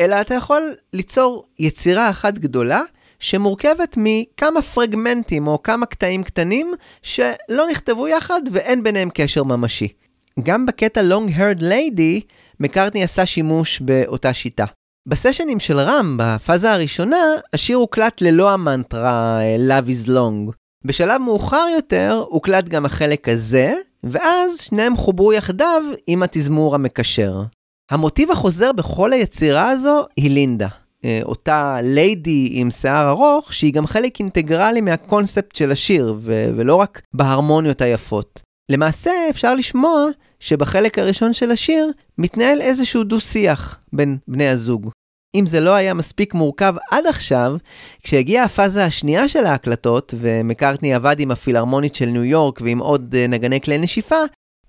אלא 0.00 0.20
אתה 0.20 0.34
יכול 0.34 0.62
ליצור 0.92 1.44
יצירה 1.58 2.10
אחת 2.10 2.38
גדולה, 2.38 2.82
שמורכבת 3.18 3.96
מכמה 3.96 4.62
פרגמנטים 4.62 5.46
או 5.46 5.62
כמה 5.62 5.86
קטעים 5.86 6.22
קטנים, 6.22 6.72
שלא 7.02 7.66
נכתבו 7.70 8.08
יחד 8.08 8.40
ואין 8.52 8.82
ביניהם 8.82 9.08
קשר 9.14 9.44
ממשי. 9.44 9.88
גם 10.42 10.66
בקטע 10.66 11.00
Long 11.00 11.36
Haired 11.38 11.60
Lady, 11.60 12.34
מקארטני 12.60 13.04
עשה 13.04 13.26
שימוש 13.26 13.80
באותה 13.80 14.34
שיטה. 14.34 14.64
בסשנים 15.08 15.60
של 15.60 15.80
רם, 15.80 16.16
בפאזה 16.20 16.72
הראשונה, 16.72 17.16
השיר 17.52 17.76
הוקלט 17.76 18.20
ללא 18.20 18.50
המנטרה 18.50 19.40
אה, 19.40 19.56
Love 19.56 19.88
is 19.88 20.08
Long. 20.08 20.52
בשלב 20.84 21.20
מאוחר 21.20 21.66
יותר 21.76 22.24
הוקלט 22.28 22.68
גם 22.68 22.86
החלק 22.86 23.28
הזה, 23.28 23.74
ואז 24.04 24.60
שניהם 24.60 24.96
חוברו 24.96 25.32
יחדיו 25.32 25.82
עם 26.06 26.22
התזמור 26.22 26.74
המקשר. 26.74 27.42
המוטיב 27.90 28.30
החוזר 28.30 28.72
בכל 28.72 29.12
היצירה 29.12 29.70
הזו 29.70 30.06
היא 30.16 30.30
לינדה. 30.30 30.68
אה, 31.04 31.20
אותה 31.24 31.78
ליידי 31.82 32.48
עם 32.52 32.70
שיער 32.70 33.08
ארוך, 33.08 33.52
שהיא 33.52 33.72
גם 33.72 33.86
חלק 33.86 34.20
אינטגרלי 34.20 34.80
מהקונספט 34.80 35.56
של 35.56 35.72
השיר, 35.72 36.14
ו- 36.18 36.50
ולא 36.56 36.74
רק 36.74 37.02
בהרמוניות 37.14 37.80
היפות. 37.80 38.42
למעשה 38.68 39.10
אפשר 39.30 39.54
לשמוע 39.54 40.06
שבחלק 40.40 40.98
הראשון 40.98 41.32
של 41.32 41.50
השיר 41.50 41.92
מתנהל 42.18 42.60
איזשהו 42.60 43.04
דו-שיח 43.04 43.78
בין 43.92 44.16
בני 44.28 44.48
הזוג. 44.48 44.90
אם 45.34 45.46
זה 45.46 45.60
לא 45.60 45.74
היה 45.74 45.94
מספיק 45.94 46.34
מורכב 46.34 46.74
עד 46.90 47.06
עכשיו, 47.06 47.56
כשהגיעה 48.02 48.44
הפאזה 48.44 48.84
השנייה 48.84 49.28
של 49.28 49.46
ההקלטות, 49.46 50.14
ומקארטני 50.20 50.94
עבד 50.94 51.20
עם 51.20 51.30
הפילהרמונית 51.30 51.94
של 51.94 52.06
ניו 52.06 52.24
יורק 52.24 52.60
ועם 52.60 52.78
עוד 52.78 53.14
אה, 53.14 53.26
נגני 53.26 53.60
כלי 53.60 53.78
נשיפה, 53.78 54.20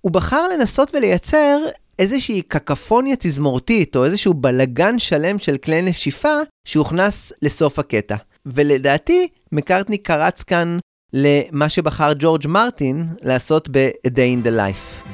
הוא 0.02 0.12
בחר 0.12 0.48
לנסות 0.48 0.96
ולייצר 0.96 1.58
איזושהי 2.00 2.42
קקפוניה 2.42 3.16
תזמורתית, 3.20 3.96
או 3.96 4.06
איזשהו 4.06 4.34
בלגן 4.34 5.00
שלם 5.00 5.40
של 5.40 5.58
כלי 5.58 5.82
נשיפה, 5.82 6.36
שהוכנס 6.68 7.34
לסוף 7.42 7.80
הקטע. 7.80 8.16
ולדעתי, 8.46 9.28
מקארטני 9.52 9.98
קרץ 9.98 10.44
כאן 10.44 10.78
למה 11.14 11.70
שבחר 11.70 12.14
ג'ורג' 12.20 12.48
מרטין 12.48 13.08
לעשות 13.22 13.70
ב-A 13.72 14.08
Day 14.08 14.44
in 14.44 14.48
the 14.48 14.52
Life. 14.52 15.10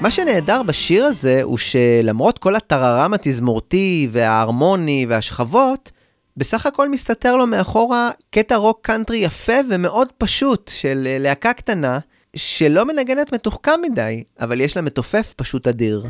מה 0.00 0.10
שנהדר 0.10 0.62
בשיר 0.62 1.04
הזה 1.04 1.40
הוא 1.42 1.58
שלמרות 1.58 2.38
כל 2.38 2.56
הטררם 2.56 3.14
התזמורתי 3.14 4.08
וההרמוני 4.10 5.06
והשכבות, 5.08 5.90
בסך 6.36 6.66
הכל 6.66 6.88
מסתתר 6.88 7.36
לו 7.36 7.46
מאחורה 7.46 8.10
קטע 8.30 8.56
רוק 8.56 8.78
קאנטרי 8.82 9.18
יפה 9.18 9.52
ומאוד 9.70 10.08
פשוט 10.18 10.70
של 10.74 11.08
אה, 11.10 11.18
להקה 11.18 11.52
קטנה, 11.52 11.98
שלא 12.36 12.84
מנגנת 12.84 13.32
מתוחכם 13.34 13.80
מדי, 13.82 14.24
אבל 14.40 14.60
יש 14.60 14.76
לה 14.76 14.82
מתופף 14.82 15.34
פשוט 15.36 15.68
אדיר. 15.68 16.06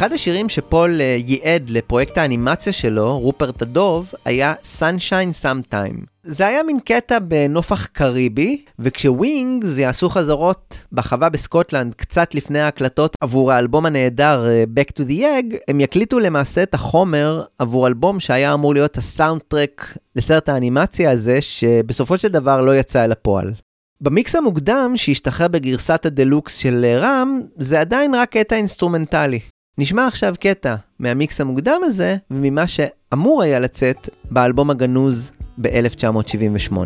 אחד 0.00 0.12
השירים 0.12 0.48
שפול 0.48 1.00
אה, 1.00 1.16
ייעד 1.26 1.70
לפרויקט 1.70 2.18
האנימציה 2.18 2.72
שלו, 2.72 3.18
רופרט 3.18 3.62
הדוב, 3.62 4.10
היה 4.24 4.54
Sunshine 4.78 5.44
Sometime. 5.44 6.04
זה 6.22 6.46
היה 6.46 6.62
מין 6.62 6.78
קטע 6.84 7.18
בנופך 7.18 7.86
קריבי, 7.86 8.62
וכשווינגס 8.78 9.78
יעשו 9.78 10.08
חזרות 10.08 10.84
בחווה 10.92 11.28
בסקוטלנד 11.28 11.94
קצת 11.94 12.34
לפני 12.34 12.60
ההקלטות 12.60 13.16
עבור 13.20 13.52
האלבום 13.52 13.86
הנהדר 13.86 14.46
אה, 14.48 14.64
Back 14.76 14.92
to 14.92 15.00
the 15.00 15.20
Egg, 15.20 15.56
הם 15.68 15.80
יקליטו 15.80 16.18
למעשה 16.18 16.62
את 16.62 16.74
החומר 16.74 17.44
עבור 17.58 17.86
אלבום 17.86 18.20
שהיה 18.20 18.54
אמור 18.54 18.74
להיות 18.74 18.98
ה 18.98 19.40
soundtrack 19.48 19.96
לסרט 20.16 20.48
האנימציה 20.48 21.10
הזה, 21.10 21.40
שבסופו 21.40 22.18
של 22.18 22.28
דבר 22.28 22.60
לא 22.60 22.76
יצא 22.76 23.04
אל 23.04 23.12
הפועל. 23.12 23.52
במיקס 24.00 24.34
המוקדם, 24.34 24.92
שהשתחרר 24.96 25.48
בגרסת 25.48 26.06
הדלוקס 26.06 26.56
של 26.56 26.84
אה, 26.84 26.98
רם, 26.98 27.40
זה 27.56 27.80
עדיין 27.80 28.14
רק 28.14 28.30
קטע 28.32 28.56
אינסטרומנטלי. 28.56 29.40
נשמע 29.78 30.06
עכשיו 30.06 30.34
קטע 30.40 30.74
מהמיקס 30.98 31.40
המוקדם 31.40 31.80
הזה 31.84 32.16
וממה 32.30 32.66
שאמור 32.66 33.42
היה 33.42 33.58
לצאת 33.58 34.08
באלבום 34.30 34.70
הגנוז 34.70 35.32
ב-1978. 35.58 36.76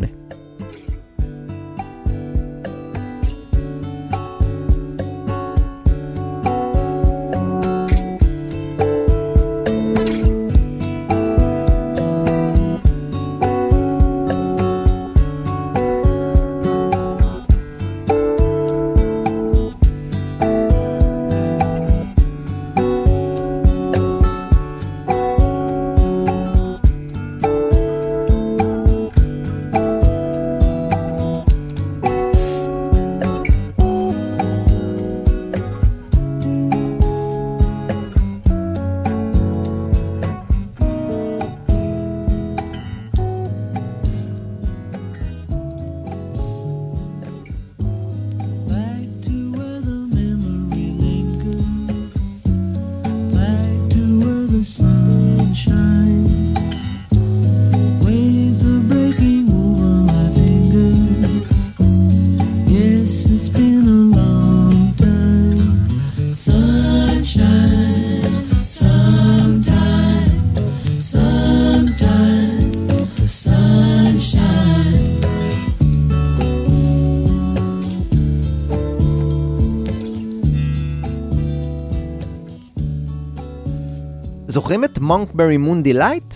זוכרים 84.74 84.92
את 84.92 84.98
Monkberry 84.98 85.56
Moon 85.56 85.82
Delight? 85.82 86.34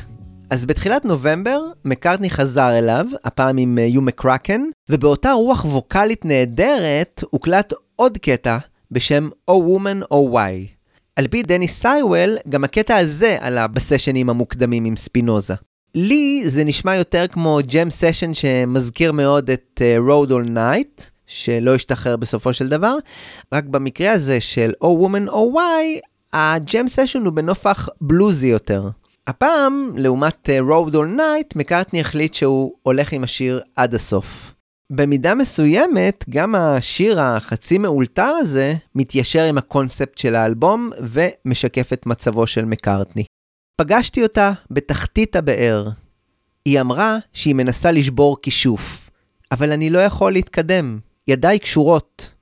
אז 0.51 0.67
בתחילת 0.67 1.05
נובמבר, 1.05 1.61
מקארטני 1.85 2.31
חזר 2.31 2.79
אליו, 2.79 3.07
הפעם 3.25 3.59
עם 3.59 3.79
אה, 3.79 3.85
יו 3.85 4.03
מקרקן, 4.03 4.63
ובאותה 4.89 5.33
רוח 5.33 5.65
ווקאלית 5.65 6.25
נהדרת, 6.25 7.25
הוקלט 7.31 7.73
עוד 7.97 8.19
קטע 8.19 8.59
בשם 8.91 9.29
Oh 9.51 9.55
Woman 9.55 10.05
Oh 10.13 10.35
Why. 10.35 10.69
על 11.17 11.29
פי 11.29 11.43
דני 11.43 11.69
סייוול, 11.69 12.37
גם 12.49 12.65
הקטע 12.65 12.97
הזה 12.97 13.37
עלה 13.41 13.67
בסשנים 13.67 14.31
המוקדמים 14.31 14.85
עם 14.85 14.97
ספינוזה. 14.97 15.55
לי 15.95 16.43
זה 16.45 16.65
נשמע 16.65 16.97
יותר 16.97 17.27
כמו 17.27 17.59
ג'ם 17.67 17.91
סשן 17.91 18.35
שמזכיר 18.35 19.13
מאוד 19.13 19.51
את 19.51 19.83
Rode 20.09 20.31
All 20.31 20.49
Night, 20.49 21.03
שלא 21.27 21.75
השתחרר 21.75 22.17
בסופו 22.17 22.53
של 22.53 22.69
דבר, 22.69 22.97
רק 23.53 23.65
במקרה 23.65 24.13
הזה 24.13 24.41
של 24.41 24.73
Oh 24.85 25.05
Woman 25.05 25.29
Oh 25.29 25.57
Why, 25.57 26.09
הג'ם 26.33 26.89
סשן 26.89 27.25
הוא 27.25 27.33
בנופח 27.33 27.89
בלוזי 28.01 28.47
יותר. 28.47 28.89
הפעם, 29.27 29.93
לעומת 29.97 30.49
uh, 30.49 30.71
Road 30.71 30.93
All 30.95 31.19
Night, 31.19 31.53
מקארטני 31.57 32.01
החליט 32.01 32.35
שהוא 32.35 32.73
הולך 32.83 33.13
עם 33.13 33.25
השיר 33.25 33.61
עד 33.77 33.95
הסוף. 33.95 34.55
במידה 34.93 35.35
מסוימת, 35.35 36.25
גם 36.31 36.55
השיר 36.55 37.21
החצי 37.21 37.79
מאולתר 37.79 38.33
הזה 38.41 38.75
מתיישר 38.95 39.45
עם 39.45 39.59
הקונספט 39.59 40.19
של 40.19 40.35
האלבום 40.35 40.91
ומשקף 41.01 41.93
את 41.93 42.07
מצבו 42.07 42.47
של 42.47 42.65
מקארטני. 42.65 43.25
פגשתי 43.81 44.23
אותה 44.23 44.53
בתחתית 44.71 45.37
הבאר. 45.37 45.89
היא 46.65 46.81
אמרה 46.81 47.17
שהיא 47.33 47.55
מנסה 47.55 47.93
לשבור 47.93 48.37
כישוף, 48.43 49.11
אבל 49.53 49.73
אני 49.73 49.91
לא 49.91 49.99
יכול 49.99 50.33
להתקדם, 50.33 50.99
ידיי 51.29 51.59
קשורות. 51.59 52.38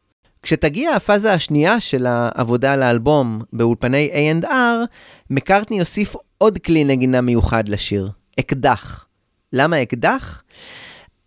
כשתגיע 0.47 0.95
הפאזה 0.95 1.33
השנייה 1.33 1.81
של 1.81 2.07
העבודה 2.07 2.73
על 2.73 2.83
האלבום 2.83 3.43
באולפני 3.53 4.11
A&R, 4.43 4.87
מקארטני 5.31 5.79
יוסיף 5.79 6.17
עוד 6.39 6.59
כלי 6.59 6.85
נגינה 6.85 7.21
מיוחד 7.21 7.69
לשיר, 7.69 8.11
אקדח. 8.41 9.07
למה 9.53 9.83
אקדח? 9.83 10.43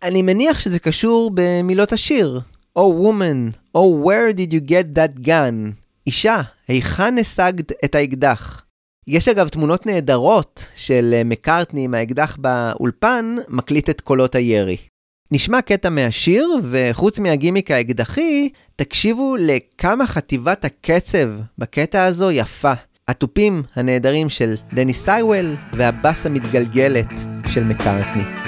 אני 0.02 0.22
מניח 0.22 0.60
שזה 0.60 0.78
קשור 0.78 1.30
במילות 1.34 1.92
השיר. 1.92 2.40
Oh 2.78 2.80
woman, 2.80 3.56
oh 3.76 4.06
where 4.06 4.36
did 4.36 4.52
you 4.52 4.70
get 4.70 4.98
that 4.98 5.26
gun? 5.26 5.72
אישה, 6.06 6.40
היכן 6.68 7.18
השגת 7.18 7.72
את 7.84 7.94
האקדח? 7.94 8.62
יש 9.06 9.28
אגב 9.28 9.48
תמונות 9.48 9.86
נהדרות 9.86 10.66
של 10.74 11.14
אה, 11.16 11.24
מקארטני 11.24 11.84
עם 11.84 11.94
האקדח 11.94 12.36
באולפן, 12.36 13.36
מקליט 13.48 13.90
את 13.90 14.00
קולות 14.00 14.34
הירי. 14.34 14.76
נשמע 15.32 15.62
קטע 15.62 15.88
מהשיר, 15.88 16.48
וחוץ 16.70 17.18
מהגימיק 17.18 17.70
האקדחי, 17.70 18.48
תקשיבו 18.80 19.36
לכמה 19.38 20.06
חטיבת 20.06 20.64
הקצב 20.64 21.28
בקטע 21.58 22.04
הזו 22.04 22.30
יפה. 22.30 22.72
התופים 23.08 23.62
הנהדרים 23.76 24.28
של 24.28 24.54
דני 24.72 24.94
סייוול 24.94 25.56
והבאס 25.72 26.26
המתגלגלת 26.26 27.12
של 27.46 27.64
מקארטני. 27.64 28.39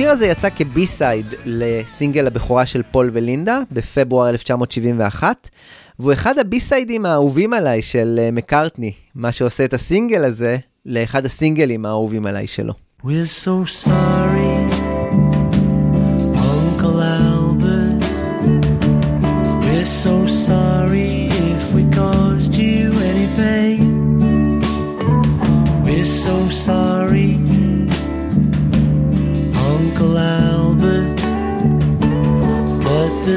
השיר 0.00 0.10
הזה 0.10 0.26
יצא 0.26 0.48
כ 0.56 0.74
B-side 0.74 1.26
לסינגל 1.44 2.26
הבכורה 2.26 2.66
של 2.66 2.82
פול 2.90 3.10
ולינדה 3.12 3.60
בפברואר 3.72 4.28
1971, 4.28 5.48
והוא 5.98 6.12
אחד 6.12 6.38
הבי-סיידים 6.38 7.06
האהובים 7.06 7.52
עליי 7.52 7.82
של 7.82 8.20
אה, 8.22 8.30
מקארטני, 8.30 8.92
מה 9.14 9.32
שעושה 9.32 9.64
את 9.64 9.74
הסינגל 9.74 10.24
הזה 10.24 10.56
לאחד 10.86 11.24
הסינגלים 11.24 11.86
האהובים 11.86 12.26
עליי 12.26 12.46
שלו. 12.46 12.72
We're 13.02 13.44
so 13.44 13.86
sorry, 13.86 14.79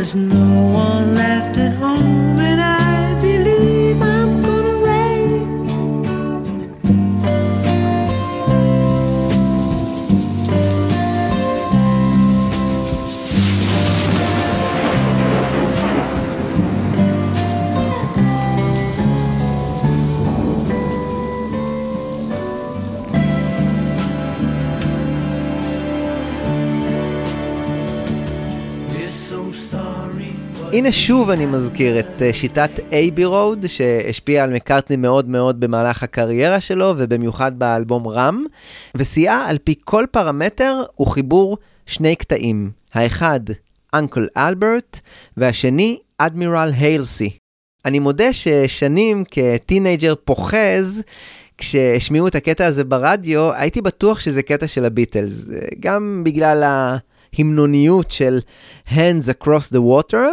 there's 0.04 0.16
no 0.16 0.64
one 0.66 1.16
left 1.16 1.33
הנה 30.74 30.92
שוב 30.92 31.30
אני 31.30 31.46
מזכיר 31.46 32.00
את 32.00 32.22
אה, 32.22 32.34
שיטת 32.34 32.72
Abbey 32.92 33.26
Road, 33.26 33.68
שהשפיעה 33.68 34.44
על 34.44 34.54
מקארטני 34.54 34.96
מאוד 34.96 35.30
מאוד 35.30 35.60
במהלך 35.60 36.04
הקריירה 36.04 36.60
שלו, 36.60 36.94
ובמיוחד 36.98 37.60
באלבום 37.60 38.08
רם, 38.08 38.44
וסייעה 38.96 39.50
על 39.50 39.58
פי 39.64 39.76
כל 39.84 40.06
פרמטר 40.12 40.82
הוא 40.96 41.08
חיבור 41.08 41.58
שני 41.86 42.16
קטעים. 42.16 42.72
האחד, 42.94 43.40
Uncle 43.94 44.28
Albert, 44.38 45.00
והשני, 45.38 46.00
Admiral 46.18 46.72
Halsey. 46.78 47.30
אני 47.86 48.00
מודה 48.00 48.34
ששנים 48.34 49.24
כטינאייג'ר 49.32 50.14
פוחז, 50.26 51.04
כשהשמיעו 51.58 52.28
את 52.28 52.36
הקטע 52.36 52.66
הזה 52.66 52.84
ברדיו, 52.84 53.54
הייתי 53.54 53.82
בטוח 53.82 54.20
שזה 54.20 54.44
קטע 54.44 54.68
של 54.68 54.86
הביטלס. 54.86 55.48
גם 55.80 56.22
בגלל 56.26 56.64
ההמנוניות 56.64 58.12
של 58.12 58.40
Hands 58.88 59.44
Across 59.44 59.74
the 59.74 59.80
Water, 59.80 60.28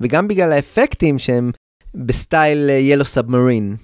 וגם 0.00 0.28
בגלל 0.28 0.52
האפקטים 0.52 1.18
שהם 1.18 1.50
בסטייל 1.94 2.70
Yellow 2.70 3.04
Submarine. 3.04 3.76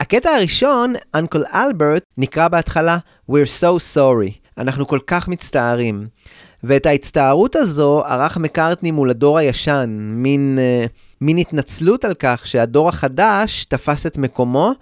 הקטע 0.00 0.30
הראשון, 0.30 0.94
Uncle 1.14 1.44
Albert, 1.54 2.02
נקרא 2.18 2.48
בהתחלה 2.48 2.98
We're 3.30 3.60
so 3.60 3.96
sorry, 3.96 4.48
אנחנו 4.58 4.86
כל 4.86 4.98
כך 5.06 5.28
מצטערים. 5.28 6.06
ואת 6.64 6.86
ההצטערות 6.86 7.56
הזו 7.56 8.02
ערך 8.06 8.36
מקארטני 8.36 8.90
מול 8.90 9.10
הדור 9.10 9.38
הישן, 9.38 10.12
מין, 10.14 10.58
אה, 10.60 10.86
מין 11.20 11.38
התנצלות 11.38 12.04
על 12.04 12.14
כך 12.14 12.46
שהדור 12.46 12.88
החדש 12.88 13.64
תפס 13.64 14.06
את 14.06 14.18
מקומו, 14.18 14.72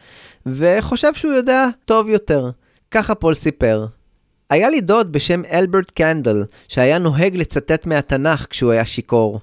וחושב 0.47 1.15
שהוא 1.15 1.33
יודע 1.33 1.67
טוב 1.85 2.09
יותר. 2.09 2.51
ככה 2.91 3.15
פול 3.15 3.35
סיפר. 3.35 3.87
היה 4.51 4.69
לי 4.71 4.81
דוד 4.81 5.13
בשם 5.13 5.43
אלברט 5.53 5.91
קנדל, 5.91 6.45
שהיה 6.69 6.99
נוהג 6.99 7.37
לצטט 7.37 7.87
מהתנ"ך 7.87 8.47
כשהוא 8.51 8.73
היה 8.73 8.85
שיכור. 8.85 9.41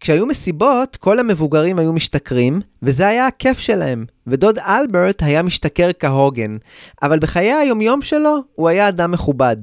כשהיו 0.00 0.26
מסיבות, 0.26 0.96
כל 0.96 1.18
המבוגרים 1.18 1.78
היו 1.78 1.92
משתכרים, 1.92 2.60
וזה 2.82 3.06
היה 3.06 3.26
הכיף 3.26 3.58
שלהם, 3.58 4.04
ודוד 4.26 4.58
אלברט 4.58 5.22
היה 5.22 5.42
משתכר 5.42 5.90
כהוגן, 5.98 6.56
אבל 7.02 7.18
בחיי 7.18 7.52
היומיום 7.52 8.02
שלו 8.02 8.36
הוא 8.54 8.68
היה 8.68 8.88
אדם 8.88 9.10
מכובד. 9.10 9.56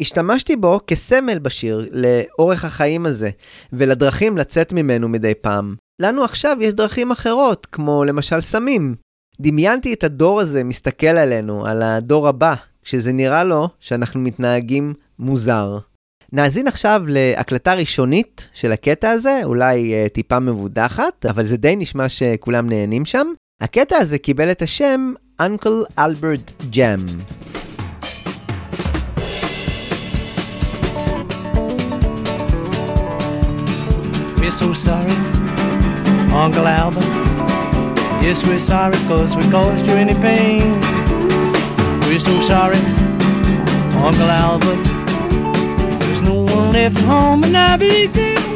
השתמשתי 0.00 0.56
בו 0.56 0.80
כסמל 0.86 1.38
בשיר 1.38 1.88
לאורך 1.92 2.64
החיים 2.64 3.06
הזה, 3.06 3.30
ולדרכים 3.72 4.38
לצאת 4.38 4.72
ממנו 4.72 5.08
מדי 5.08 5.34
פעם. 5.34 5.74
לנו 6.02 6.24
עכשיו 6.24 6.56
יש 6.60 6.72
דרכים 6.72 7.10
אחרות, 7.10 7.66
כמו 7.72 8.04
למשל 8.04 8.40
סמים. 8.40 8.94
דמיינתי 9.40 9.92
את 9.92 10.04
הדור 10.04 10.40
הזה 10.40 10.64
מסתכל 10.64 11.06
עלינו, 11.06 11.66
על 11.66 11.82
הדור 11.82 12.28
הבא, 12.28 12.54
כשזה 12.82 13.12
נראה 13.12 13.44
לו 13.44 13.68
שאנחנו 13.80 14.20
מתנהגים 14.20 14.94
מוזר. 15.18 15.78
נאזין 16.32 16.68
עכשיו 16.68 17.02
להקלטה 17.06 17.74
ראשונית 17.74 18.48
של 18.54 18.72
הקטע 18.72 19.10
הזה, 19.10 19.40
אולי 19.44 19.92
uh, 19.92 20.08
טיפה 20.12 20.38
מבודחת, 20.38 21.26
אבל 21.26 21.44
זה 21.44 21.56
די 21.56 21.76
נשמע 21.76 22.08
שכולם 22.08 22.68
נהנים 22.68 23.04
שם. 23.04 23.26
הקטע 23.60 23.96
הזה 23.96 24.18
קיבל 24.18 24.50
את 24.50 24.62
השם 24.62 25.12
Uncle 25.42 25.98
Albert 25.98 26.74
Jam. 26.74 27.00
We're 34.40 34.50
so 34.50 34.72
sorry, 34.72 35.16
Uncle 36.44 36.68
Albert. 36.82 37.12
Yes, 38.24 38.38
we're 38.46 38.64
sorry 38.72 38.98
cause 39.08 39.32
we 39.38 39.44
caused 39.56 39.86
you 39.86 39.96
any 40.04 40.16
pain. 40.28 40.66
We're 42.06 42.24
so 42.30 42.34
sorry, 42.52 42.82
Uncle 44.08 44.30
Albert. 44.46 44.87
won't 46.54 46.74
have 46.74 46.96
home 46.98 47.44
and 47.44 47.56
everything 47.56 48.47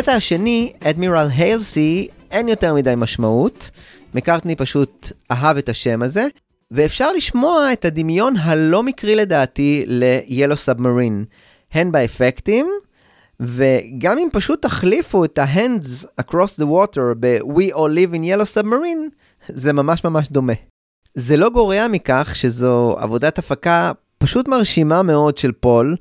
לקטע 0.00 0.12
השני, 0.12 0.72
אדמירל 0.84 1.28
היילסי, 1.36 2.08
אין 2.30 2.48
יותר 2.48 2.74
מדי 2.74 2.94
משמעות. 2.96 3.70
מקארטני 4.14 4.56
פשוט 4.56 5.12
אהב 5.30 5.56
את 5.56 5.68
השם 5.68 6.02
הזה, 6.02 6.26
ואפשר 6.70 7.12
לשמוע 7.12 7.72
את 7.72 7.84
הדמיון 7.84 8.36
הלא 8.36 8.82
מקרי 8.82 9.16
לדעתי 9.16 9.84
ל-Yellow 9.86 10.68
Submarine, 10.68 11.24
הן 11.72 11.92
באפקטים, 11.92 12.66
וגם 13.40 14.18
אם 14.18 14.28
פשוט 14.32 14.62
תחליפו 14.62 15.24
את 15.24 15.38
ה-hands 15.38 16.04
across 16.20 16.60
the 16.60 16.64
water 16.64 17.14
ב-We 17.20 17.74
all 17.74 17.90
live 17.94 18.14
in 18.14 18.22
Yellow 18.22 18.58
Submarine, 18.58 19.14
זה 19.48 19.72
ממש 19.72 20.04
ממש 20.04 20.28
דומה. 20.28 20.54
זה 21.14 21.36
לא 21.36 21.50
גורע 21.50 21.88
מכך 21.88 22.32
שזו 22.34 22.96
עבודת 22.98 23.38
הפקה 23.38 23.92
פשוט 24.18 24.48
מרשימה 24.48 25.02
מאוד 25.02 25.38
של 25.38 25.52
פול, 25.52 25.96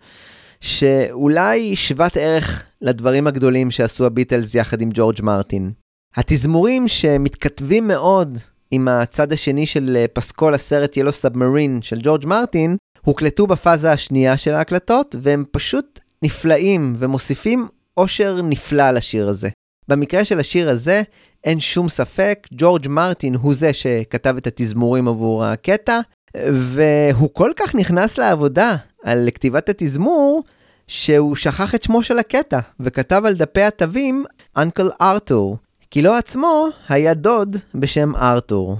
שאולי 0.61 1.75
שוות 1.75 2.17
ערך 2.17 2.63
לדברים 2.81 3.27
הגדולים 3.27 3.71
שעשו 3.71 4.05
הביטלס 4.05 4.55
יחד 4.55 4.81
עם 4.81 4.89
ג'ורג' 4.93 5.21
מרטין. 5.21 5.71
התזמורים 6.15 6.87
שמתכתבים 6.87 7.87
מאוד 7.87 8.37
עם 8.71 8.87
הצד 8.87 9.33
השני 9.33 9.65
של 9.65 9.95
אה, 9.95 10.05
פסקול 10.13 10.53
הסרט 10.53 10.97
Yellow 10.97 11.11
Submarine 11.11 11.81
של 11.81 11.99
ג'ורג' 12.03 12.25
מרטין, 12.25 12.77
הוקלטו 13.01 13.47
בפאזה 13.47 13.91
השנייה 13.91 14.37
של 14.37 14.53
ההקלטות, 14.53 15.15
והם 15.21 15.43
פשוט 15.51 15.99
נפלאים 16.21 16.95
ומוסיפים 16.99 17.67
אושר 17.97 18.41
נפלא 18.43 18.91
לשיר 18.91 19.29
הזה. 19.29 19.49
במקרה 19.87 20.25
של 20.25 20.39
השיר 20.39 20.69
הזה, 20.69 21.01
אין 21.43 21.59
שום 21.59 21.89
ספק, 21.89 22.47
ג'ורג' 22.53 22.87
מרטין 22.87 23.35
הוא 23.35 23.53
זה 23.53 23.73
שכתב 23.73 24.35
את 24.37 24.47
התזמורים 24.47 25.07
עבור 25.07 25.45
הקטע, 25.45 25.99
והוא 26.53 27.29
כל 27.33 27.51
כך 27.55 27.75
נכנס 27.75 28.17
לעבודה 28.17 28.75
על 29.03 29.29
כתיבת 29.33 29.69
התזמור, 29.69 30.43
שהוא 30.87 31.35
שכח 31.35 31.75
את 31.75 31.83
שמו 31.83 32.03
של 32.03 32.19
הקטע, 32.19 32.59
וכתב 32.79 33.21
על 33.25 33.35
דפי 33.35 33.61
התווים 33.61 34.25
אנקל 34.57 34.89
ארתור, 35.01 35.57
כי 35.91 36.01
לו 36.01 36.13
עצמו 36.13 36.67
היה 36.89 37.13
דוד 37.13 37.57
בשם 37.75 38.15
ארתור. 38.15 38.77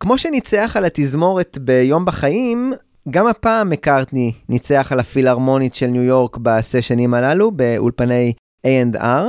כמו 0.00 0.18
שניצח 0.18 0.72
על 0.76 0.84
התזמורת 0.84 1.58
ביום 1.60 2.04
בחיים, 2.04 2.72
גם 3.10 3.26
הפעם 3.26 3.70
מקארטני 3.70 4.32
ניצח 4.48 4.92
על 4.92 5.00
הפילהרמונית 5.00 5.74
של 5.74 5.86
ניו 5.86 6.02
יורק 6.02 6.36
בסשנים 6.36 7.14
הללו, 7.14 7.50
באולפני 7.50 8.32
A&R, 8.66 9.24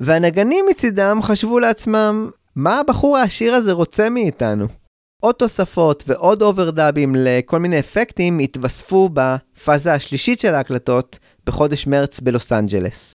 והנגנים 0.00 0.64
מצידם 0.70 1.18
חשבו 1.22 1.58
לעצמם, 1.58 2.30
מה 2.56 2.80
הבחור 2.80 3.16
העשיר 3.16 3.54
הזה 3.54 3.72
רוצה 3.72 4.10
מאיתנו? 4.10 4.66
עוד 5.20 5.34
תוספות 5.34 6.04
ועוד 6.06 6.42
אוברדאבים 6.42 7.14
לכל 7.18 7.58
מיני 7.58 7.78
אפקטים 7.78 8.38
התווספו 8.38 9.08
בפאזה 9.12 9.94
השלישית 9.94 10.40
של 10.40 10.54
ההקלטות 10.54 11.18
בחודש 11.46 11.86
מרץ 11.86 12.20
בלוס 12.20 12.52
אנג'לס. 12.52 13.12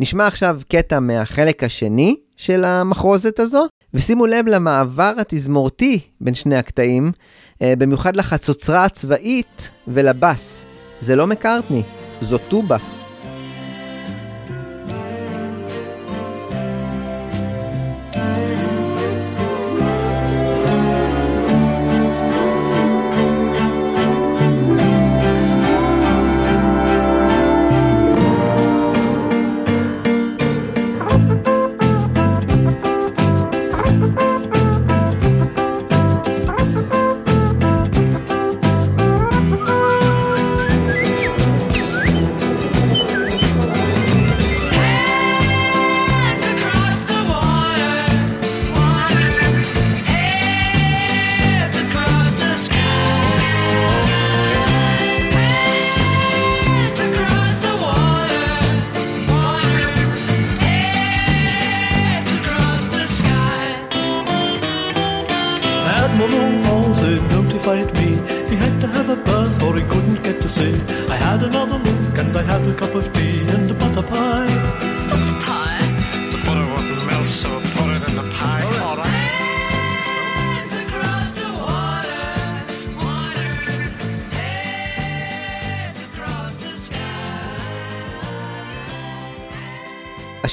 נשמע 0.00 0.26
עכשיו 0.26 0.60
קטע 0.68 1.00
מהחלק 1.00 1.64
השני 1.64 2.16
של 2.36 2.64
המחרוזת 2.64 3.40
הזו, 3.40 3.66
ושימו 3.94 4.26
לב 4.26 4.46
למעבר 4.46 5.12
התזמורתי 5.18 6.00
בין 6.20 6.34
שני 6.34 6.56
הקטעים, 6.56 7.12
אה, 7.62 7.74
במיוחד 7.78 8.16
לחצוצרה 8.16 8.84
הצבאית 8.84 9.70
ולבס. 9.88 10.66
זה 11.00 11.16
לא 11.16 11.26
מקארטני, 11.26 11.82
זו 12.20 12.38
טובה. 12.38 13.01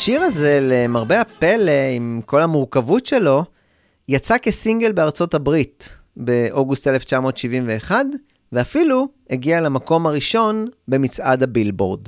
השיר 0.10 0.22
הזה, 0.22 0.60
למרבה 0.62 1.22
הפלא, 1.22 1.72
עם 1.96 2.22
כל 2.26 2.42
המורכבות 2.42 3.06
שלו, 3.06 3.44
יצא 4.08 4.38
כסינגל 4.38 4.92
בארצות 4.92 5.34
הברית 5.34 5.90
באוגוסט 6.18 6.88
1971, 6.88 8.06
ואפילו 8.52 9.08
הגיע 9.30 9.62
למקום 9.62 10.06
הראשון 10.06 10.68
במצעד 10.88 11.44
הבילבורד. 11.44 12.08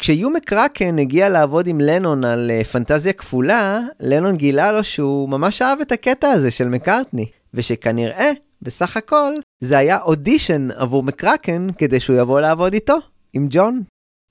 כשיו 0.00 0.30
מקרקן 0.30 0.98
הגיע 0.98 1.28
לעבוד 1.28 1.66
עם 1.66 1.80
לנון 1.80 2.24
על 2.24 2.50
אה, 2.50 2.64
פנטזיה 2.64 3.12
כפולה, 3.12 3.80
לנון 4.00 4.36
גילה 4.36 4.72
לו 4.72 4.84
שהוא 4.84 5.28
ממש 5.28 5.62
אהב 5.62 5.80
את 5.80 5.92
הקטע 5.92 6.28
הזה 6.28 6.50
של 6.50 6.68
מקארטני. 6.68 7.26
ושכנראה, 7.54 8.30
בסך 8.62 8.96
הכל, 8.96 9.32
זה 9.60 9.78
היה 9.78 10.02
אודישן 10.02 10.68
עבור 10.70 11.02
מקרקן 11.02 11.68
כדי 11.78 12.00
שהוא 12.00 12.16
יבוא 12.16 12.40
לעבוד 12.40 12.72
איתו, 12.72 12.96
עם 13.32 13.46
ג'ון. 13.50 13.82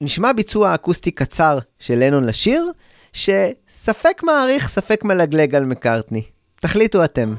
נשמע 0.03 0.33
ביצוע 0.33 0.75
אקוסטי 0.75 1.11
קצר 1.11 1.59
של 1.79 1.95
לנון 1.95 2.25
לשיר, 2.25 2.71
שספק 3.15 4.21
מעריך, 4.23 4.69
ספק 4.69 5.03
מלגלג 5.03 5.55
על 5.55 5.65
מקארטני. 5.65 6.21
תחליטו 6.61 7.03
אתם. 7.03 7.33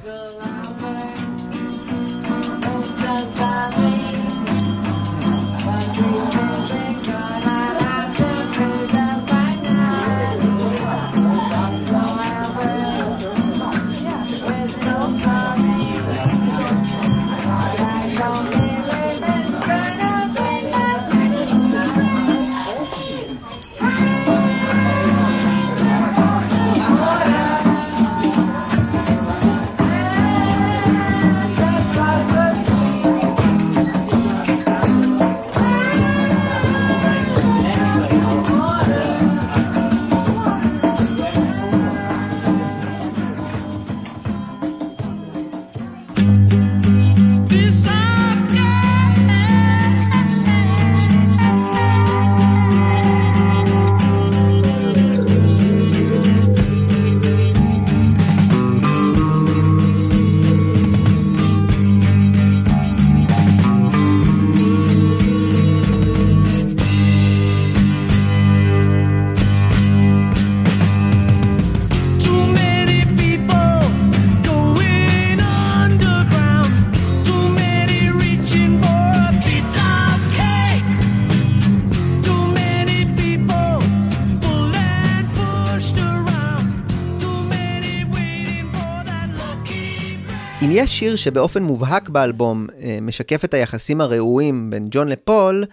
יש 90.77 90.99
שיר 90.99 91.17
שבאופן 91.17 91.63
מובהק 91.63 92.09
באלבום 92.09 92.67
אה, 92.81 92.99
משקף 93.03 93.45
את 93.45 93.55
היחסים 93.55 94.01
הרעועים 94.01 94.71
בין 94.71 94.87
ג'ון 94.91 95.09
לפול, 95.09 95.65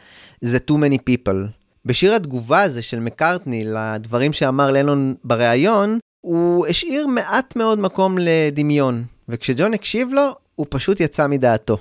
זה 0.41 0.57
Too 0.69 0.73
Many 0.73 0.97
People. 0.97 1.37
בשיר 1.85 2.13
התגובה 2.13 2.61
הזה 2.61 2.81
של 2.81 2.99
מקארטני 2.99 3.63
לדברים 3.65 4.33
שאמר 4.33 4.71
לנון 4.71 5.15
בריאיון, 5.23 5.99
הוא 6.21 6.67
השאיר 6.67 7.07
מעט 7.07 7.55
מאוד 7.55 7.79
מקום 7.79 8.17
לדמיון, 8.19 9.03
וכשג'ון 9.29 9.73
הקשיב 9.73 10.13
לו, 10.13 10.35
הוא 10.55 10.67
פשוט 10.69 10.99
יצא 10.99 11.27
מדעתו. 11.27 11.77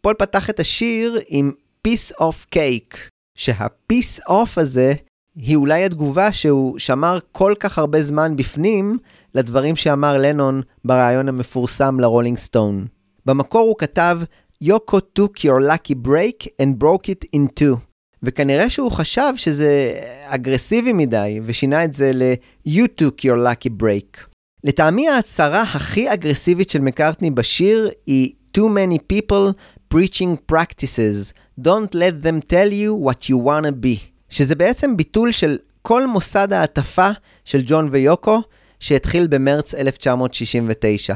פול 0.00 0.14
פתח 0.14 0.50
את 0.50 0.60
השיר 0.60 1.18
עם 1.28 1.52
Piece 1.88 2.20
of 2.20 2.54
Cake, 2.54 2.96
שה-Piece 3.36 4.28
of 4.28 4.48
הזה 4.56 4.94
היא 5.36 5.56
אולי 5.56 5.84
התגובה 5.84 6.32
שהוא 6.32 6.78
שמר 6.78 7.18
כל 7.32 7.54
כך 7.60 7.78
הרבה 7.78 8.02
זמן 8.02 8.36
בפנים 8.36 8.98
לדברים 9.36 9.76
שאמר 9.76 10.16
לנון 10.16 10.62
בריאיון 10.84 11.28
המפורסם 11.28 12.00
לרולינג 12.00 12.38
סטון. 12.38 12.86
במקור 13.26 13.60
הוא 13.60 13.76
כתב 13.78 14.20
יוקו 14.60 14.98
took 15.18 15.38
your 15.38 15.60
lucky 15.60 16.06
break 16.06 16.46
and 16.62 16.82
broke 16.82 17.06
it 17.06 17.36
in 17.36 17.60
two. 17.60 17.76
וכנראה 18.22 18.70
שהוא 18.70 18.92
חשב 18.92 19.32
שזה 19.36 19.92
אגרסיבי 20.26 20.92
מדי, 20.92 21.40
ושינה 21.44 21.84
את 21.84 21.94
זה 21.94 22.10
ל-You 22.14 22.86
took 23.00 23.20
your 23.20 23.36
lucky 23.36 23.82
break. 23.82 24.18
לטעמי 24.64 25.08
ההצהרה 25.08 25.62
הכי 25.62 26.12
אגרסיבית 26.12 26.70
של 26.70 26.80
מקארטני 26.80 27.30
בשיר 27.30 27.90
היא 28.06 28.32
Too 28.58 28.60
many 28.60 28.98
people 29.12 29.52
preaching 29.94 30.52
practices, 30.52 31.34
don't 31.60 31.94
let 31.94 32.22
them 32.26 32.40
tell 32.52 32.70
you 32.72 33.06
what 33.06 33.28
you 33.28 33.36
wanna 33.46 33.84
be. 33.84 33.98
שזה 34.28 34.54
בעצם 34.54 34.96
ביטול 34.96 35.30
של 35.32 35.58
כל 35.82 36.06
מוסד 36.06 36.52
ההטפה 36.52 37.10
של 37.44 37.62
ג'ון 37.66 37.88
ויוקו, 37.90 38.42
שהתחיל 38.80 39.26
במרץ 39.26 39.74
1969. 39.74 41.14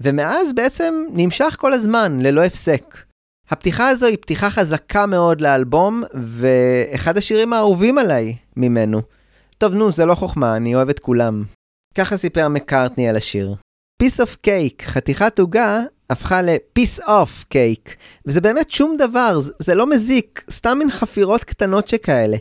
ומאז 0.00 0.52
בעצם 0.52 0.94
נמשך 1.12 1.56
כל 1.58 1.72
הזמן, 1.72 2.20
ללא 2.20 2.44
הפסק. 2.44 2.96
הפתיחה 3.50 3.88
הזו 3.88 4.06
היא 4.06 4.16
פתיחה 4.16 4.50
חזקה 4.50 5.06
מאוד 5.06 5.40
לאלבום, 5.40 6.02
ואחד 6.14 7.16
השירים 7.16 7.52
האהובים 7.52 7.98
עליי 7.98 8.36
ממנו. 8.56 9.02
טוב, 9.58 9.74
נו, 9.74 9.92
זה 9.92 10.04
לא 10.04 10.14
חוכמה, 10.14 10.56
אני 10.56 10.74
אוהב 10.74 10.88
את 10.88 10.98
כולם. 10.98 11.44
ככה 11.94 12.16
סיפר 12.16 12.48
מקארטני 12.48 13.08
על 13.08 13.16
השיר. 13.16 13.54
Piece 14.02 14.16
of 14.16 14.46
cake, 14.46 14.82
חתיכת 14.84 15.38
עוגה, 15.38 15.80
הפכה 16.10 16.42
ל-piece 16.42 17.02
of 17.02 17.44
cake. 17.54 17.90
וזה 18.26 18.40
באמת 18.40 18.70
שום 18.70 18.96
דבר, 18.98 19.38
זה 19.58 19.74
לא 19.74 19.90
מזיק, 19.90 20.44
סתם 20.50 20.78
מין 20.78 20.90
חפירות 20.90 21.44
קטנות 21.44 21.88
שכאלה. 21.88 22.36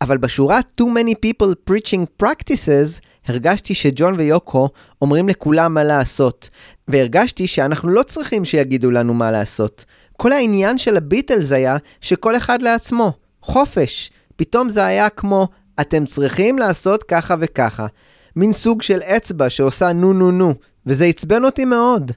אבל 0.00 0.18
בשורה 0.18 0.60
Too 0.80 0.84
many 0.84 1.14
people 1.26 1.70
preaching 1.70 2.22
practices, 2.22 3.00
הרגשתי 3.26 3.74
שג'ון 3.74 4.14
ויוקו 4.18 4.68
אומרים 5.02 5.28
לכולם 5.28 5.74
מה 5.74 5.84
לעשות. 5.84 6.50
והרגשתי 6.88 7.46
שאנחנו 7.46 7.88
לא 7.88 8.02
צריכים 8.02 8.44
שיגידו 8.44 8.90
לנו 8.90 9.14
מה 9.14 9.30
לעשות. 9.30 9.84
כל 10.16 10.32
העניין 10.32 10.78
של 10.78 10.96
הביטלס 10.96 11.52
היה 11.52 11.76
שכל 12.00 12.36
אחד 12.36 12.62
לעצמו, 12.62 13.12
חופש. 13.42 14.10
פתאום 14.36 14.68
זה 14.68 14.86
היה 14.86 15.08
כמו, 15.08 15.48
אתם 15.80 16.06
צריכים 16.06 16.58
לעשות 16.58 17.02
ככה 17.02 17.34
וככה. 17.40 17.86
מין 18.36 18.52
סוג 18.52 18.82
של 18.82 18.98
אצבע 19.02 19.50
שעושה 19.50 19.92
נו 19.92 20.12
נו 20.12 20.30
נו, 20.30 20.54
וזה 20.86 21.04
עצבן 21.04 21.44
אותי 21.44 21.64
מאוד. 21.64 22.12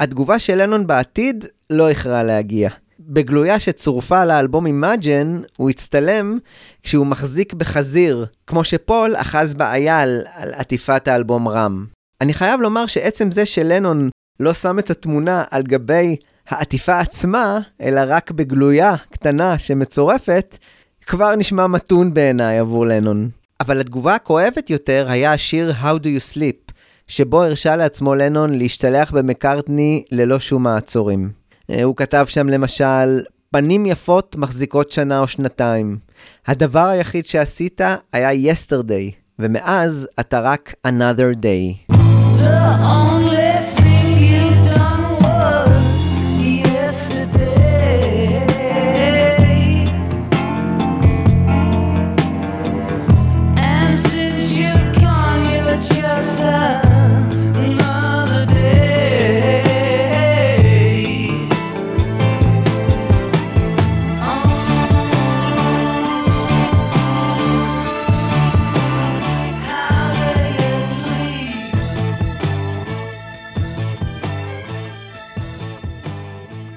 התגובה 0.00 0.38
של 0.38 0.62
לנון 0.62 0.86
בעתיד 0.86 1.44
לא 1.70 1.88
איחרה 1.88 2.22
להגיע. 2.22 2.70
בגלויה 3.06 3.58
שצורפה 3.58 4.24
לאלבום 4.24 4.66
אימאג'ן, 4.66 5.40
הוא 5.56 5.70
הצטלם 5.70 6.38
כשהוא 6.82 7.06
מחזיק 7.06 7.54
בחזיר, 7.54 8.26
כמו 8.46 8.64
שפול 8.64 9.16
אחז 9.16 9.54
באייל 9.54 10.22
על 10.34 10.52
עטיפת 10.54 11.08
האלבום 11.08 11.48
רם. 11.48 11.86
אני 12.20 12.34
חייב 12.34 12.60
לומר 12.60 12.86
שעצם 12.86 13.30
זה 13.30 13.46
שלנון 13.46 14.08
לא 14.40 14.52
שם 14.54 14.78
את 14.78 14.90
התמונה 14.90 15.44
על 15.50 15.62
גבי 15.62 16.16
העטיפה 16.48 17.00
עצמה, 17.00 17.58
אלא 17.80 18.00
רק 18.06 18.30
בגלויה 18.30 18.94
קטנה 19.10 19.58
שמצורפת, 19.58 20.58
כבר 21.06 21.36
נשמע 21.36 21.66
מתון 21.66 22.14
בעיניי 22.14 22.58
עבור 22.58 22.86
לנון. 22.86 23.30
אבל 23.60 23.80
התגובה 23.80 24.14
הכואבת 24.14 24.70
יותר 24.70 25.06
היה 25.08 25.32
השיר 25.32 25.72
How 25.82 25.98
Do 25.98 26.06
You 26.06 26.34
Sleep, 26.34 26.72
שבו 27.06 27.42
הרשה 27.42 27.76
לעצמו 27.76 28.14
לנון 28.14 28.58
להשתלח 28.58 29.10
במקארטני 29.10 30.04
ללא 30.12 30.40
שום 30.40 30.62
מעצורים. 30.62 31.41
אה, 31.72 31.82
הוא 31.82 31.96
כתב 31.96 32.24
שם 32.28 32.48
למשל, 32.48 33.22
פנים 33.50 33.86
יפות 33.86 34.36
מחזיקות 34.36 34.92
שנה 34.92 35.18
או 35.18 35.26
שנתיים. 35.26 35.98
הדבר 36.46 36.88
היחיד 36.88 37.26
שעשית 37.26 37.80
היה 38.12 38.52
yesterday, 38.52 39.12
ומאז 39.38 40.08
אתה 40.20 40.40
רק 40.40 40.74
another 40.86 41.34
day. 41.34 41.92
The 41.92 42.76
only 42.82 43.41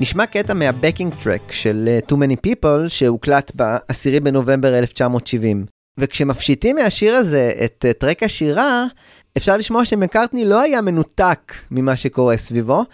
נשמע 0.05 0.25
קטע 0.25 0.53
מהבקינג 0.53 1.13
טרק 1.23 1.51
של 1.51 1.85
אה, 1.87 1.99
Too 2.09 2.15
Many 2.15 2.47
People 2.47 2.89
שהוקלט 2.89 3.51
ב-10 3.55 4.19
בנובמבר 4.23 4.79
1970. 4.79 5.65
וכשמפשיטים 5.97 6.75
מהשיר 6.75 7.15
הזה 7.15 7.53
את 7.65 7.85
אה, 7.87 7.93
טרק 7.93 8.23
השירה, 8.23 8.85
אפשר 9.37 9.57
לשמוע 9.57 9.85
שמקארטני 9.85 10.45
לא 10.45 10.61
היה 10.61 10.81
מנותק 10.81 11.53
ממה 11.71 11.95
שקורה 11.95 12.37
סביבו, 12.37 12.85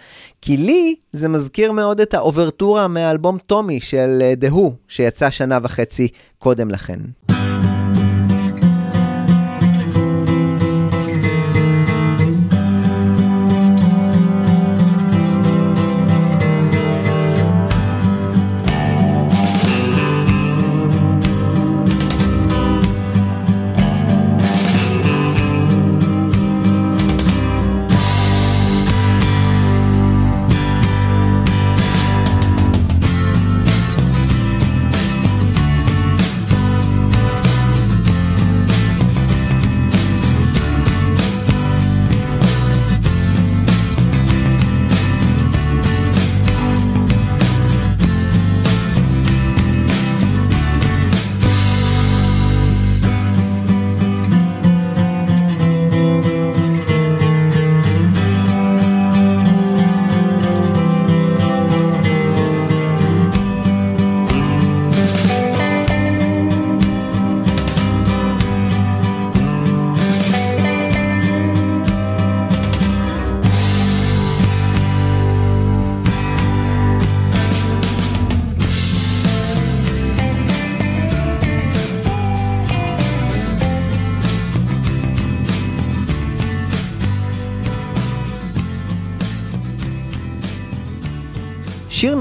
כי 0.42 0.56
לי 0.56 0.94
זה 1.12 1.28
מזכיר 1.28 1.72
מאוד 1.72 2.00
את 2.00 2.14
האוברטורה 2.14 2.88
מהאלבום 2.88 3.38
טומי 3.38 3.80
של 3.80 4.18
אה, 4.22 4.34
The 4.40 4.52
Who, 4.52 4.70
שיצא 4.88 5.30
שנה 5.30 5.58
וחצי 5.62 6.08
קודם 6.38 6.70
לכן. 6.70 6.98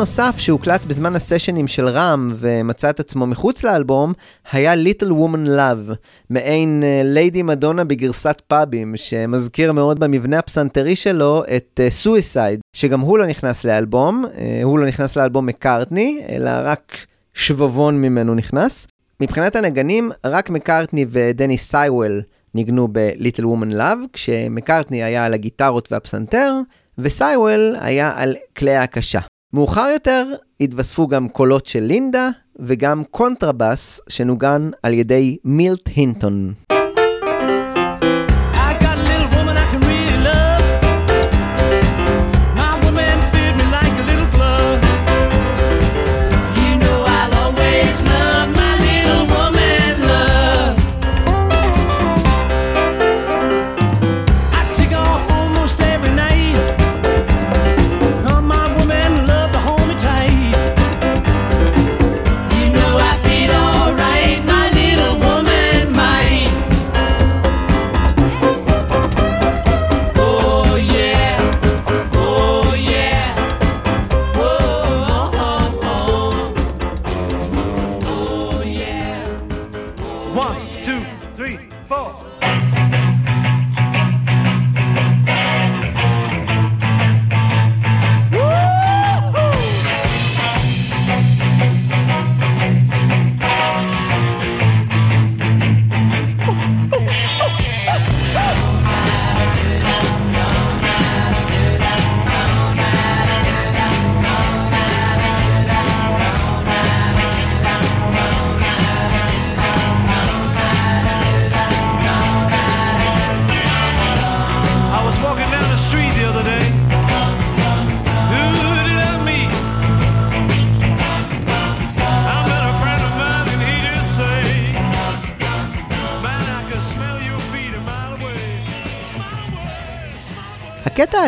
נוסף 0.01 0.35
שהוקלט 0.37 0.85
בזמן 0.85 1.15
הסשנים 1.15 1.67
של 1.67 1.87
רם 1.87 2.33
ומצא 2.37 2.89
את 2.89 2.99
עצמו 2.99 3.27
מחוץ 3.27 3.63
לאלבום, 3.63 4.13
היה 4.51 4.73
Little 4.73 5.09
Woman 5.09 5.47
Love, 5.47 5.95
מעין 6.29 6.83
ליידי 7.03 7.43
מדונה 7.43 7.83
בגרסת 7.83 8.41
פאבים, 8.47 8.93
שמזכיר 8.97 9.71
מאוד 9.71 9.99
במבנה 9.99 10.39
הפסנתרי 10.39 10.95
שלו 10.95 11.43
את 11.55 11.79
סויסייד, 11.89 12.59
uh, 12.59 12.77
שגם 12.77 12.99
הוא 12.99 13.17
לא 13.17 13.27
נכנס 13.27 13.63
לאלבום, 13.63 14.25
uh, 14.25 14.39
הוא 14.63 14.79
לא 14.79 14.87
נכנס 14.87 15.15
לאלבום 15.15 15.45
מקארטני, 15.45 16.21
אלא 16.29 16.51
רק 16.63 16.97
שבבון 17.33 18.01
ממנו 18.01 18.35
נכנס. 18.35 18.87
מבחינת 19.19 19.55
הנגנים, 19.55 20.11
רק 20.25 20.49
מקארטני 20.49 21.05
ודני 21.09 21.57
סייוול 21.57 22.21
ניגנו 22.53 22.87
ב-Little 22.91 23.43
Woman 23.43 23.73
Love, 23.73 24.07
כשמקארטני 24.13 25.03
היה 25.03 25.25
על 25.25 25.33
הגיטרות 25.33 25.91
והפסנתר, 25.91 26.53
וסייוול 26.97 27.75
היה 27.79 28.11
על 28.15 28.35
כלי 28.57 28.75
ההקשה. 28.75 29.19
מאוחר 29.53 29.87
יותר 29.93 30.25
התווספו 30.61 31.07
גם 31.07 31.29
קולות 31.29 31.65
של 31.65 31.79
לינדה 31.79 32.29
וגם 32.59 33.03
קונטרבאס 33.03 34.01
שנוגן 34.09 34.69
על 34.83 34.93
ידי 34.93 35.37
מילט 35.45 35.87
הינטון. 35.95 36.53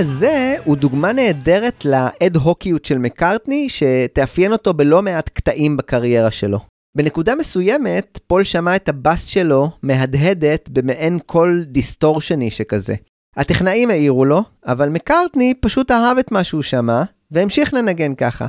הזה 0.03 0.55
הוא 0.65 0.75
דוגמה 0.75 1.13
נהדרת 1.13 1.85
לאד-הוקיות 1.85 2.85
של 2.85 2.97
מקארטני, 2.97 3.67
שתאפיין 3.69 4.51
אותו 4.51 4.73
בלא 4.73 5.01
מעט 5.01 5.29
קטעים 5.29 5.77
בקריירה 5.77 6.31
שלו. 6.31 6.59
בנקודה 6.95 7.35
מסוימת, 7.35 8.19
פול 8.27 8.43
שמע 8.43 8.75
את 8.75 8.89
הבאס 8.89 9.25
שלו 9.25 9.69
מהדהדת 9.83 10.69
במעין 10.69 11.19
קול 11.25 11.63
דיסטורשני 11.63 12.51
שכזה. 12.51 12.95
הטכנאים 13.37 13.89
העירו 13.89 14.25
לו, 14.25 14.43
אבל 14.65 14.89
מקארטני 14.89 15.53
פשוט 15.61 15.91
אהב 15.91 16.17
את 16.17 16.31
מה 16.31 16.43
שהוא 16.43 16.63
שמע, 16.63 17.03
והמשיך 17.31 17.73
לנגן 17.73 18.15
ככה. 18.15 18.47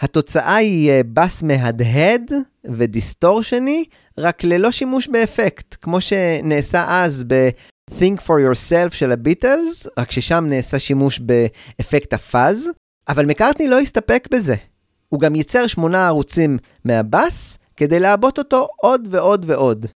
התוצאה 0.00 0.56
היא 0.56 0.90
אה, 0.90 1.00
בס 1.12 1.42
מהדהד 1.42 2.32
ודיסטורשני, 2.64 3.84
רק 4.18 4.44
ללא 4.44 4.70
שימוש 4.70 5.08
באפקט, 5.08 5.76
כמו 5.82 6.00
שנעשה 6.00 6.84
אז 6.88 7.24
ב-Think 7.88 8.20
for 8.26 8.28
Yourself 8.28 8.94
של 8.94 9.12
הביטלס, 9.12 9.86
רק 9.98 10.10
ששם 10.10 10.44
נעשה 10.48 10.78
שימוש 10.78 11.18
באפקט 11.20 12.12
הפאז, 12.12 12.70
אבל 13.08 13.26
מקארטני 13.26 13.68
לא 13.68 13.78
הסתפק 13.78 14.28
בזה. 14.30 14.54
הוא 15.08 15.20
גם 15.20 15.34
ייצר 15.34 15.66
שמונה 15.66 16.06
ערוצים 16.06 16.58
מהבס, 16.84 17.58
כדי 17.76 18.00
לעבות 18.00 18.38
אותו 18.38 18.68
עוד 18.76 19.08
ועוד 19.10 19.44
ועוד. 19.48 19.86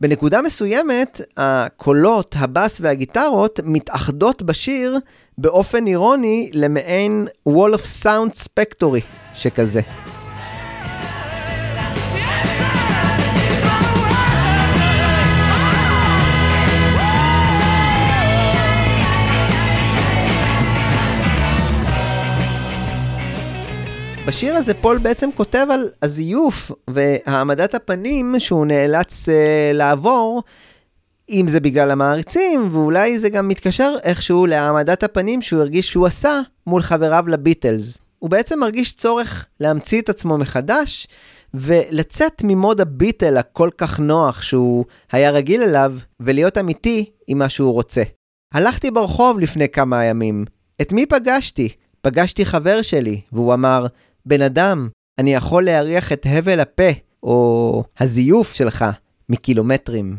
בנקודה 0.00 0.42
מסוימת, 0.42 1.20
הקולות, 1.36 2.34
הבס 2.38 2.78
והגיטרות 2.80 3.60
מתאחדות 3.64 4.42
בשיר 4.42 4.98
באופן 5.38 5.86
אירוני 5.86 6.50
למעין 6.52 7.26
wall 7.48 7.74
of 7.74 8.04
sound 8.04 8.44
spectory 8.44 9.02
שכזה. 9.34 9.80
בשיר 24.28 24.56
הזה 24.56 24.74
פול 24.74 24.98
בעצם 24.98 25.30
כותב 25.34 25.66
על 25.70 25.88
הזיוף 26.02 26.72
והעמדת 26.90 27.74
הפנים 27.74 28.34
שהוא 28.38 28.66
נאלץ 28.66 29.28
uh, 29.28 29.32
לעבור 29.74 30.42
אם 31.30 31.46
זה 31.48 31.60
בגלל 31.60 31.90
המעריצים, 31.90 32.68
ואולי 32.72 33.18
זה 33.18 33.28
גם 33.28 33.48
מתקשר 33.48 33.94
איכשהו 34.02 34.46
להעמדת 34.46 35.02
הפנים 35.02 35.42
שהוא 35.42 35.60
הרגיש 35.60 35.90
שהוא 35.90 36.06
עשה 36.06 36.40
מול 36.66 36.82
חבריו 36.82 37.24
לביטלס. 37.28 37.98
הוא 38.18 38.30
בעצם 38.30 38.60
מרגיש 38.60 38.96
צורך 38.96 39.46
להמציא 39.60 40.00
את 40.00 40.08
עצמו 40.08 40.38
מחדש, 40.38 41.08
ולצאת 41.54 42.42
ממוד 42.44 42.80
הביטל 42.80 43.36
הכל 43.36 43.70
כך 43.78 44.00
נוח 44.00 44.42
שהוא 44.42 44.84
היה 45.12 45.30
רגיל 45.30 45.62
אליו, 45.62 45.92
ולהיות 46.20 46.58
אמיתי 46.58 47.10
עם 47.26 47.38
מה 47.38 47.48
שהוא 47.48 47.72
רוצה. 47.72 48.02
הלכתי 48.54 48.90
ברחוב 48.90 49.38
לפני 49.38 49.68
כמה 49.68 50.04
ימים. 50.04 50.44
את 50.80 50.92
מי 50.92 51.06
פגשתי? 51.06 51.68
פגשתי 52.00 52.46
חבר 52.46 52.82
שלי, 52.82 53.20
והוא 53.32 53.54
אמר, 53.54 53.86
בן 54.28 54.42
אדם, 54.42 54.88
אני 55.18 55.34
יכול 55.34 55.64
להריח 55.64 56.12
את 56.12 56.26
הבל 56.30 56.60
הפה, 56.60 56.90
או 57.22 57.84
הזיוף 58.00 58.52
שלך, 58.52 58.84
מקילומטרים. 59.28 60.16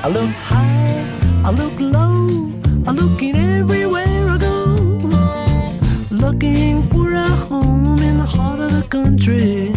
I 0.00 0.08
look 0.08 0.30
high, 0.30 1.04
I 1.44 1.50
look 1.50 1.78
low, 1.80 2.28
I'm 2.86 2.96
looking 2.96 3.36
everywhere 3.36 4.28
I 4.28 4.38
go. 4.38 4.54
Looking 6.10 6.88
for 6.90 7.12
a 7.14 7.26
home 7.28 7.98
in 7.98 8.18
the 8.18 8.24
heart 8.24 8.60
of 8.60 8.70
the 8.70 8.86
country. 8.88 9.72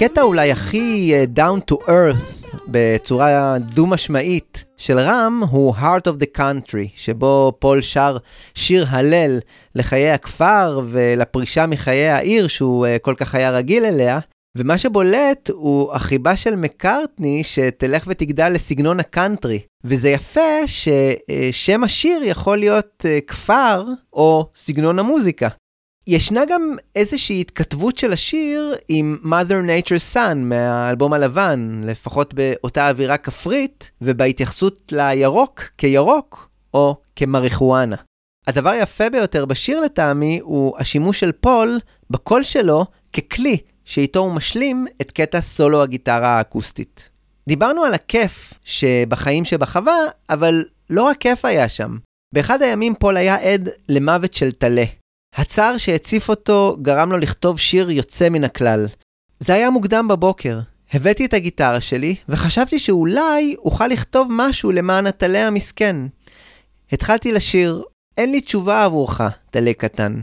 הקטע 0.00 0.22
אולי 0.22 0.52
הכי 0.52 1.14
אה, 1.14 1.24
down 1.36 1.72
to 1.72 1.88
earth 1.88 2.46
בצורה 2.68 3.58
דו-משמעית 3.58 4.64
של 4.76 4.98
רם 4.98 5.42
הוא 5.50 5.74
Heart 5.74 6.06
of 6.06 6.22
the 6.22 6.38
Country, 6.38 6.88
שבו 6.96 7.52
פול 7.58 7.82
שר 7.82 8.16
שיר 8.54 8.86
הלל 8.88 9.38
לחיי 9.74 10.10
הכפר 10.10 10.80
ולפרישה 10.88 11.66
מחיי 11.66 12.08
העיר 12.08 12.48
שהוא 12.48 12.86
אה, 12.86 12.98
כל 12.98 13.14
כך 13.16 13.34
היה 13.34 13.50
רגיל 13.50 13.84
אליה. 13.84 14.18
ומה 14.56 14.78
שבולט 14.78 15.50
הוא 15.50 15.92
החיבה 15.92 16.36
של 16.36 16.56
מקארטני 16.56 17.44
שתלך 17.44 18.04
ותגדל 18.06 18.48
לסגנון 18.48 19.00
הקאנטרי. 19.00 19.60
וזה 19.84 20.08
יפה 20.08 20.66
ששם 20.66 21.84
השיר 21.84 22.20
יכול 22.24 22.58
להיות 22.58 23.04
אה, 23.08 23.18
כפר 23.26 23.84
או 24.12 24.46
סגנון 24.54 24.98
המוזיקה. 24.98 25.48
ישנה 26.10 26.44
גם 26.48 26.76
איזושהי 26.94 27.40
התכתבות 27.40 27.98
של 27.98 28.12
השיר 28.12 28.74
עם 28.88 29.18
Mother 29.24 29.68
Nature's 29.68 30.14
Son 30.14 30.34
מהאלבום 30.34 31.12
הלבן, 31.12 31.80
לפחות 31.84 32.34
באותה 32.34 32.88
אווירה 32.88 33.16
כפרית, 33.16 33.90
ובהתייחסות 34.00 34.92
לירוק 34.92 35.62
כירוק 35.78 36.48
או 36.74 36.96
כמריחואנה. 37.16 37.96
הדבר 38.46 38.70
היפה 38.70 39.10
ביותר 39.10 39.44
בשיר 39.44 39.80
לטעמי 39.80 40.40
הוא 40.42 40.74
השימוש 40.78 41.20
של 41.20 41.32
פול 41.32 41.78
בקול 42.10 42.44
שלו 42.44 42.86
ככלי 43.12 43.56
שאיתו 43.84 44.20
הוא 44.20 44.34
משלים 44.34 44.86
את 45.00 45.10
קטע 45.10 45.40
סולו 45.40 45.82
הגיטרה 45.82 46.28
האקוסטית. 46.28 47.08
דיברנו 47.48 47.84
על 47.84 47.94
הכיף 47.94 48.54
שבחיים 48.64 49.44
שבחווה, 49.44 49.98
אבל 50.30 50.64
לא 50.90 51.02
רק 51.02 51.16
כיף 51.16 51.44
היה 51.44 51.68
שם. 51.68 51.96
באחד 52.34 52.62
הימים 52.62 52.94
פול 52.94 53.16
היה 53.16 53.52
עד 53.52 53.68
למוות 53.88 54.34
של 54.34 54.52
טלה. 54.52 54.84
הצער 55.34 55.76
שהציף 55.76 56.28
אותו 56.28 56.76
גרם 56.82 57.12
לו 57.12 57.18
לכתוב 57.18 57.58
שיר 57.58 57.90
יוצא 57.90 58.28
מן 58.28 58.44
הכלל. 58.44 58.86
זה 59.40 59.54
היה 59.54 59.70
מוקדם 59.70 60.08
בבוקר. 60.08 60.60
הבאתי 60.92 61.24
את 61.24 61.34
הגיטרה 61.34 61.80
שלי, 61.80 62.16
וחשבתי 62.28 62.78
שאולי 62.78 63.56
אוכל 63.58 63.86
לכתוב 63.86 64.28
משהו 64.30 64.72
למען 64.72 65.06
הטלה 65.06 65.46
המסכן. 65.46 65.96
התחלתי 66.92 67.32
לשיר, 67.32 67.82
אין 68.16 68.32
לי 68.32 68.40
תשובה 68.40 68.84
עבורך, 68.84 69.20
טלה 69.50 69.72
קטן. 69.72 70.20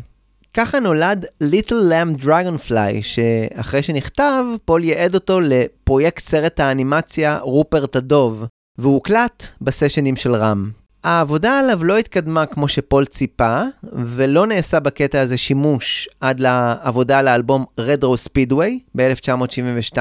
ככה 0.54 0.80
נולד 0.80 1.26
Little 1.44 1.92
Lamb 1.92 2.24
Dragonfly, 2.24 3.02
שאחרי 3.02 3.84
שנכתב, 3.84 4.46
פול 4.66 4.84
ייעד 4.84 5.16
אותו 5.16 5.40
לפרויקט 5.42 6.24
סרט 6.24 6.60
האנימציה 6.60 7.38
רופרט 7.38 7.96
הדוב, 7.96 8.44
והוא 8.78 8.94
הוקלט 8.94 9.48
בסשנים 9.62 10.16
של 10.16 10.36
רם. 10.36 10.72
העבודה 11.06 11.60
עליו 11.60 11.84
לא 11.84 11.98
התקדמה 11.98 12.46
כמו 12.46 12.68
שפול 12.68 13.06
ציפה, 13.06 13.62
ולא 13.94 14.48
נעשה 14.48 14.80
בקטע 14.80 15.22
הזה 15.22 15.38
שימוש 15.38 16.10
עד 16.22 16.40
לעבודה 16.40 17.20
על 17.20 17.28
האלבום 17.28 17.66
Red 17.80 18.01
Rose 18.01 18.30
Speedway 18.30 18.72
ב-1972. 18.96 19.98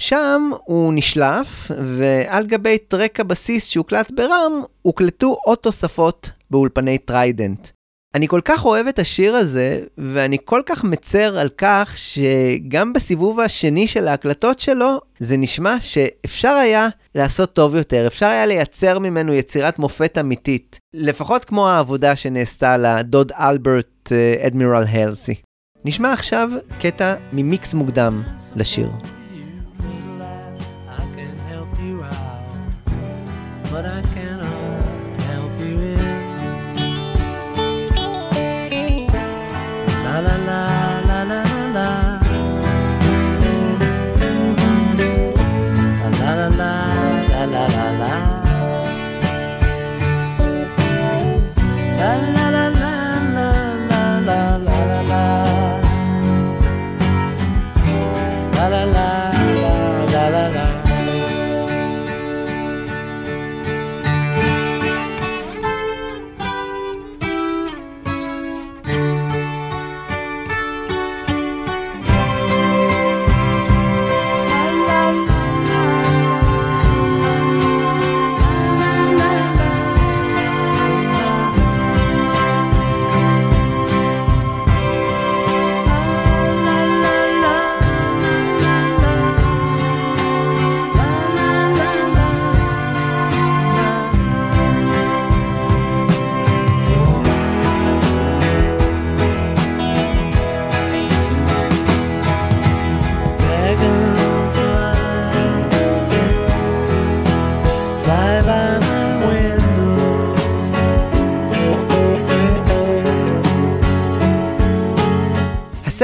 שם 0.00 0.50
הוא 0.64 0.92
נשלף, 0.94 1.70
ועל 1.70 2.46
גבי 2.46 2.78
טרק 2.78 3.20
הבסיס 3.20 3.66
שהוקלט 3.66 4.10
ברם, 4.10 4.52
הוקלטו 4.82 5.36
עוד 5.44 5.58
תוספות 5.58 6.30
באולפני 6.50 6.98
טריידנט. 6.98 7.68
אני 8.14 8.28
כל 8.28 8.40
כך 8.44 8.64
אוהב 8.64 8.86
את 8.86 8.98
השיר 8.98 9.34
הזה, 9.34 9.80
ואני 9.98 10.36
כל 10.44 10.62
כך 10.66 10.84
מצר 10.84 11.38
על 11.38 11.48
כך 11.58 11.94
שגם 11.96 12.92
בסיבוב 12.92 13.40
השני 13.40 13.86
של 13.86 14.08
ההקלטות 14.08 14.60
שלו, 14.60 15.00
זה 15.18 15.36
נשמע 15.36 15.76
שאפשר 15.80 16.52
היה 16.52 16.88
לעשות 17.14 17.52
טוב 17.52 17.74
יותר, 17.74 18.06
אפשר 18.06 18.26
היה 18.26 18.46
לייצר 18.46 18.98
ממנו 18.98 19.34
יצירת 19.34 19.78
מופת 19.78 20.18
אמיתית, 20.20 20.78
לפחות 20.94 21.44
כמו 21.44 21.68
העבודה 21.68 22.16
שנעשתה 22.16 22.76
לדוד 22.76 23.32
אלברט 23.32 24.12
אה, 24.12 24.46
אדמירל 24.46 24.84
הלסי. 24.88 25.34
נשמע 25.84 26.12
עכשיו 26.12 26.50
קטע 26.80 27.14
ממיקס 27.32 27.74
מוקדם 27.74 28.22
לשיר. 28.56 28.90
But 33.72 33.86
I 33.86 34.11
la 47.52 47.66
la 47.68 47.86
la 47.98 48.01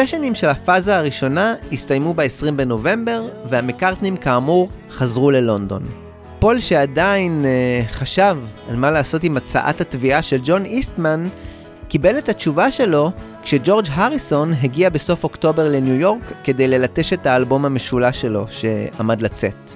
הסשנים 0.09 0.35
של 0.35 0.49
הפאזה 0.49 0.97
הראשונה 0.97 1.55
הסתיימו 1.73 2.15
ב-20 2.15 2.51
בנובמבר, 2.57 3.23
והמקארטנים 3.45 4.17
כאמור 4.17 4.69
חזרו 4.91 5.31
ללונדון. 5.31 5.83
פול 6.39 6.61
שעדיין 6.61 7.45
uh, 7.45 7.89
חשב 7.93 8.37
על 8.69 8.77
מה 8.77 8.91
לעשות 8.91 9.25
עם 9.25 9.37
הצעת 9.37 9.81
התביעה 9.81 10.23
של 10.23 10.41
ג'ון 10.45 10.65
איסטמן, 10.65 11.29
קיבל 11.89 12.19
את 12.19 12.29
התשובה 12.29 12.71
שלו 12.71 13.11
כשג'ורג' 13.43 13.87
הריסון 13.91 14.53
הגיע 14.63 14.91
בסוף 14.91 15.25
אוקטובר 15.25 15.69
לניו 15.69 15.95
יורק 15.95 16.33
כדי 16.45 16.69
ללטש 16.69 17.13
את 17.13 17.27
האלבום 17.27 17.65
המשולש 17.65 18.21
שלו 18.21 18.47
שעמד 18.51 19.21
לצאת. 19.21 19.71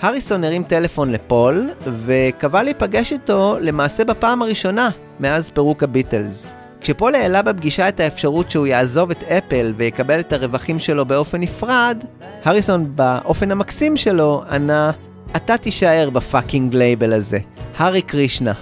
הריסון 0.00 0.44
הרים 0.44 0.62
טלפון 0.62 1.12
לפול 1.12 1.70
וקבע 2.04 2.62
להיפגש 2.62 3.12
איתו 3.12 3.56
למעשה 3.60 4.04
בפעם 4.04 4.42
הראשונה 4.42 4.90
מאז 5.20 5.50
פירוק 5.50 5.82
הביטלס. 5.82 6.57
כשפול 6.80 7.14
העלה 7.14 7.42
בפגישה 7.42 7.88
את 7.88 8.00
האפשרות 8.00 8.50
שהוא 8.50 8.66
יעזוב 8.66 9.10
את 9.10 9.22
אפל 9.22 9.72
ויקבל 9.76 10.20
את 10.20 10.32
הרווחים 10.32 10.78
שלו 10.78 11.06
באופן 11.06 11.40
נפרד, 11.40 12.04
הריסון 12.44 12.96
באופן 12.96 13.50
המקסים 13.50 13.96
שלו 13.96 14.42
ענה, 14.50 14.90
אתה 15.36 15.56
תישאר 15.56 16.10
ב 16.10 16.18
fucking 16.18 16.74
label 16.74 17.12
הזה, 17.12 17.38
הארה 17.76 18.02
קרישנה. 18.02 18.52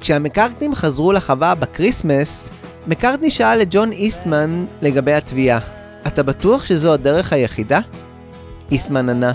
כשהמקארטנים 0.00 0.74
חזרו 0.74 1.12
לחווה 1.12 1.54
בקריסמס, 1.54 2.50
מקארטני 2.86 3.30
שאל 3.30 3.62
את 3.62 3.68
ג'ון 3.70 3.92
איסטמן 3.92 4.64
לגבי 4.82 5.12
התביעה. 5.12 5.58
אתה 6.06 6.22
בטוח 6.22 6.64
שזו 6.64 6.92
הדרך 6.92 7.32
היחידה? 7.32 7.80
איסטמן 8.70 9.08
ענה, 9.08 9.32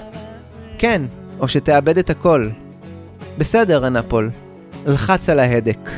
כן, 0.78 1.02
או 1.40 1.48
שתאבד 1.48 1.98
את 1.98 2.10
הכל. 2.10 2.50
בסדר, 3.38 3.86
ענה 3.86 4.04
פול. 4.04 4.32
לחץ 4.86 5.30
על 5.30 5.40
ההדק. 5.40 5.92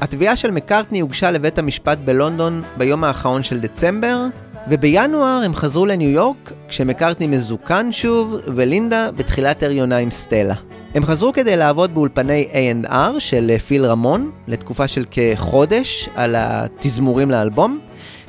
התביעה 0.00 0.36
של 0.36 0.50
מקארטני 0.50 1.00
הוגשה 1.00 1.30
לבית 1.30 1.58
המשפט 1.58 1.98
בלונדון 2.04 2.62
ביום 2.76 3.04
האחרון 3.04 3.42
של 3.42 3.60
דצמבר, 3.60 4.26
ובינואר 4.68 5.42
הם 5.44 5.54
חזרו 5.54 5.86
לניו 5.86 6.10
יורק, 6.10 6.52
כשמקארטני 6.68 7.26
מזוקן 7.26 7.92
שוב, 7.92 8.36
ולינדה 8.46 9.10
בתחילת 9.10 9.62
הריונה 9.62 9.96
עם 9.96 10.10
סטלה. 10.10 10.54
הם 10.94 11.04
חזרו 11.04 11.32
כדי 11.32 11.56
לעבוד 11.56 11.94
באולפני 11.94 12.48
A&R 12.52 13.18
של 13.20 13.58
פיל 13.58 13.84
רמון, 13.84 14.30
לתקופה 14.46 14.88
של 14.88 15.04
כחודש, 15.10 16.08
על 16.14 16.34
התזמורים 16.38 17.30
לאלבום, 17.30 17.78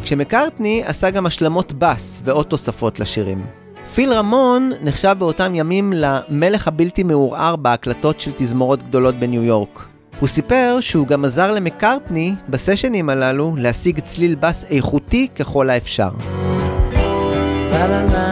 כשמקארטני 0.03 0.83
עשה 0.85 1.09
גם 1.09 1.25
השלמות 1.25 1.73
בס 1.73 2.21
ועוד 2.25 2.45
תוספות 2.45 2.99
לשירים. 2.99 3.41
פיל 3.93 4.13
רמון 4.13 4.71
נחשב 4.81 5.15
באותם 5.19 5.55
ימים 5.55 5.93
למלך 5.95 6.67
הבלתי 6.67 7.03
מעורער 7.03 7.55
בהקלטות 7.55 8.19
של 8.19 8.31
תזמורות 8.35 8.83
גדולות 8.83 9.15
בניו 9.15 9.43
יורק. 9.43 9.90
הוא 10.21 10.29
סיפר 10.29 10.77
שהוא 10.79 11.07
גם 11.07 11.25
עזר 11.25 11.51
למקארטני 11.51 12.35
בסשנים 12.49 13.09
הללו 13.09 13.55
להשיג 13.57 13.99
צליל 13.99 14.35
בס 14.35 14.65
איכותי 14.69 15.27
ככל 15.35 15.69
האפשר. 15.69 16.09
La 17.71 17.87
la 17.91 18.01
la 18.13 18.30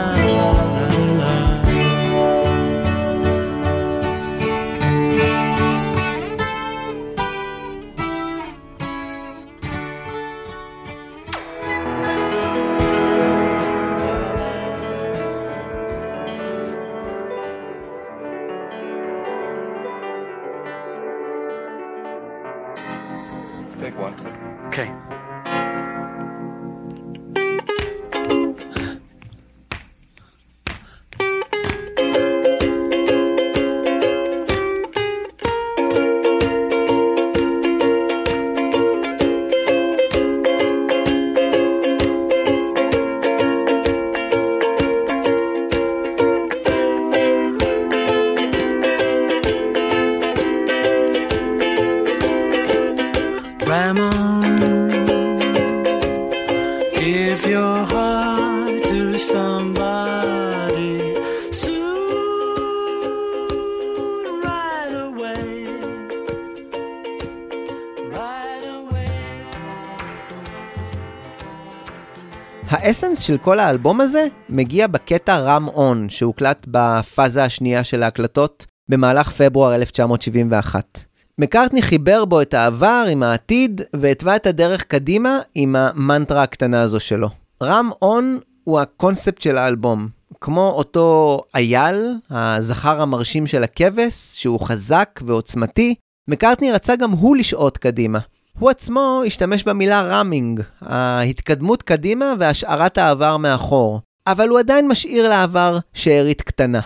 של 73.29 73.37
כל 73.37 73.59
האלבום 73.59 74.01
הזה 74.01 74.27
מגיע 74.49 74.87
בקטע 74.87 75.39
רם 75.39 75.67
און, 75.67 76.09
שהוקלט 76.09 76.65
בפאזה 76.67 77.43
השנייה 77.43 77.83
של 77.83 78.03
ההקלטות 78.03 78.65
במהלך 78.89 79.31
פברואר 79.31 79.75
1971. 79.75 81.05
מקארטני 81.37 81.81
חיבר 81.81 82.25
בו 82.25 82.41
את 82.41 82.53
העבר 82.53 83.05
עם 83.11 83.23
העתיד, 83.23 83.81
והתווה 83.95 84.35
את 84.35 84.45
הדרך 84.45 84.83
קדימה 84.83 85.39
עם 85.55 85.75
המנטרה 85.75 86.43
הקטנה 86.43 86.81
הזו 86.81 86.99
שלו. 86.99 87.29
רם 87.63 87.89
און 88.01 88.39
הוא 88.63 88.79
הקונספט 88.79 89.41
של 89.41 89.57
האלבום. 89.57 90.07
כמו 90.41 90.73
אותו 90.75 91.41
אייל, 91.55 92.13
הזכר 92.29 93.01
המרשים 93.01 93.47
של 93.47 93.63
הכבש, 93.63 94.13
שהוא 94.13 94.59
חזק 94.59 95.19
ועוצמתי, 95.25 95.95
מקארטני 96.29 96.71
רצה 96.71 96.95
גם 96.95 97.11
הוא 97.11 97.35
לשעוט 97.35 97.77
קדימה. 97.77 98.19
הוא 98.59 98.69
עצמו 98.69 99.21
השתמש 99.25 99.63
במילה 99.63 100.01
ramming, 100.01 100.61
ההתקדמות 100.81 101.83
קדימה 101.83 102.33
והשארת 102.39 102.97
העבר 102.97 103.37
מאחור, 103.37 103.99
אבל 104.27 104.47
הוא 104.49 104.59
עדיין 104.59 104.87
משאיר 104.87 105.29
לעבר 105.29 105.77
שארית 105.93 106.41
קטנה. 106.41 106.79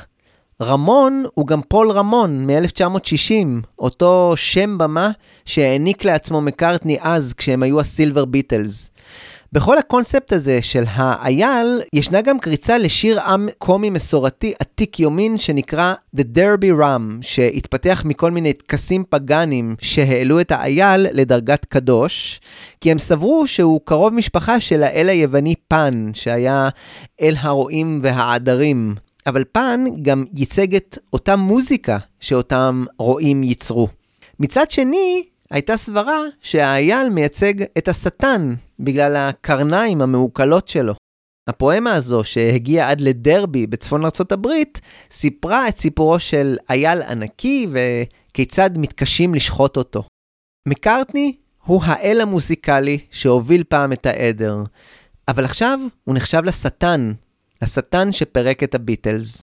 Ram 0.61 0.98
On 0.98 1.23
הוא 1.33 1.47
גם 1.47 1.61
פול 1.67 1.91
רמון 1.91 2.45
מ-1960, 2.45 3.65
אותו 3.79 4.33
שם 4.35 4.77
במה 4.77 5.11
שהעניק 5.45 6.05
לעצמו 6.05 6.41
מקארטני 6.41 6.97
אז 7.01 7.33
כשהם 7.33 7.63
היו 7.63 7.79
ה 7.79 7.86
Silver 7.86 8.25
Beatles. 8.25 8.91
בכל 9.53 9.77
הקונספט 9.77 10.33
הזה 10.33 10.61
של 10.61 10.83
האייל, 10.87 11.81
ישנה 11.93 12.21
גם 12.21 12.39
קריצה 12.39 12.77
לשיר 12.77 13.21
עם 13.21 13.49
מקומי 13.57 13.89
מסורתי 13.89 14.53
עתיק 14.59 14.99
יומין 14.99 15.37
שנקרא 15.37 15.93
The 16.17 16.23
Derby 16.37 16.79
Ram, 16.79 17.01
שהתפתח 17.21 18.03
מכל 18.05 18.31
מיני 18.31 18.53
טקסים 18.53 19.03
פגאנים 19.09 19.75
שהעלו 19.81 20.39
את 20.41 20.51
האייל 20.51 21.07
לדרגת 21.11 21.65
קדוש, 21.65 22.41
כי 22.81 22.91
הם 22.91 22.99
סברו 22.99 23.47
שהוא 23.47 23.81
קרוב 23.85 24.13
משפחה 24.13 24.59
של 24.59 24.83
האל 24.83 25.09
היווני 25.09 25.55
פן, 25.67 26.11
שהיה 26.13 26.69
אל 27.21 27.35
הרועים 27.39 27.99
והעדרים. 28.03 28.95
אבל 29.27 29.43
פן 29.51 29.83
גם 30.01 30.25
ייצג 30.35 30.75
את 30.75 30.97
אותה 31.13 31.35
מוזיקה 31.35 31.97
שאותם 32.19 32.85
רועים 32.97 33.43
ייצרו. 33.43 33.87
מצד 34.39 34.71
שני, 34.71 35.23
הייתה 35.51 35.77
סברה 35.77 36.19
שהאייל 36.41 37.09
מייצג 37.09 37.53
את 37.77 37.87
השטן 37.87 38.53
בגלל 38.79 39.15
הקרניים 39.15 40.01
המעוקלות 40.01 40.67
שלו. 40.67 40.93
הפואמה 41.49 41.93
הזו, 41.93 42.23
שהגיעה 42.23 42.89
עד 42.89 43.01
לדרבי 43.01 43.67
בצפון 43.67 44.05
ארצות 44.05 44.31
הברית, 44.31 44.81
סיפרה 45.11 45.67
את 45.67 45.77
סיפורו 45.77 46.19
של 46.19 46.57
אייל 46.69 47.01
ענקי 47.01 47.67
וכיצד 47.71 48.77
מתקשים 48.77 49.35
לשחוט 49.35 49.77
אותו. 49.77 50.03
מקארטני 50.67 51.35
הוא 51.65 51.81
האל 51.83 52.21
המוזיקלי 52.21 52.99
שהוביל 53.11 53.63
פעם 53.63 53.93
את 53.93 54.05
העדר, 54.05 54.57
אבל 55.27 55.45
עכשיו 55.45 55.79
הוא 56.03 56.15
נחשב 56.15 56.41
לשטן, 56.45 57.13
לשטן 57.61 58.11
שפירק 58.11 58.63
את 58.63 58.75
הביטלס. 58.75 59.41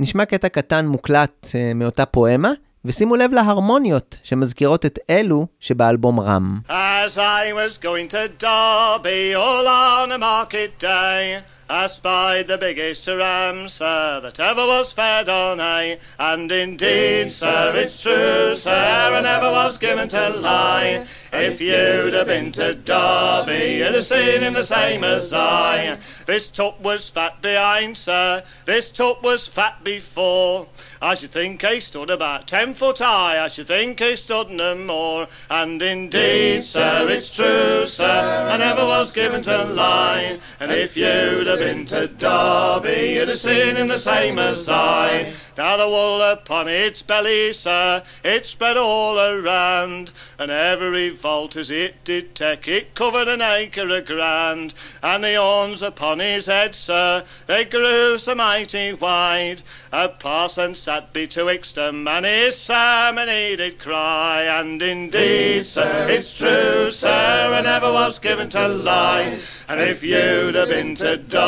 נשמע 0.00 0.24
קטע 0.24 0.48
קטן 0.48 0.86
מוקלט 0.86 1.46
uh, 1.46 1.74
מאותה 1.74 2.06
פואמה, 2.06 2.52
ושימו 2.84 3.16
לב 3.16 3.32
להרמוניות 3.32 4.16
שמזכירות 4.22 4.86
את 4.86 4.98
אלו 5.10 5.46
שבאלבום 5.60 6.20
רם. 6.20 6.58
As 6.68 7.18
I 7.18 7.52
was 7.52 7.78
going 7.78 8.08
to 8.10 8.42
Derby 8.42 9.34
all 9.34 9.66
on 9.66 10.12
a 10.12 10.18
market 10.18 10.82
day, 10.82 11.40
I 11.70 11.86
spied 11.88 12.46
the 12.46 12.56
biggest 12.56 13.06
ram, 13.06 13.68
sir, 13.68 14.20
that 14.22 14.40
ever 14.40 14.66
was 14.66 14.90
fed 14.92 15.28
on 15.28 15.58
hay. 15.58 15.98
And 16.18 16.50
indeed, 16.50 17.30
sir, 17.30 17.74
it's 17.76 18.00
true, 18.00 18.56
sir, 18.56 18.72
I 18.72 19.20
never 19.20 19.52
was 19.52 19.76
given 19.76 20.08
to 20.08 20.30
lie. 20.30 21.04
If 21.30 21.60
you'd 21.60 22.14
have 22.14 22.28
been 22.28 22.52
to 22.52 22.74
Derby, 22.74 23.74
you'd 23.80 23.94
have 23.94 24.04
seen 24.04 24.40
him 24.40 24.54
the 24.54 24.64
same 24.64 25.04
as 25.04 25.30
I. 25.34 25.98
This 26.24 26.50
top 26.50 26.80
was 26.80 27.10
fat 27.10 27.42
behind, 27.42 27.98
sir, 27.98 28.44
this 28.64 28.90
top 28.90 29.22
was 29.22 29.46
fat 29.46 29.84
before. 29.84 30.68
I 31.02 31.14
should 31.14 31.30
think 31.30 31.62
he 31.62 31.80
stood 31.80 32.08
about 32.08 32.48
ten 32.48 32.72
foot 32.72 33.00
high, 33.00 33.44
I 33.44 33.48
should 33.48 33.68
think 33.68 34.00
he 34.00 34.16
stood 34.16 34.48
no 34.50 34.74
more. 34.74 35.28
And 35.50 35.82
indeed, 35.82 36.64
sir, 36.64 37.06
it's 37.10 37.34
true, 37.34 37.84
sir, 37.86 38.48
I 38.50 38.56
never 38.56 38.86
was 38.86 39.10
given 39.10 39.42
to 39.42 39.64
lie. 39.64 40.38
And 40.58 40.72
if 40.72 40.96
you'd 40.96 41.46
have 41.46 41.57
been 41.58 41.84
to 41.86 42.06
Derby, 42.06 43.14
you'd 43.14 43.28
have 43.28 43.38
seen 43.38 43.76
him 43.76 43.88
the 43.88 43.98
same 43.98 44.38
as 44.38 44.68
I. 44.68 45.32
Now 45.56 45.76
the 45.76 45.88
wool 45.88 46.22
upon 46.22 46.68
its 46.68 47.02
belly, 47.02 47.52
sir, 47.52 48.04
it 48.22 48.46
spread 48.46 48.76
all 48.76 49.18
around, 49.18 50.12
and 50.38 50.52
every 50.52 51.08
vault 51.08 51.56
as 51.56 51.68
it 51.68 52.04
did 52.04 52.36
take, 52.36 52.68
it 52.68 52.94
covered 52.94 53.26
an 53.26 53.42
acre 53.42 53.88
of 53.88 54.06
ground. 54.06 54.74
And 55.02 55.24
the 55.24 55.34
horns 55.34 55.82
upon 55.82 56.20
his 56.20 56.46
head, 56.46 56.76
sir, 56.76 57.24
they 57.48 57.64
grew 57.64 58.18
so 58.18 58.36
mighty 58.36 58.92
wide. 58.92 59.62
A 59.90 60.08
parson 60.08 60.76
sat 60.76 61.12
betwixt 61.12 61.76
'em, 61.76 62.06
and 62.06 62.24
his 62.24 62.56
sermon 62.56 63.28
he 63.28 63.56
did 63.56 63.80
cry. 63.80 64.42
And 64.42 64.80
indeed, 64.80 65.66
sir, 65.66 66.06
it's 66.08 66.32
true, 66.32 66.92
sir, 66.92 67.52
I 67.52 67.60
never 67.62 67.90
was 67.92 68.20
given 68.20 68.48
to 68.50 68.68
lie. 68.68 69.38
And 69.68 69.80
if 69.80 70.04
you'd 70.04 70.54
have 70.54 70.68
been 70.68 70.94
to 70.96 71.16
Derby, 71.16 71.47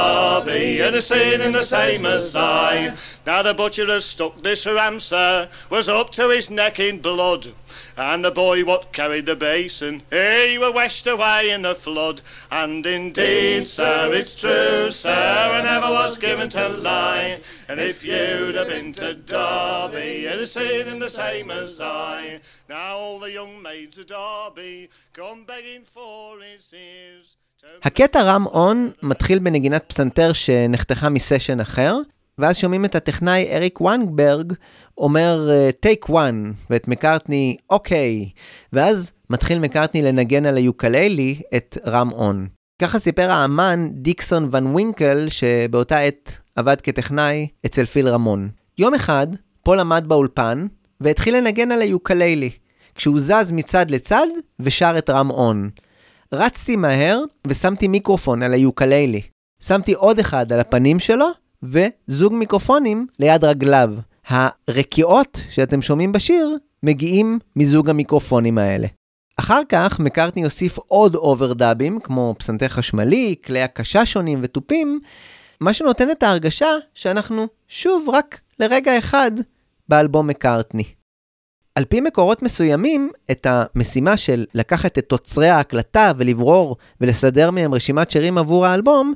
have 1.00 1.04
seen 1.04 1.40
him 1.40 1.52
the 1.52 1.64
same 1.64 2.04
as 2.04 2.36
I. 2.36 2.94
Now 3.26 3.42
the 3.42 3.54
butcher 3.54 3.86
has 3.86 4.04
stuck 4.04 4.42
this 4.42 4.66
ram, 4.66 5.00
sir, 5.00 5.48
was 5.70 5.88
up 5.88 6.10
to 6.10 6.28
his 6.28 6.50
neck 6.50 6.78
in 6.78 7.00
blood. 7.00 7.54
And 7.96 8.24
the 8.24 8.30
boy 8.30 8.64
what 8.64 8.92
carried 8.92 9.26
the 9.26 9.36
basin, 9.36 10.02
he 10.10 10.58
were 10.58 10.72
washed 10.72 11.06
away 11.06 11.50
in 11.50 11.62
the 11.62 11.74
flood. 11.74 12.20
And 12.50 12.84
indeed, 12.84 13.66
sir, 13.66 14.12
it's 14.12 14.34
true, 14.34 14.90
sir, 14.90 15.10
I 15.10 15.62
never 15.62 15.90
was 15.90 16.18
given 16.18 16.50
to 16.50 16.68
lie. 16.68 17.40
And 17.68 17.80
if 17.80 18.04
you'd 18.04 18.56
have 18.56 18.68
been 18.68 18.92
to 18.94 19.14
Derby, 19.14 20.22
you'd 20.22 20.40
have 20.40 20.48
seen 20.48 20.86
him 20.86 20.98
the 20.98 21.10
same 21.10 21.50
as 21.50 21.80
I. 21.80 22.40
Now 22.68 22.96
all 22.96 23.18
the 23.18 23.32
young 23.32 23.62
maids 23.62 23.96
of 23.98 24.06
Derby 24.06 24.90
come 25.14 25.44
begging 25.44 25.84
for 25.84 26.40
his 26.40 26.72
ears. 26.74 27.36
הקטע 27.82 28.22
רם 28.22 28.46
און 28.46 28.90
מתחיל 29.02 29.38
בנגינת 29.38 29.84
פסנתר 29.88 30.32
שנחתכה 30.32 31.08
מסשן 31.08 31.60
אחר, 31.60 31.96
ואז 32.38 32.56
שומעים 32.56 32.84
את 32.84 32.94
הטכנאי 32.94 33.48
אריק 33.52 33.80
וואנגברג 33.80 34.52
אומר 34.98 35.50
take 35.80 36.08
one, 36.08 36.52
ואת 36.70 36.88
מקארטני 36.88 37.56
אוקיי, 37.70 38.28
ואז 38.72 39.12
מתחיל 39.30 39.58
מקארטני 39.58 40.02
לנגן 40.02 40.46
על 40.46 40.56
היוקללי 40.56 41.40
את 41.56 41.78
Ram 41.86 42.12
On. 42.12 42.48
ככה 42.80 42.98
סיפר 42.98 43.30
האמן 43.30 43.88
דיקסון 43.92 44.48
ון 44.52 44.66
ווינקל, 44.66 45.26
שבאותה 45.28 45.98
עת 45.98 46.38
עבד 46.56 46.80
כטכנאי 46.80 47.48
אצל 47.66 47.84
פיל 47.84 48.08
רמון. 48.08 48.48
יום 48.78 48.94
אחד, 48.94 49.26
פול 49.62 49.80
עמד 49.80 50.04
באולפן, 50.06 50.66
והתחיל 51.00 51.36
לנגן 51.36 51.72
על 51.72 51.82
היוקללי, 51.82 52.50
כשהוא 52.94 53.20
זז 53.20 53.52
מצד 53.52 53.90
לצד 53.90 54.26
ושר 54.60 54.94
את 54.98 55.10
Ram 55.10 55.30
On. 55.30 55.70
רצתי 56.34 56.76
מהר 56.76 57.22
ושמתי 57.46 57.88
מיקרופון 57.88 58.42
על 58.42 58.54
היוקללי. 58.54 59.22
שמתי 59.62 59.92
עוד 59.92 60.18
אחד 60.18 60.52
על 60.52 60.60
הפנים 60.60 61.00
שלו, 61.00 61.26
וזוג 61.62 62.32
מיקרופונים 62.32 63.06
ליד 63.18 63.44
רגליו. 63.44 63.94
הרקיעות 64.26 65.40
שאתם 65.50 65.82
שומעים 65.82 66.12
בשיר 66.12 66.56
מגיעים 66.82 67.38
מזוג 67.56 67.90
המיקרופונים 67.90 68.58
האלה. 68.58 68.86
אחר 69.36 69.60
כך 69.68 70.00
מקארטני 70.00 70.44
הוסיף 70.44 70.78
עוד 70.78 71.14
אוברדאבים, 71.14 72.00
כמו 72.00 72.34
פסנתר 72.38 72.68
חשמלי, 72.68 73.34
כלי 73.44 73.62
הקשה 73.62 74.06
שונים 74.06 74.38
ותופים, 74.42 75.00
מה 75.60 75.72
שנותן 75.72 76.10
את 76.10 76.22
ההרגשה 76.22 76.68
שאנחנו 76.94 77.46
שוב 77.68 78.08
רק 78.08 78.40
לרגע 78.60 78.98
אחד 78.98 79.30
באלבום 79.88 80.26
מקארטני. 80.26 80.84
על 81.74 81.84
פי 81.84 82.00
מקורות 82.00 82.42
מסוימים, 82.42 83.10
את 83.30 83.46
המשימה 83.50 84.16
של 84.16 84.46
לקחת 84.54 84.98
את 84.98 85.08
תוצרי 85.08 85.48
ההקלטה 85.48 86.12
ולברור 86.16 86.76
ולסדר 87.00 87.50
מהם 87.50 87.74
רשימת 87.74 88.10
שירים 88.10 88.38
עבור 88.38 88.66
האלבום, 88.66 89.14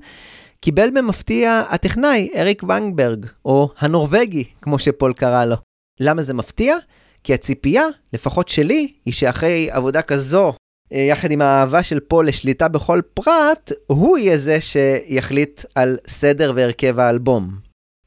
קיבל 0.61 0.91
במפתיע 0.95 1.63
הטכנאי 1.69 2.31
אריק 2.37 2.63
ונגברג, 2.63 3.27
או 3.45 3.69
הנורבגי, 3.79 4.45
כמו 4.63 4.79
שפול 4.79 5.13
קרא 5.13 5.45
לו. 5.45 5.57
למה 6.01 6.23
זה 6.23 6.35
מפתיע? 6.35 6.77
כי 7.25 7.35
הציפייה, 7.35 7.85
לפחות 8.13 8.49
שלי, 8.49 8.93
היא 9.05 9.15
שאחרי 9.15 9.71
עבודה 9.71 10.03
כזו, 10.03 10.53
אה, 10.93 11.01
יחד 11.01 11.31
עם 11.31 11.43
האהבה 11.43 11.83
של 11.83 12.01
פול 12.01 12.29
לשליטה 12.29 12.69
בכל 12.69 13.01
פרט, 13.15 13.73
הוא 13.87 14.19
יהיה 14.19 14.39
זה 14.39 14.59
שיחליט 14.61 15.65
על 15.75 15.97
סדר 16.07 16.53
והרכב 16.55 16.99
האלבום. 16.99 17.51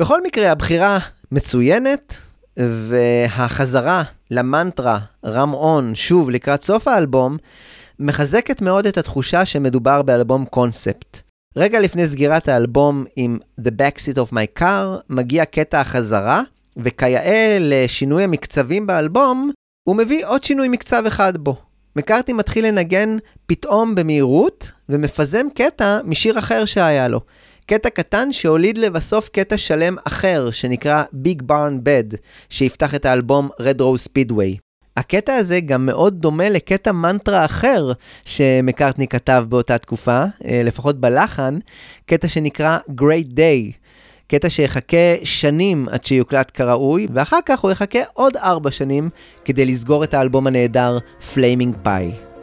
בכל 0.01 0.23
מקרה, 0.23 0.51
הבחירה 0.51 0.97
מצוינת, 1.31 2.17
והחזרה 2.57 4.03
למנטרה 4.31 4.99
רם 5.25 5.53
און 5.53 5.95
שוב 5.95 6.29
לקראת 6.29 6.63
סוף 6.63 6.87
האלבום, 6.87 7.37
מחזקת 7.99 8.61
מאוד 8.61 8.85
את 8.85 8.97
התחושה 8.97 9.45
שמדובר 9.45 10.01
באלבום 10.01 10.45
קונספט. 10.45 11.21
רגע 11.57 11.79
לפני 11.79 12.07
סגירת 12.07 12.47
האלבום 12.47 13.05
עם 13.15 13.39
The 13.61 13.69
Backseat 13.69 14.17
of 14.17 14.33
My 14.33 14.59
Car, 14.61 15.01
מגיע 15.09 15.45
קטע 15.45 15.81
החזרה, 15.81 16.41
וכיאה 16.77 17.57
לשינוי 17.59 18.23
המקצבים 18.23 18.87
באלבום, 18.87 19.51
הוא 19.87 19.95
מביא 19.95 20.25
עוד 20.25 20.43
שינוי 20.43 20.67
מקצב 20.67 21.03
אחד 21.07 21.37
בו. 21.37 21.55
מקארטי 21.95 22.33
מתחיל 22.33 22.67
לנגן 22.67 23.17
פתאום 23.45 23.95
במהירות, 23.95 24.71
ומפזם 24.89 25.47
קטע 25.55 25.99
משיר 26.03 26.39
אחר 26.39 26.65
שהיה 26.65 27.07
לו. 27.07 27.21
קטע 27.69 27.89
קטן 27.89 28.31
שהוליד 28.31 28.77
לבסוף 28.77 29.29
קטע 29.29 29.57
שלם 29.57 29.95
אחר, 30.03 30.51
שנקרא 30.51 31.03
Big 31.25 31.41
Barn 31.41 31.85
Bed, 31.85 32.17
שיפתח 32.49 32.95
את 32.95 33.05
האלבום 33.05 33.49
Red 33.61 33.79
Rose 33.81 34.07
Speedway. 34.09 34.57
הקטע 34.97 35.35
הזה 35.35 35.59
גם 35.59 35.85
מאוד 35.85 36.21
דומה 36.21 36.49
לקטע 36.49 36.91
מנטרה 36.91 37.45
אחר 37.45 37.91
שמקארטני 38.25 39.07
כתב 39.07 39.45
באותה 39.49 39.77
תקופה, 39.77 40.23
אה, 40.45 40.61
לפחות 40.63 40.99
בלחן, 40.99 41.57
קטע 42.05 42.27
שנקרא 42.27 42.77
Great 43.01 43.33
Day. 43.33 43.73
קטע 44.27 44.49
שיחכה 44.49 45.15
שנים 45.23 45.89
עד 45.89 46.03
שיוקלט 46.03 46.51
כראוי, 46.53 47.07
ואחר 47.13 47.39
כך 47.45 47.59
הוא 47.59 47.71
יחכה 47.71 47.99
עוד 48.13 48.37
ארבע 48.37 48.71
שנים 48.71 49.09
כדי 49.45 49.65
לסגור 49.65 50.03
את 50.03 50.13
האלבום 50.13 50.47
הנהדר 50.47 50.97
Flaming 51.33 51.87
Pie. 51.87 52.37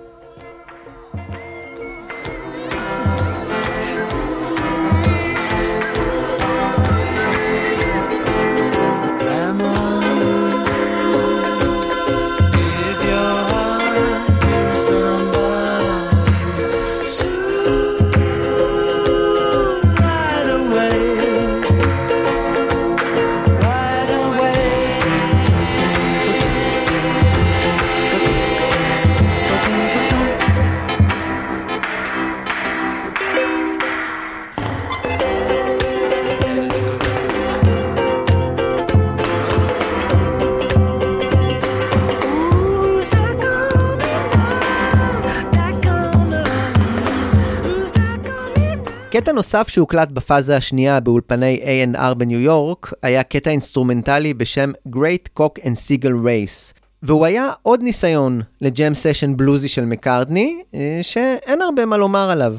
קטע 49.17 49.33
נוסף 49.33 49.69
שהוקלט 49.69 50.11
בפאזה 50.11 50.57
השנייה 50.57 51.01
באולפני 51.01 51.61
A&R 51.95 52.15
בניו 52.15 52.41
יורק, 52.41 52.93
היה 53.03 53.23
קטע 53.23 53.51
אינסטרומנטלי 53.51 54.35
בשם 54.35 54.73
Great 54.89 55.41
Cock 55.41 55.61
and 55.63 55.77
Seagull 55.87 56.25
Race. 56.25 56.81
והוא 57.03 57.27
היה 57.27 57.51
עוד 57.63 57.83
ניסיון 57.83 58.41
ל 58.61 58.69
jam 58.69 58.95
session 58.95 59.37
בלוזי 59.37 59.69
של 59.69 59.85
מקארטני, 59.85 60.63
אה, 60.75 60.99
שאין 61.03 61.63
הרבה 61.63 61.85
מה 61.85 61.97
לומר 61.97 62.31
עליו. 62.31 62.57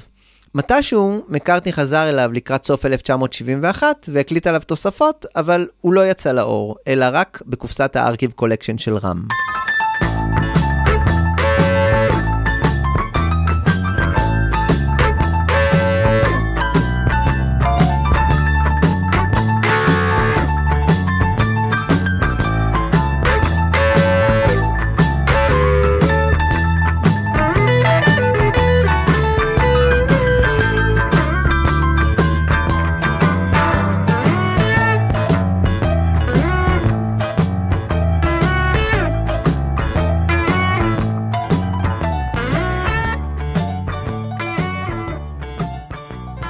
מתישהו 0.56 1.22
מקארטני 1.28 1.74
חזר 1.74 2.10
אליו 2.10 2.30
לקראת 2.34 2.66
סוף 2.66 2.86
1971 2.86 4.06
והקליט 4.08 4.48
עליו 4.48 4.62
תוספות, 4.66 5.26
אבל 5.36 5.68
הוא 5.82 5.94
לא 5.94 6.08
יצא 6.08 6.32
לאור, 6.32 6.76
אלא 6.88 7.06
רק 7.12 7.42
בקופסת 7.46 7.96
ה 7.96 8.00
Archive 8.00 8.32
Collection 8.32 8.78
של 8.78 8.98
Ram. 8.98 9.28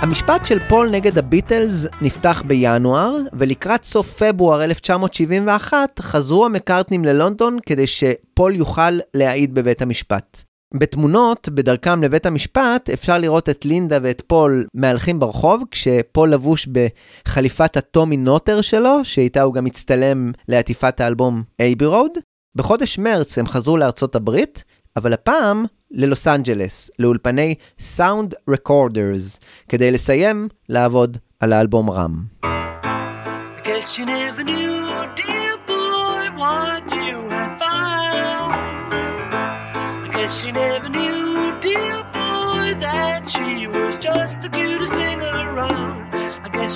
המשפט 0.06 0.46
של 0.46 0.60
פול 0.60 0.90
נגד 0.90 1.18
הביטלס 1.18 1.88
נפתח 2.02 2.44
בינואר, 2.48 3.18
ולקראת 3.34 3.84
סוף 3.84 4.24
פברואר 4.24 4.64
1971 4.64 6.00
חזרו 6.00 6.46
המקארטנים 6.46 7.06
ללונדון 7.06 7.58
כדי 7.66 7.88
שפול 7.88 8.56
יוכל 8.56 9.00
להעיד 9.14 9.54
בבית 9.54 9.82
המשפט. 9.82 10.44
בתמונות, 10.74 11.50
בדרכם 11.50 12.04
לבית 12.04 12.26
המשפט, 12.26 12.90
אפשר 12.90 13.18
לראות 13.18 13.50
את 13.50 13.66
לינדה 13.66 13.98
ואת 14.02 14.22
פול 14.28 14.66
מהלכים 14.74 15.20
ברחוב, 15.20 15.64
כשפול 15.72 16.34
לבוש 16.34 16.68
בחליפת 16.68 17.78
הטומי 17.78 18.18
נוטר 18.18 18.62
שלו, 18.62 19.00
שאיתה 19.04 19.42
הוא 19.42 19.54
גם 19.54 19.66
הצטלם 19.66 20.32
לעטיפת 20.48 21.02
האלבום 21.02 21.44
Abbey 21.60 21.86
Road. 21.86 22.12
בחודש 22.56 22.98
מרץ 22.98 23.38
הם 23.38 23.48
חזרו 23.48 23.78
לארצות 23.78 24.16
הברית, 24.16 24.64
אבל 24.96 25.14
הפעם 25.14 25.66
ללוס 25.92 26.28
אנג'לס, 26.28 26.92
לאולפני 27.00 27.56
סאונד 27.80 28.34
רקורדרס, 28.50 29.40
כדי 29.70 29.92
לסיים 29.92 30.48
לעבוד 30.70 31.18
על 31.40 31.54
האלבום 31.54 31.90
רם. 31.90 32.24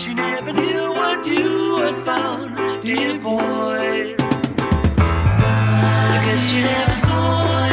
You 0.07 0.15
never 0.15 0.53
knew, 0.53 0.85
what 0.99 1.25
you 1.25 1.77
had 1.83 1.97
found. 2.05 2.51
Dear 2.85 3.15
boy. 3.19 4.15
I 6.15 6.17
guess 6.25 6.43
you 6.53 6.61
never 6.63 6.97
saw, 7.05 7.68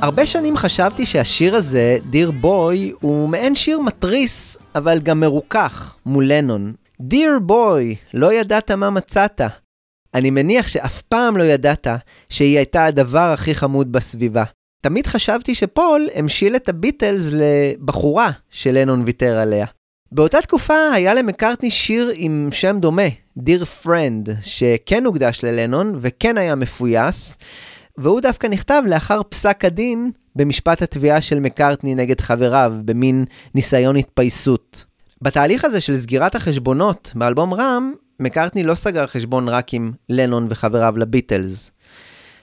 הרבה 0.00 0.26
שנים 0.26 0.56
חשבתי 0.56 1.06
שהשיר 1.06 1.54
הזה, 1.54 1.98
Dear 2.10 2.30
Boy, 2.30 2.92
הוא 3.00 3.28
מעין 3.28 3.54
שיר 3.54 3.80
מתריס, 3.80 4.56
אבל 4.74 4.98
גם 4.98 5.20
מרוכך, 5.20 5.96
מול 6.06 6.32
לנון. 6.32 6.72
Dear 7.00 7.38
boy, 7.42 7.94
לא 8.14 8.32
ידעת 8.32 8.70
מה 8.70 8.90
מצאת. 8.90 9.40
אני 10.14 10.30
מניח 10.30 10.68
שאף 10.68 11.02
פעם 11.02 11.36
לא 11.36 11.42
ידעת 11.42 11.86
שהיא 12.28 12.56
הייתה 12.56 12.84
הדבר 12.84 13.32
הכי 13.32 13.54
חמוד 13.54 13.92
בסביבה. 13.92 14.44
תמיד 14.82 15.06
חשבתי 15.06 15.54
שפול 15.54 16.08
המשיל 16.14 16.56
את 16.56 16.68
הביטלס 16.68 17.28
לבחורה 17.32 18.30
שלנון 18.50 19.02
ויתר 19.04 19.38
עליה. 19.38 19.66
באותה 20.12 20.42
תקופה 20.42 20.90
היה 20.94 21.14
למקארטני 21.14 21.70
שיר 21.70 22.12
עם 22.14 22.48
שם 22.52 22.78
דומה, 22.80 23.08
Dear 23.36 23.64
Friend, 23.64 24.28
שכן 24.42 25.04
הוקדש 25.04 25.44
ללנון 25.44 25.98
וכן 26.00 26.38
היה 26.38 26.54
מפויס, 26.54 27.38
והוא 27.98 28.20
דווקא 28.20 28.46
נכתב 28.46 28.82
לאחר 28.86 29.20
פסק 29.28 29.64
הדין 29.64 30.10
במשפט 30.36 30.82
התביעה 30.82 31.20
של 31.20 31.40
מקארטני 31.40 31.94
נגד 31.94 32.20
חבריו, 32.20 32.72
במין 32.84 33.24
ניסיון 33.54 33.96
התפייסות. 33.96 34.84
בתהליך 35.22 35.64
הזה 35.64 35.80
של 35.80 35.96
סגירת 35.96 36.34
החשבונות 36.34 37.12
באלבום 37.14 37.54
Ram, 37.54 37.92
מקארטני 38.20 38.62
לא 38.62 38.74
סגר 38.74 39.06
חשבון 39.06 39.48
רק 39.48 39.74
עם 39.74 39.92
לנון 40.08 40.46
וחבריו 40.50 40.98
לביטלס. 40.98 41.70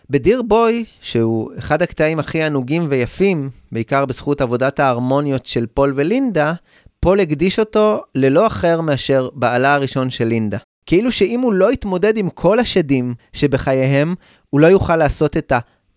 ב 0.10 0.16
Dear 0.16 0.41
Boy, 0.41 0.86
שהוא 1.02 1.52
אחד 1.60 1.82
הקטעים 1.82 2.19
הכי 2.19 2.44
ענוגים 2.44 2.86
ויפים, 2.90 3.49
בעיקר 3.72 4.06
בזכות 4.06 4.41
עבודת 4.41 4.80
ההרמוניות 4.80 5.45
של 5.45 5.65
פול 5.73 5.94
ולינדה, 5.95 6.53
פול 6.99 7.19
הקדיש 7.19 7.60
אותו 7.60 8.02
ללא 8.15 8.48
אחר 8.48 8.82
מאשר 8.82 9.30
בעלה 9.34 9.73
הראשון 9.73 10.10
של 10.10 10.26
לינדה. 10.26 10.57
כאילו 10.86 11.11
שאם 11.11 11.40
הוא 11.40 11.53
לא 11.53 11.72
יתמודד 11.72 12.18
עם 12.18 12.30
כל 12.30 12.60
השדים 12.60 13.14
שבחייהם, 13.34 14.15
הוא 14.56 14.61
לא 14.61 14.68
יוכל 14.68 14.95
לעשות 14.95 15.38
את 15.38 15.53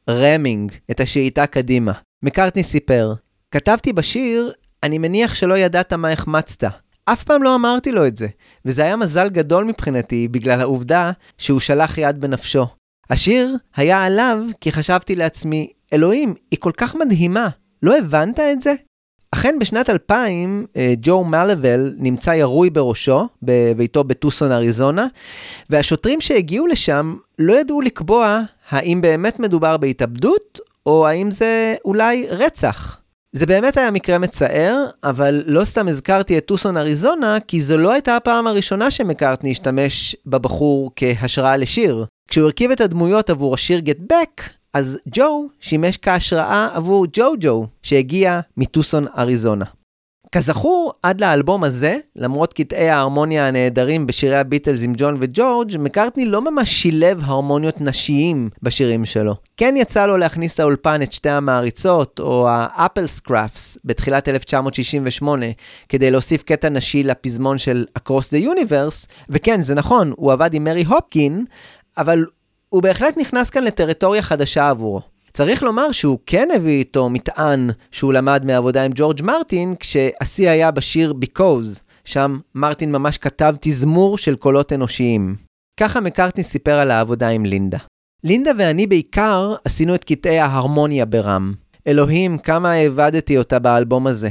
הרמינג, 0.08 0.72
את 0.90 1.00
השאיטה 1.00 1.46
קדימה. 1.46 1.92
מקארטני 2.22 2.64
סיפר, 2.64 3.14
כתבתי 3.50 3.92
בשיר, 3.92 4.52
אני 4.82 4.98
מניח 4.98 5.34
שלא 5.34 5.58
ידעת 5.58 5.92
מה 5.92 6.10
החמצת. 6.10 6.64
אף 7.04 7.24
פעם 7.24 7.42
לא 7.42 7.54
אמרתי 7.54 7.92
לו 7.92 8.06
את 8.06 8.16
זה, 8.16 8.26
וזה 8.64 8.82
היה 8.82 8.96
מזל 8.96 9.28
גדול 9.28 9.64
מבחינתי 9.64 10.28
בגלל 10.28 10.60
העובדה 10.60 11.10
שהוא 11.38 11.60
שלח 11.60 11.98
יד 11.98 12.20
בנפשו. 12.20 12.66
השיר 13.10 13.56
היה 13.76 14.04
עליו 14.04 14.38
כי 14.60 14.72
חשבתי 14.72 15.14
לעצמי, 15.16 15.72
אלוהים, 15.92 16.34
היא 16.50 16.58
כל 16.60 16.72
כך 16.76 16.94
מדהימה, 16.94 17.48
לא 17.82 17.98
הבנת 17.98 18.40
את 18.40 18.60
זה? 18.60 18.74
אכן 19.30 19.56
בשנת 19.60 19.90
2000, 19.90 20.66
אה, 20.76 20.94
ג'ו 21.00 21.24
מלבל 21.24 21.94
נמצא 21.98 22.30
ירוי 22.30 22.70
בראשו, 22.70 23.28
בביתו 23.42 24.04
בטוסון 24.04 24.52
אריזונה, 24.52 25.06
והשוטרים 25.70 26.20
שהגיעו 26.20 26.66
לשם 26.66 27.16
לא 27.38 27.60
ידעו 27.60 27.80
לקבוע 27.80 28.40
האם 28.70 29.00
באמת 29.00 29.40
מדובר 29.40 29.76
בהתאבדות, 29.76 30.60
או 30.86 31.06
האם 31.06 31.30
זה 31.30 31.74
אולי 31.84 32.26
רצח. 32.30 33.00
זה 33.32 33.46
באמת 33.46 33.76
היה 33.76 33.90
מקרה 33.90 34.18
מצער, 34.18 34.84
אבל 35.04 35.42
לא 35.46 35.64
סתם 35.64 35.88
הזכרתי 35.88 36.38
את 36.38 36.46
טוסון 36.46 36.76
אריזונה, 36.76 37.40
כי 37.40 37.60
זו 37.60 37.76
לא 37.76 37.92
הייתה 37.92 38.16
הפעם 38.16 38.46
הראשונה 38.46 38.90
שמקארטני 38.90 39.50
השתמש 39.50 40.16
בבחור 40.26 40.90
כהשראה 40.96 41.56
לשיר. 41.56 42.06
כשהוא 42.28 42.44
הרכיב 42.44 42.70
את 42.70 42.80
הדמויות 42.80 43.30
עבור 43.30 43.54
השיר 43.54 43.80
Get 43.86 44.12
Back, 44.12 44.42
אז 44.74 44.98
ג'ו 45.08 45.48
שימש 45.60 45.96
כהשראה 45.96 46.68
עבור 46.74 47.06
ג'ו 47.12 47.32
ג'ו, 47.40 47.66
שהגיע 47.82 48.40
מטוסון 48.56 49.06
אריזונה. 49.18 49.64
כזכור, 50.32 50.92
עד 51.02 51.20
לאלבום 51.20 51.64
הזה, 51.64 51.96
למרות 52.16 52.52
קטעי 52.52 52.88
ההרמוניה 52.88 53.48
הנהדרים 53.48 54.06
בשירי 54.06 54.36
הביטלס 54.36 54.82
עם 54.82 54.92
ג'ון 54.96 55.16
וג'ורג', 55.20 55.76
מקארטני 55.78 56.24
לא 56.24 56.50
ממש 56.50 56.70
שילב 56.70 57.20
הרמוניות 57.24 57.80
נשיים 57.80 58.50
בשירים 58.62 59.04
שלו. 59.04 59.34
כן 59.56 59.74
יצא 59.78 60.06
לו 60.06 60.16
להכניס 60.16 60.60
לאולפן 60.60 61.02
את 61.02 61.12
שתי 61.12 61.30
המעריצות, 61.30 62.20
או 62.20 62.48
ה 62.48 62.58
Apple 62.58 63.06
Scruffs, 63.06 63.78
בתחילת 63.84 64.28
1968, 64.28 65.46
כדי 65.88 66.10
להוסיף 66.10 66.42
קטע 66.42 66.68
נשי 66.68 67.02
לפזמון 67.02 67.58
של 67.58 67.86
Across 67.98 68.32
the 68.32 68.44
Universe, 68.44 69.06
וכן, 69.28 69.62
זה 69.62 69.74
נכון, 69.74 70.12
הוא 70.16 70.32
עבד 70.32 70.54
עם 70.54 70.64
מרי 70.64 70.84
הופקין, 70.84 71.44
אבל 71.98 72.24
הוא 72.68 72.82
בהחלט 72.82 73.18
נכנס 73.18 73.50
כאן 73.50 73.64
לטריטוריה 73.64 74.22
חדשה 74.22 74.70
עבורו. 74.70 75.00
צריך 75.32 75.62
לומר 75.62 75.92
שהוא 75.92 76.18
כן 76.26 76.48
הביא 76.54 76.78
איתו 76.78 77.10
מטען 77.10 77.70
שהוא 77.90 78.12
למד 78.12 78.44
מעבודה 78.44 78.84
עם 78.84 78.92
ג'ורג' 78.94 79.22
מרטין, 79.22 79.74
כשהשיא 79.80 80.50
היה 80.50 80.70
בשיר 80.70 81.14
Because, 81.24 81.80
שם 82.04 82.38
מרטין 82.54 82.92
ממש 82.92 83.18
כתב 83.18 83.54
תזמור 83.60 84.18
של 84.18 84.36
קולות 84.36 84.72
אנושיים. 84.72 85.36
ככה 85.80 86.00
מקארטני 86.00 86.44
סיפר 86.44 86.74
על 86.74 86.90
העבודה 86.90 87.28
עם 87.28 87.44
לינדה. 87.44 87.78
לינדה 88.24 88.50
ואני 88.58 88.86
בעיקר 88.86 89.54
עשינו 89.64 89.94
את 89.94 90.04
קטעי 90.04 90.38
ההרמוניה 90.38 91.04
ברם. 91.04 91.54
אלוהים, 91.86 92.38
כמה 92.38 92.72
העבדתי 92.72 93.38
אותה 93.38 93.58
באלבום 93.58 94.06
הזה. 94.06 94.30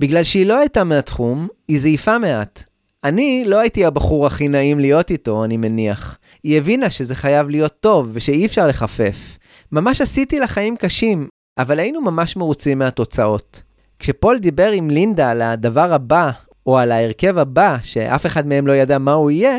בגלל 0.00 0.24
שהיא 0.24 0.46
לא 0.46 0.58
הייתה 0.58 0.84
מהתחום, 0.84 1.48
היא 1.68 1.80
זייפה 1.80 2.18
מעט. 2.18 2.62
אני 3.04 3.44
לא 3.46 3.58
הייתי 3.58 3.84
הבחור 3.84 4.26
הכי 4.26 4.48
נעים 4.48 4.80
להיות 4.80 5.10
איתו, 5.10 5.44
אני 5.44 5.56
מניח. 5.56 6.18
היא 6.44 6.58
הבינה 6.58 6.90
שזה 6.90 7.14
חייב 7.14 7.48
להיות 7.48 7.80
טוב 7.80 8.10
ושאי 8.12 8.46
אפשר 8.46 8.66
לחפף. 8.66 9.38
ממש 9.72 10.00
עשיתי 10.00 10.40
לה 10.40 10.46
חיים 10.46 10.76
קשים, 10.76 11.28
אבל 11.58 11.78
היינו 11.78 12.00
ממש 12.00 12.36
מרוצים 12.36 12.78
מהתוצאות. 12.78 13.62
כשפול 13.98 14.38
דיבר 14.38 14.70
עם 14.70 14.90
לינדה 14.90 15.30
על 15.30 15.42
הדבר 15.42 15.92
הבא, 15.92 16.30
או 16.66 16.78
על 16.78 16.92
ההרכב 16.92 17.38
הבא, 17.38 17.76
שאף 17.82 18.26
אחד 18.26 18.46
מהם 18.46 18.66
לא 18.66 18.72
ידע 18.72 18.98
מה 18.98 19.12
הוא 19.12 19.30
יהיה, 19.30 19.58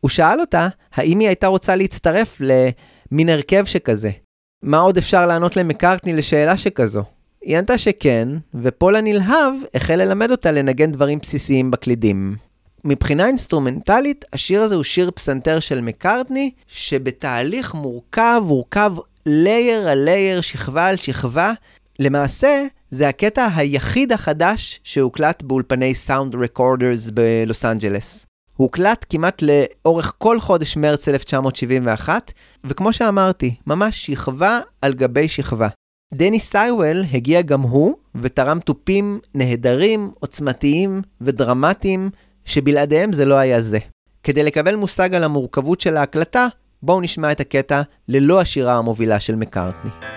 הוא 0.00 0.10
שאל 0.10 0.40
אותה 0.40 0.68
האם 0.94 1.18
היא 1.18 1.28
הייתה 1.28 1.46
רוצה 1.46 1.76
להצטרף 1.76 2.40
למין 2.40 3.28
הרכב 3.28 3.64
שכזה. 3.64 4.10
מה 4.62 4.78
עוד 4.78 4.96
אפשר 4.96 5.26
לענות 5.26 5.56
למקארטני 5.56 6.12
לשאלה 6.12 6.56
שכזו? 6.56 7.02
היא 7.42 7.58
ענתה 7.58 7.78
שכן, 7.78 8.28
ופול 8.54 8.96
הנלהב 8.96 9.52
החל 9.74 9.96
ללמד 9.96 10.30
אותה 10.30 10.52
לנגן 10.52 10.92
דברים 10.92 11.18
בסיסיים 11.18 11.70
בקלידים. 11.70 12.36
מבחינה 12.84 13.26
אינסטרומנטלית, 13.26 14.24
השיר 14.32 14.62
הזה 14.62 14.74
הוא 14.74 14.84
שיר 14.84 15.10
פסנתר 15.10 15.60
של 15.60 15.80
מקארטני, 15.80 16.50
שבתהליך 16.68 17.74
מורכב, 17.74 18.42
הורכב 18.46 18.92
layer 19.26 19.88
על 19.88 19.98
layer, 19.98 20.40
שכבה 20.40 20.86
על 20.86 20.96
שכבה. 20.96 21.52
למעשה, 21.98 22.64
זה 22.90 23.08
הקטע 23.08 23.48
היחיד 23.56 24.12
החדש 24.12 24.80
שהוקלט 24.84 25.42
באולפני 25.42 25.94
Sound 25.94 26.34
Recorders 26.34 27.10
בלוס 27.10 27.64
אנג'לס. 27.64 28.26
הוא 28.56 28.64
הוקלט 28.64 29.06
כמעט 29.08 29.42
לאורך 29.42 30.12
כל 30.18 30.40
חודש 30.40 30.76
מרץ 30.76 31.08
1971, 31.08 32.32
וכמו 32.64 32.92
שאמרתי, 32.92 33.54
ממש 33.66 34.06
שכבה 34.06 34.60
על 34.80 34.94
גבי 34.94 35.28
שכבה. 35.28 35.68
דני 36.14 36.40
סייוול 36.40 37.04
הגיע 37.12 37.42
גם 37.42 37.60
הוא, 37.60 37.96
ותרם 38.14 38.60
תופים 38.60 39.20
נהדרים, 39.34 40.10
עוצמתיים 40.20 41.02
ודרמטיים, 41.20 42.10
שבלעדיהם 42.44 43.12
זה 43.12 43.24
לא 43.24 43.34
היה 43.34 43.62
זה. 43.62 43.78
כדי 44.22 44.42
לקבל 44.42 44.74
מושג 44.74 45.14
על 45.14 45.24
המורכבות 45.24 45.80
של 45.80 45.96
ההקלטה, 45.96 46.46
בואו 46.82 47.00
נשמע 47.00 47.32
את 47.32 47.40
הקטע 47.40 47.82
ללא 48.08 48.40
השירה 48.40 48.78
המובילה 48.78 49.20
של 49.20 49.36
מקארטני. 49.36 50.11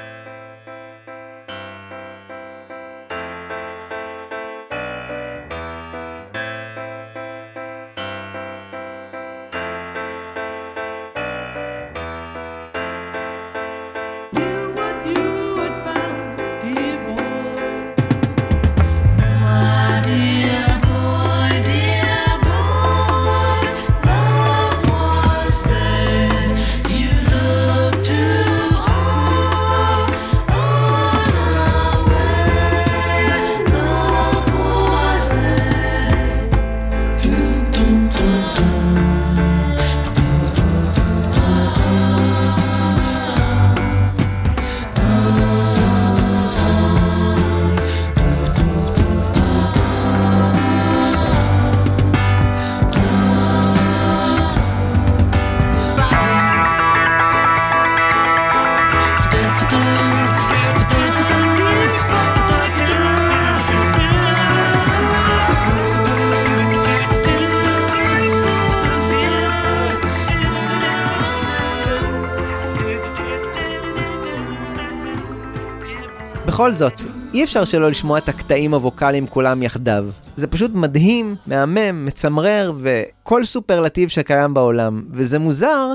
בכל 76.66 76.76
זאת, 76.76 77.02
אי 77.34 77.44
אפשר 77.44 77.66
שלא 77.66 77.90
לשמוע 77.90 78.18
את 78.18 78.30
הקטעים 78.30 78.74
הווקאליים 78.74 79.28
כולם 79.28 79.64
יחדיו. 79.64 80.06
זה 80.38 80.48
פשוט 80.48 80.72
מדהים, 80.74 81.36
מהמם, 81.48 82.06
מצמרר 82.06 82.74
וכל 82.80 83.46
סופרלטיב 83.46 84.10
שקיים 84.10 84.54
בעולם. 84.54 85.04
וזה 85.12 85.40
מוזר 85.40 85.88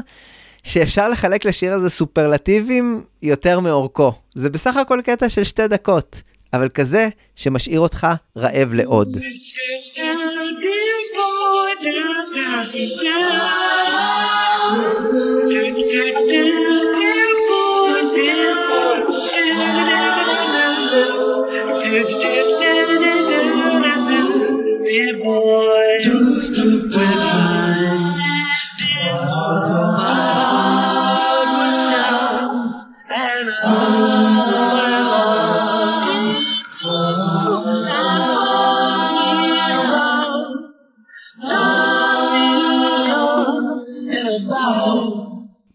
שאפשר 0.62 1.08
לחלק 1.08 1.44
לשיר 1.44 1.72
הזה 1.72 1.90
סופרלטיבים 1.90 3.02
יותר 3.22 3.60
מאורכו. 3.60 4.12
זה 4.34 4.50
בסך 4.50 4.76
הכל 4.76 5.00
קטע 5.04 5.28
של 5.28 5.44
שתי 5.44 5.68
דקות, 5.68 6.22
אבל 6.52 6.68
כזה 6.68 7.08
שמשאיר 7.36 7.80
אותך 7.80 8.06
רעב 8.36 8.74
לעוד. 8.74 9.16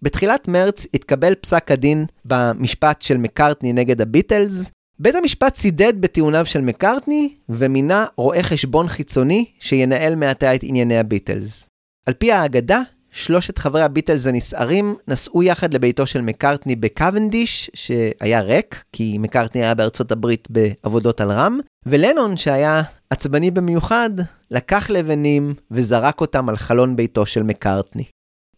בתחילת 0.02 0.48
מרץ 0.48 0.88
התקבל 0.94 1.36
פסק 1.36 1.72
הדין 1.72 2.06
במשפט 2.26 3.02
של 3.02 3.18
מקארטני 3.18 3.74
נגד 3.74 4.02
הביטלס. 4.02 4.75
בית 5.00 5.16
המשפט 5.16 5.54
צידד 5.54 6.02
בטיעוניו 6.02 6.46
של 6.46 6.62
מקארטני 6.62 7.34
ומינה 7.50 8.06
רואה 8.16 8.44
חשבון 8.44 8.88
חיצוני 8.88 9.46
שינהל 9.60 10.16
מעתה 10.16 10.56
את 10.56 10.60
ענייני 10.64 10.98
הביטלס. 10.98 11.68
על 12.06 12.14
פי 12.14 12.32
האגדה, 12.32 12.82
שלושת 13.12 13.58
חברי 13.58 13.82
הביטלס 13.82 14.28
הנסערים 14.28 14.96
נסעו 15.08 15.44
יחד 15.44 15.74
לביתו 15.74 16.08
של 16.08 16.22
מקארטני 16.22 16.76
בקוונדיש, 16.76 17.72
שהיה 17.74 18.42
ריק, 18.42 18.84
כי 18.92 19.18
מקארטני 19.18 19.64
היה 19.64 19.76
בארצות 19.76 20.12
הברית 20.12 20.48
בעבודות 20.52 21.22
על 21.22 21.32
רם, 21.32 21.60
ולנון, 21.86 22.38
שהיה 22.38 22.82
עצבני 23.10 23.52
במיוחד, 23.52 24.10
לקח 24.52 24.90
לבנים 24.90 25.54
וזרק 25.72 26.22
אותם 26.22 26.50
על 26.50 26.58
חלון 26.58 26.96
ביתו 26.96 27.26
של 27.26 27.44
מקארטני. 27.44 28.04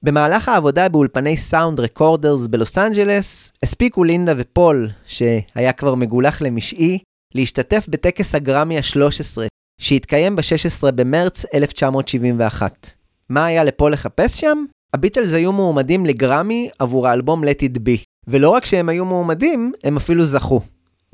במהלך 0.03 0.49
העבודה 0.49 0.89
באולפני 0.89 1.37
Sound 1.37 1.79
Recorders 1.79 2.47
בלוס 2.47 2.77
אנג'לס, 2.77 3.51
הספיקו 3.63 4.03
לינדה 4.03 4.33
ופול, 4.37 4.89
שהיה 5.05 5.71
כבר 5.71 5.95
מגולח 5.95 6.41
למשעי, 6.41 6.99
להשתתף 7.35 7.85
בטקס 7.89 8.35
הגרמי 8.35 8.77
ה-13, 8.77 9.37
שהתקיים 9.81 10.35
ב-16 10.35 10.91
במרץ 10.91 11.45
1971. 11.53 12.89
מה 13.29 13.45
היה 13.45 13.63
לפול 13.63 13.93
לחפש 13.93 14.41
שם? 14.41 14.65
הביטלס 14.93 15.33
היו 15.33 15.51
מועמדים 15.51 16.05
לגרמי 16.05 16.69
עבור 16.79 17.07
האלבום 17.07 17.43
Let 17.43 17.61
It 17.61 17.77
Be, 17.77 18.03
ולא 18.27 18.49
רק 18.49 18.65
שהם 18.65 18.89
היו 18.89 19.05
מועמדים, 19.05 19.71
הם 19.83 19.97
אפילו 19.97 20.25
זכו. 20.25 20.61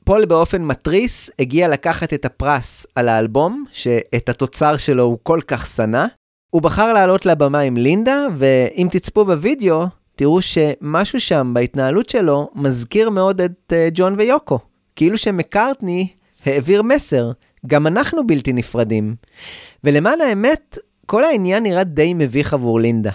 פול 0.03 0.26
באופן 0.26 0.61
מתריס 0.61 1.30
הגיע 1.39 1.68
לקחת 1.68 2.14
את 2.14 2.26
הפרס 2.26 2.85
על 2.95 3.10
האלבום, 3.10 3.65
שאת 3.72 4.30
התוצר 4.30 4.77
שלו 4.77 5.03
הוא 5.03 5.18
כל 5.23 5.39
כך 5.47 5.65
שנא, 5.65 6.05
הוא 6.53 6.61
בחר 6.61 6.93
לעלות 6.93 7.25
לבמה 7.25 7.59
עם 7.59 7.77
לינדה, 7.77 8.25
ואם 8.38 8.88
תצפו 8.91 9.25
בווידאו, 9.25 9.85
תראו 10.15 10.41
שמשהו 10.41 11.19
שם 11.19 11.51
בהתנהלות 11.53 12.09
שלו 12.09 12.49
מזכיר 12.55 13.09
מאוד 13.09 13.41
את 13.41 13.51
uh, 13.69 13.73
ג'ון 13.93 14.15
ויוקו. 14.17 14.59
כאילו 14.95 15.17
שמקארטני 15.17 16.07
העביר 16.45 16.81
מסר, 16.81 17.31
גם 17.67 17.88
אנחנו 17.88 18.27
בלתי 18.27 18.53
נפרדים. 18.53 19.15
ולמען 19.84 20.21
האמת, 20.21 20.77
כל 21.05 21.23
העניין 21.23 21.63
נראה 21.63 21.84
די 21.84 22.13
מביך 22.13 22.53
עבור 22.53 22.80
לינדה. 22.80 23.11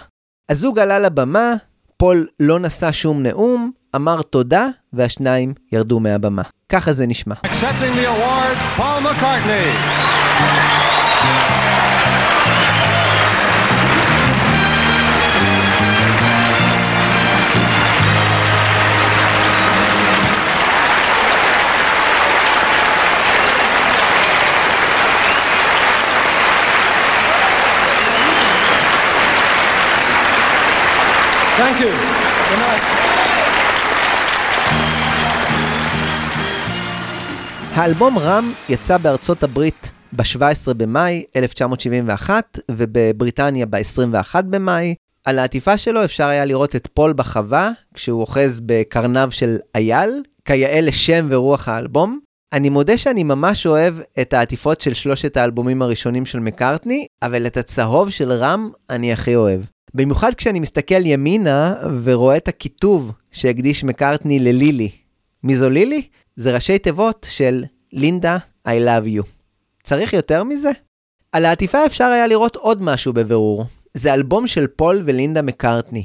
הזוג 0.49 0.79
עלה 0.79 0.99
לבמה, 0.99 1.53
פול 1.97 2.27
לא 2.39 2.59
נשא 2.59 2.91
שום 2.91 3.23
נאום, 3.23 3.71
אמר 3.95 4.21
תודה, 4.21 4.67
והשניים 4.93 5.53
ירדו 5.71 5.99
מהבמה. 5.99 6.43
ככה 6.69 6.93
זה 6.93 7.07
נשמע. 7.07 7.35
Accepting 7.45 7.95
the 7.95 8.07
award, 8.07 8.57
Paul 8.77 9.01
McCartney. 9.07 9.99
Thank 31.59 31.79
you. 31.81 31.91
Good 32.49 32.59
night. 32.59 32.83
האלבום 37.75 38.19
רם 38.19 38.53
יצא 38.69 38.97
בארצות 38.97 39.43
הברית 39.43 39.91
ב-17 40.13 40.73
במאי 40.77 41.23
1971 41.35 42.59
ובבריטניה 42.71 43.65
ב-21 43.65 44.41
במאי. 44.41 44.95
על 45.25 45.39
העטיפה 45.39 45.77
שלו 45.77 46.05
אפשר 46.05 46.27
היה 46.27 46.45
לראות 46.45 46.75
את 46.75 46.87
פול 46.93 47.13
בחווה 47.13 47.71
כשהוא 47.93 48.21
אוחז 48.21 48.61
בקרניו 48.65 49.27
של 49.31 49.57
אייל, 49.75 50.23
כיאה 50.45 50.81
לשם 50.81 51.27
ורוח 51.29 51.67
האלבום. 51.67 52.19
אני 52.53 52.69
מודה 52.69 52.97
שאני 52.97 53.23
ממש 53.23 53.65
אוהב 53.65 53.95
את 54.21 54.33
העטיפות 54.33 54.81
של 54.81 54.93
שלושת 54.93 55.37
האלבומים 55.37 55.81
הראשונים 55.81 56.25
של 56.25 56.39
מקארטני, 56.39 57.05
אבל 57.21 57.47
את 57.47 57.57
הצהוב 57.57 58.09
של 58.09 58.31
רם 58.31 58.69
אני 58.89 59.13
הכי 59.13 59.35
אוהב. 59.35 59.61
במיוחד 59.93 60.33
כשאני 60.33 60.59
מסתכל 60.59 61.05
ימינה 61.05 61.75
ורואה 62.03 62.37
את 62.37 62.47
הכיתוב 62.47 63.11
שהקדיש 63.31 63.83
מקארטני 63.83 64.39
ללילי. 64.39 64.91
מי 65.43 65.57
זו 65.57 65.69
לילי? 65.69 66.07
זה 66.35 66.55
ראשי 66.55 66.79
תיבות 66.79 67.27
של 67.29 67.63
לינדה, 67.93 68.37
I 68.67 68.71
love 68.71 69.19
you. 69.19 69.23
צריך 69.83 70.13
יותר 70.13 70.43
מזה? 70.43 70.71
על 71.31 71.45
העטיפה 71.45 71.85
אפשר 71.85 72.05
היה 72.05 72.27
לראות 72.27 72.55
עוד 72.55 72.83
משהו 72.83 73.13
בבירור. 73.13 73.65
זה 73.93 74.13
אלבום 74.13 74.47
של 74.47 74.67
פול 74.67 75.03
ולינדה 75.05 75.41
מקארטני. 75.41 76.03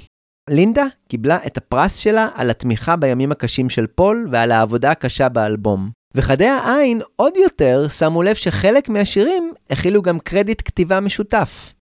לינדה 0.50 0.84
קיבלה 1.08 1.38
את 1.46 1.56
הפרס 1.56 1.96
שלה 1.96 2.28
על 2.34 2.50
התמיכה 2.50 2.96
בימים 2.96 3.32
הקשים 3.32 3.70
של 3.70 3.86
פול 3.86 4.28
ועל 4.30 4.52
העבודה 4.52 4.90
הקשה 4.90 5.28
באלבום. 5.28 5.90
וחדי 6.14 6.46
העין 6.46 7.00
עוד 7.16 7.36
יותר 7.36 7.88
שמו 7.88 8.22
לב 8.22 8.34
שחלק 8.34 8.88
מהשירים 8.88 9.52
הכילו 9.70 10.02
גם 10.02 10.18
קרדיט 10.18 10.62
כתיבה 10.64 11.00
משותף. 11.00 11.73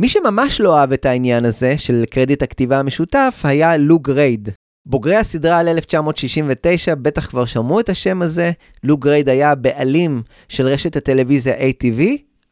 מי 0.00 0.08
שממש 0.08 0.60
לא 0.60 0.78
אהב 0.78 0.92
את 0.92 1.06
העניין 1.06 1.44
הזה 1.44 1.78
של 1.78 2.04
קרדיט 2.10 2.42
הכתיבה 2.42 2.78
המשותף 2.78 3.40
היה 3.44 3.76
לו 3.76 3.98
גרייד. 3.98 4.48
בוגרי 4.86 5.16
הסדרה 5.16 5.58
על 5.58 5.68
1969 5.68 6.94
בטח 6.94 7.26
כבר 7.26 7.44
שמעו 7.44 7.80
את 7.80 7.88
השם 7.88 8.22
הזה, 8.22 8.50
לו 8.84 8.96
גרייד 8.96 9.28
היה 9.28 9.50
הבעלים 9.50 10.22
של 10.48 10.66
רשת 10.66 10.96
הטלוויזיה 10.96 11.54
ATV, 11.56 12.02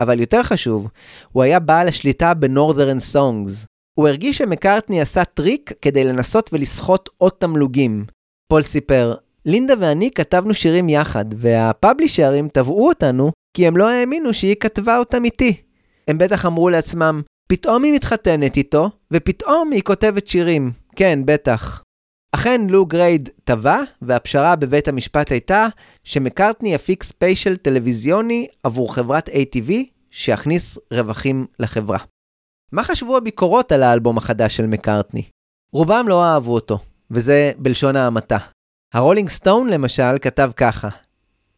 אבל 0.01 0.21
יותר 0.21 0.43
חשוב, 0.43 0.89
הוא 1.33 1.43
היה 1.43 1.59
בעל 1.59 1.89
השליטה 1.89 2.35
ב 2.35 2.42
Northern 2.42 3.01
Songs. 3.01 3.67
הוא 3.99 4.09
הרגיש 4.09 4.39
שמקארטני 4.39 5.01
עשה 5.01 5.25
טריק 5.25 5.73
כדי 5.83 6.05
לנסות 6.05 6.51
ולסחוט 6.53 7.09
עוד 7.19 7.33
תמלוגים. 7.39 8.05
פול 8.49 8.63
סיפר, 8.63 9.15
לינדה 9.47 9.75
ואני 9.81 10.11
כתבנו 10.11 10.55
שירים 10.55 10.89
יחד, 10.89 11.25
וה 11.37 11.54
publisher 11.54 12.32
ים 12.32 12.49
תבעו 12.49 12.89
אותנו 12.89 13.33
כי 13.57 13.67
הם 13.67 13.77
לא 13.77 13.91
האמינו 13.91 14.35
שהיא 14.35 14.57
כתבה 14.61 14.99
אותם 14.99 15.25
איתי. 15.25 15.57
הם 16.09 16.19
בטח 16.19 16.47
אמרו 16.47 16.69
לעצמם, 16.69 17.23
פתאום 17.49 17.85
היא 17.85 17.93
מתחתנת 17.93 18.57
איתו, 18.57 18.91
ופתאום 19.11 19.71
היא 19.73 19.83
כותבת 19.83 20.27
שירים. 20.27 20.73
כן, 20.97 21.19
בטח. 21.25 21.83
אכן 22.35 22.61
לו 22.71 22.87
גרייד 22.87 23.29
תבע, 23.45 23.79
והפשרה 24.03 24.57
בבית 24.57 24.89
המשפט 24.89 25.31
הייתה 25.31 25.67
שמקארטני 26.05 26.75
יפיק 26.75 27.03
ספיישל 27.03 27.57
טלוויזיוני 27.57 28.47
עבור 28.63 28.95
חברת 28.95 29.29
ATV, 29.29 29.73
שיכניס 30.11 30.79
רווחים 30.93 31.47
לחברה. 31.59 31.99
מה 32.73 32.85
חשבו 32.85 33.17
הביקורות 33.17 33.73
על 33.73 33.83
האלבום 33.83 34.19
החדש 34.19 34.57
של 34.57 34.67
מקארטני? 34.67 35.23
רובם 35.73 36.05
לא 36.09 36.25
אהבו 36.25 36.55
אותו, 36.55 36.79
וזה 37.11 37.53
בלשון 37.59 37.97
המעטה. 37.97 38.39
הרולינג 38.95 39.29
סטון 39.29 39.69
למשל 39.69 40.19
כתב 40.23 40.51
ככה: 40.57 40.89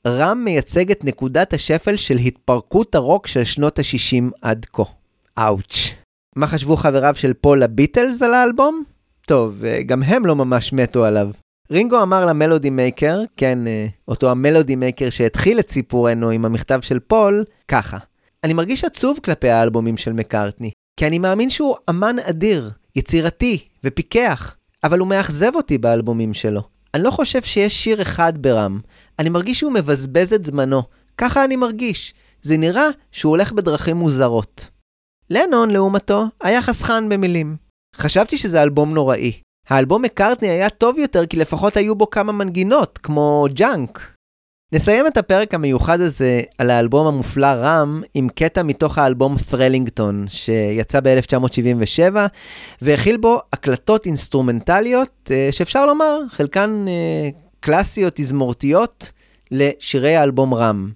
רם 0.07 0.43
מייצג 0.45 0.91
את 0.91 1.05
נקודת 1.05 1.53
השפל 1.53 1.97
של 1.97 2.17
התפרקות 2.17 2.95
הרוק 2.95 3.27
של 3.27 3.45
שנות 3.45 3.79
ה-60 3.79 4.25
עד 4.43 4.67
כה. 4.73 4.83
אאוץ'. 5.39 5.95
מה 6.37 6.47
חשבו 6.47 6.77
חבריו 6.77 7.15
של 7.15 7.33
פול 7.33 7.63
הביטלס 7.63 8.23
על 8.23 8.35
האלבום? 8.35 8.83
טוב, 9.27 9.65
אה, 9.65 9.83
גם 9.83 10.03
הם 10.03 10.27
לא 10.27 10.37
ממש 10.37 10.73
מתו 10.73 11.05
עליו. 11.05 11.31
רינגו 11.71 12.03
אמר 12.03 12.25
למלודי 12.25 12.71
מייקר, 12.71 13.21
כן, 13.37 13.67
אה, 13.67 13.87
אותו 14.09 14.31
המלודי 14.31 14.77
מייקר 14.77 15.11
שהתחיל 15.11 15.61
את 15.61 15.71
סיפורנו 15.71 16.31
עם 16.31 16.45
המכתב 16.45 16.81
של 16.83 16.99
פול, 16.99 17.45
ככה: 17.69 17.97
אני 18.45 18.53
מרגיש 18.53 18.85
עצוב 18.85 19.19
כלפי 19.25 19.49
האלבומים 19.49 19.97
של 19.97 20.13
מקארטני, 20.13 20.71
כי 20.97 21.07
אני 21.07 21.19
מאמין 21.19 21.51
שהוא 21.51 21.77
אמן 21.91 22.17
אדיר, 22.19 22.71
יצירתי 22.97 23.59
ופיקח, 23.85 24.57
אבל 24.85 24.99
הוא 24.99 25.09
מאכזב 25.09 25.51
אותי 25.55 25.79
באלבומים 25.79 26.35
שלו. 26.35 26.63
אני 26.95 27.03
לא 27.03 27.11
חושב 27.11 27.43
שיש 27.43 27.85
שיר 27.85 28.03
אחד 28.03 28.33
ברם. 28.39 28.81
אני 29.19 29.29
מרגיש 29.29 29.59
שהוא 29.59 29.73
מבזבז 29.73 30.33
את 30.33 30.47
זמנו. 30.47 30.83
ככה 31.19 31.45
אני 31.45 31.57
מרגיש. 31.57 32.15
זה 32.43 32.57
נראה 32.57 32.89
שהוא 33.13 33.31
הולך 33.31 33.53
בדרכים 33.53 33.97
מוזרות. 33.97 34.71
לנון, 35.31 35.70
לעומתו, 35.70 36.24
היה 36.40 36.62
חסכן 36.62 37.09
במילים. 37.09 37.57
חשבתי 37.97 38.39
שזה 38.39 38.62
אלבום 38.62 38.94
נוראי. 38.94 39.32
האלבום 39.69 40.03
מקארטני 40.03 40.48
היה 40.48 40.70
טוב 40.70 40.98
יותר 40.98 41.27
כי 41.27 41.36
לפחות 41.36 41.77
היו 41.77 41.94
בו 41.94 42.11
כמה 42.11 42.32
מנגינות, 42.32 42.98
כמו 43.03 43.47
ג'אנק. 43.53 44.16
נסיים 44.73 45.07
את 45.07 45.16
הפרק 45.16 45.55
המיוחד 45.55 46.01
הזה 46.01 46.40
על 46.59 46.70
האלבום 46.70 47.07
המופלא 47.07 47.47
רם 47.47 48.03
עם 48.15 48.28
קטע 48.28 48.62
מתוך 48.62 48.98
האלבום 48.98 49.36
ת'רלינגטון, 49.51 50.24
שיצא 50.28 51.01
ב-1977, 51.01 52.16
והכיל 52.82 53.16
בו 53.16 53.40
הקלטות 53.53 54.07
אינסטרומנטליות, 54.07 55.31
אה, 55.31 55.48
שאפשר 55.51 55.86
לומר, 55.86 56.19
חלקן 56.31 56.85
אה, 56.89 57.28
קלאסיות, 57.61 58.12
תזמורתיות, 58.16 59.11
לשירי 59.51 60.16
האלבום 60.16 60.55
רם. 60.55 60.90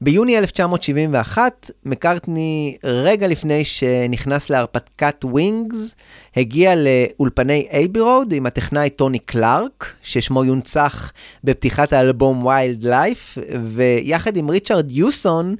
ביוני 0.00 0.38
1971, 0.38 1.70
מקארטני, 1.84 2.76
רגע 2.84 3.28
לפני 3.28 3.64
שנכנס 3.64 4.50
להרפתקת 4.50 5.24
ווינגס, 5.24 5.94
הגיע 6.36 6.74
לאולפני 6.74 7.66
אייבי 7.70 8.00
רוד 8.00 8.32
עם 8.32 8.46
הטכנאי 8.46 8.90
טוני 8.90 9.18
קלארק, 9.18 9.94
ששמו 10.02 10.44
יונצח 10.44 11.12
בפתיחת 11.44 11.92
האלבום 11.92 12.46
ויילד 12.46 12.84
לייף, 12.84 13.38
ויחד 13.64 14.36
עם 14.36 14.48
ריצ'רד 14.48 14.90
יוסון, 14.90 15.56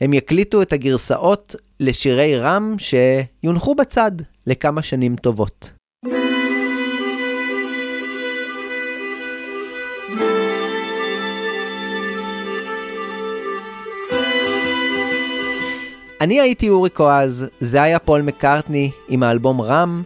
הם 0.00 0.14
יקליטו 0.14 0.62
את 0.62 0.72
הגרסאות 0.72 1.54
לשירי 1.80 2.38
רם 2.38 2.76
שיונחו 2.78 3.74
בצד 3.74 4.12
לכמה 4.46 4.82
שנים 4.82 5.16
טובות. 5.16 5.79
אני 16.20 16.40
הייתי 16.40 16.68
אורי 16.68 16.90
קואז, 16.90 17.46
זה 17.60 17.82
היה 17.82 17.98
פול 17.98 18.22
מקארטני 18.22 18.90
עם 19.08 19.22
האלבום 19.22 19.60
רם. 19.60 20.02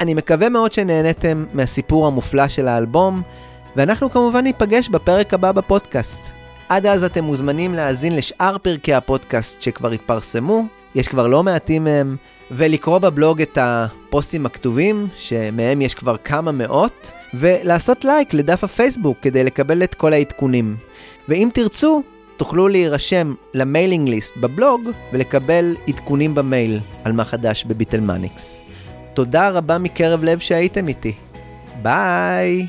אני 0.00 0.14
מקווה 0.14 0.48
מאוד 0.48 0.72
שנהניתם 0.72 1.44
מהסיפור 1.52 2.06
המופלא 2.06 2.48
של 2.48 2.68
האלבום, 2.68 3.22
ואנחנו 3.76 4.10
כמובן 4.10 4.40
ניפגש 4.40 4.88
בפרק 4.88 5.34
הבא 5.34 5.52
בפודקאסט. 5.52 6.20
עד 6.68 6.86
אז 6.86 7.04
אתם 7.04 7.24
מוזמנים 7.24 7.74
להאזין 7.74 8.16
לשאר 8.16 8.58
פרקי 8.58 8.94
הפודקאסט 8.94 9.60
שכבר 9.60 9.90
התפרסמו, 9.90 10.64
יש 10.94 11.08
כבר 11.08 11.26
לא 11.26 11.42
מעטים 11.42 11.84
מהם, 11.84 12.16
ולקרוא 12.50 12.98
בבלוג 12.98 13.42
את 13.42 13.58
הפוסטים 13.60 14.46
הכתובים, 14.46 15.08
שמהם 15.16 15.82
יש 15.82 15.94
כבר 15.94 16.16
כמה 16.16 16.52
מאות, 16.52 17.12
ולעשות 17.34 18.04
לייק 18.04 18.34
לדף 18.34 18.64
הפייסבוק 18.64 19.18
כדי 19.22 19.44
לקבל 19.44 19.82
את 19.82 19.94
כל 19.94 20.12
העדכונים. 20.12 20.76
ואם 21.28 21.48
תרצו, 21.54 22.02
תוכלו 22.36 22.68
להירשם 22.68 23.34
ל 23.54 23.61
mailing 23.61 24.08
list 24.08 24.36
בבלוג 24.36 24.82
ולקבל 25.12 25.76
עדכונים 25.88 26.34
במייל 26.34 26.80
על 27.04 27.12
מה 27.12 27.24
חדש 27.24 27.64
בביטלמניקס. 27.64 28.62
תודה 29.14 29.50
רבה 29.50 29.78
מקרב 29.78 30.24
לב 30.24 30.38
שהייתם 30.38 30.88
איתי. 30.88 31.12
ביי! 31.82 32.66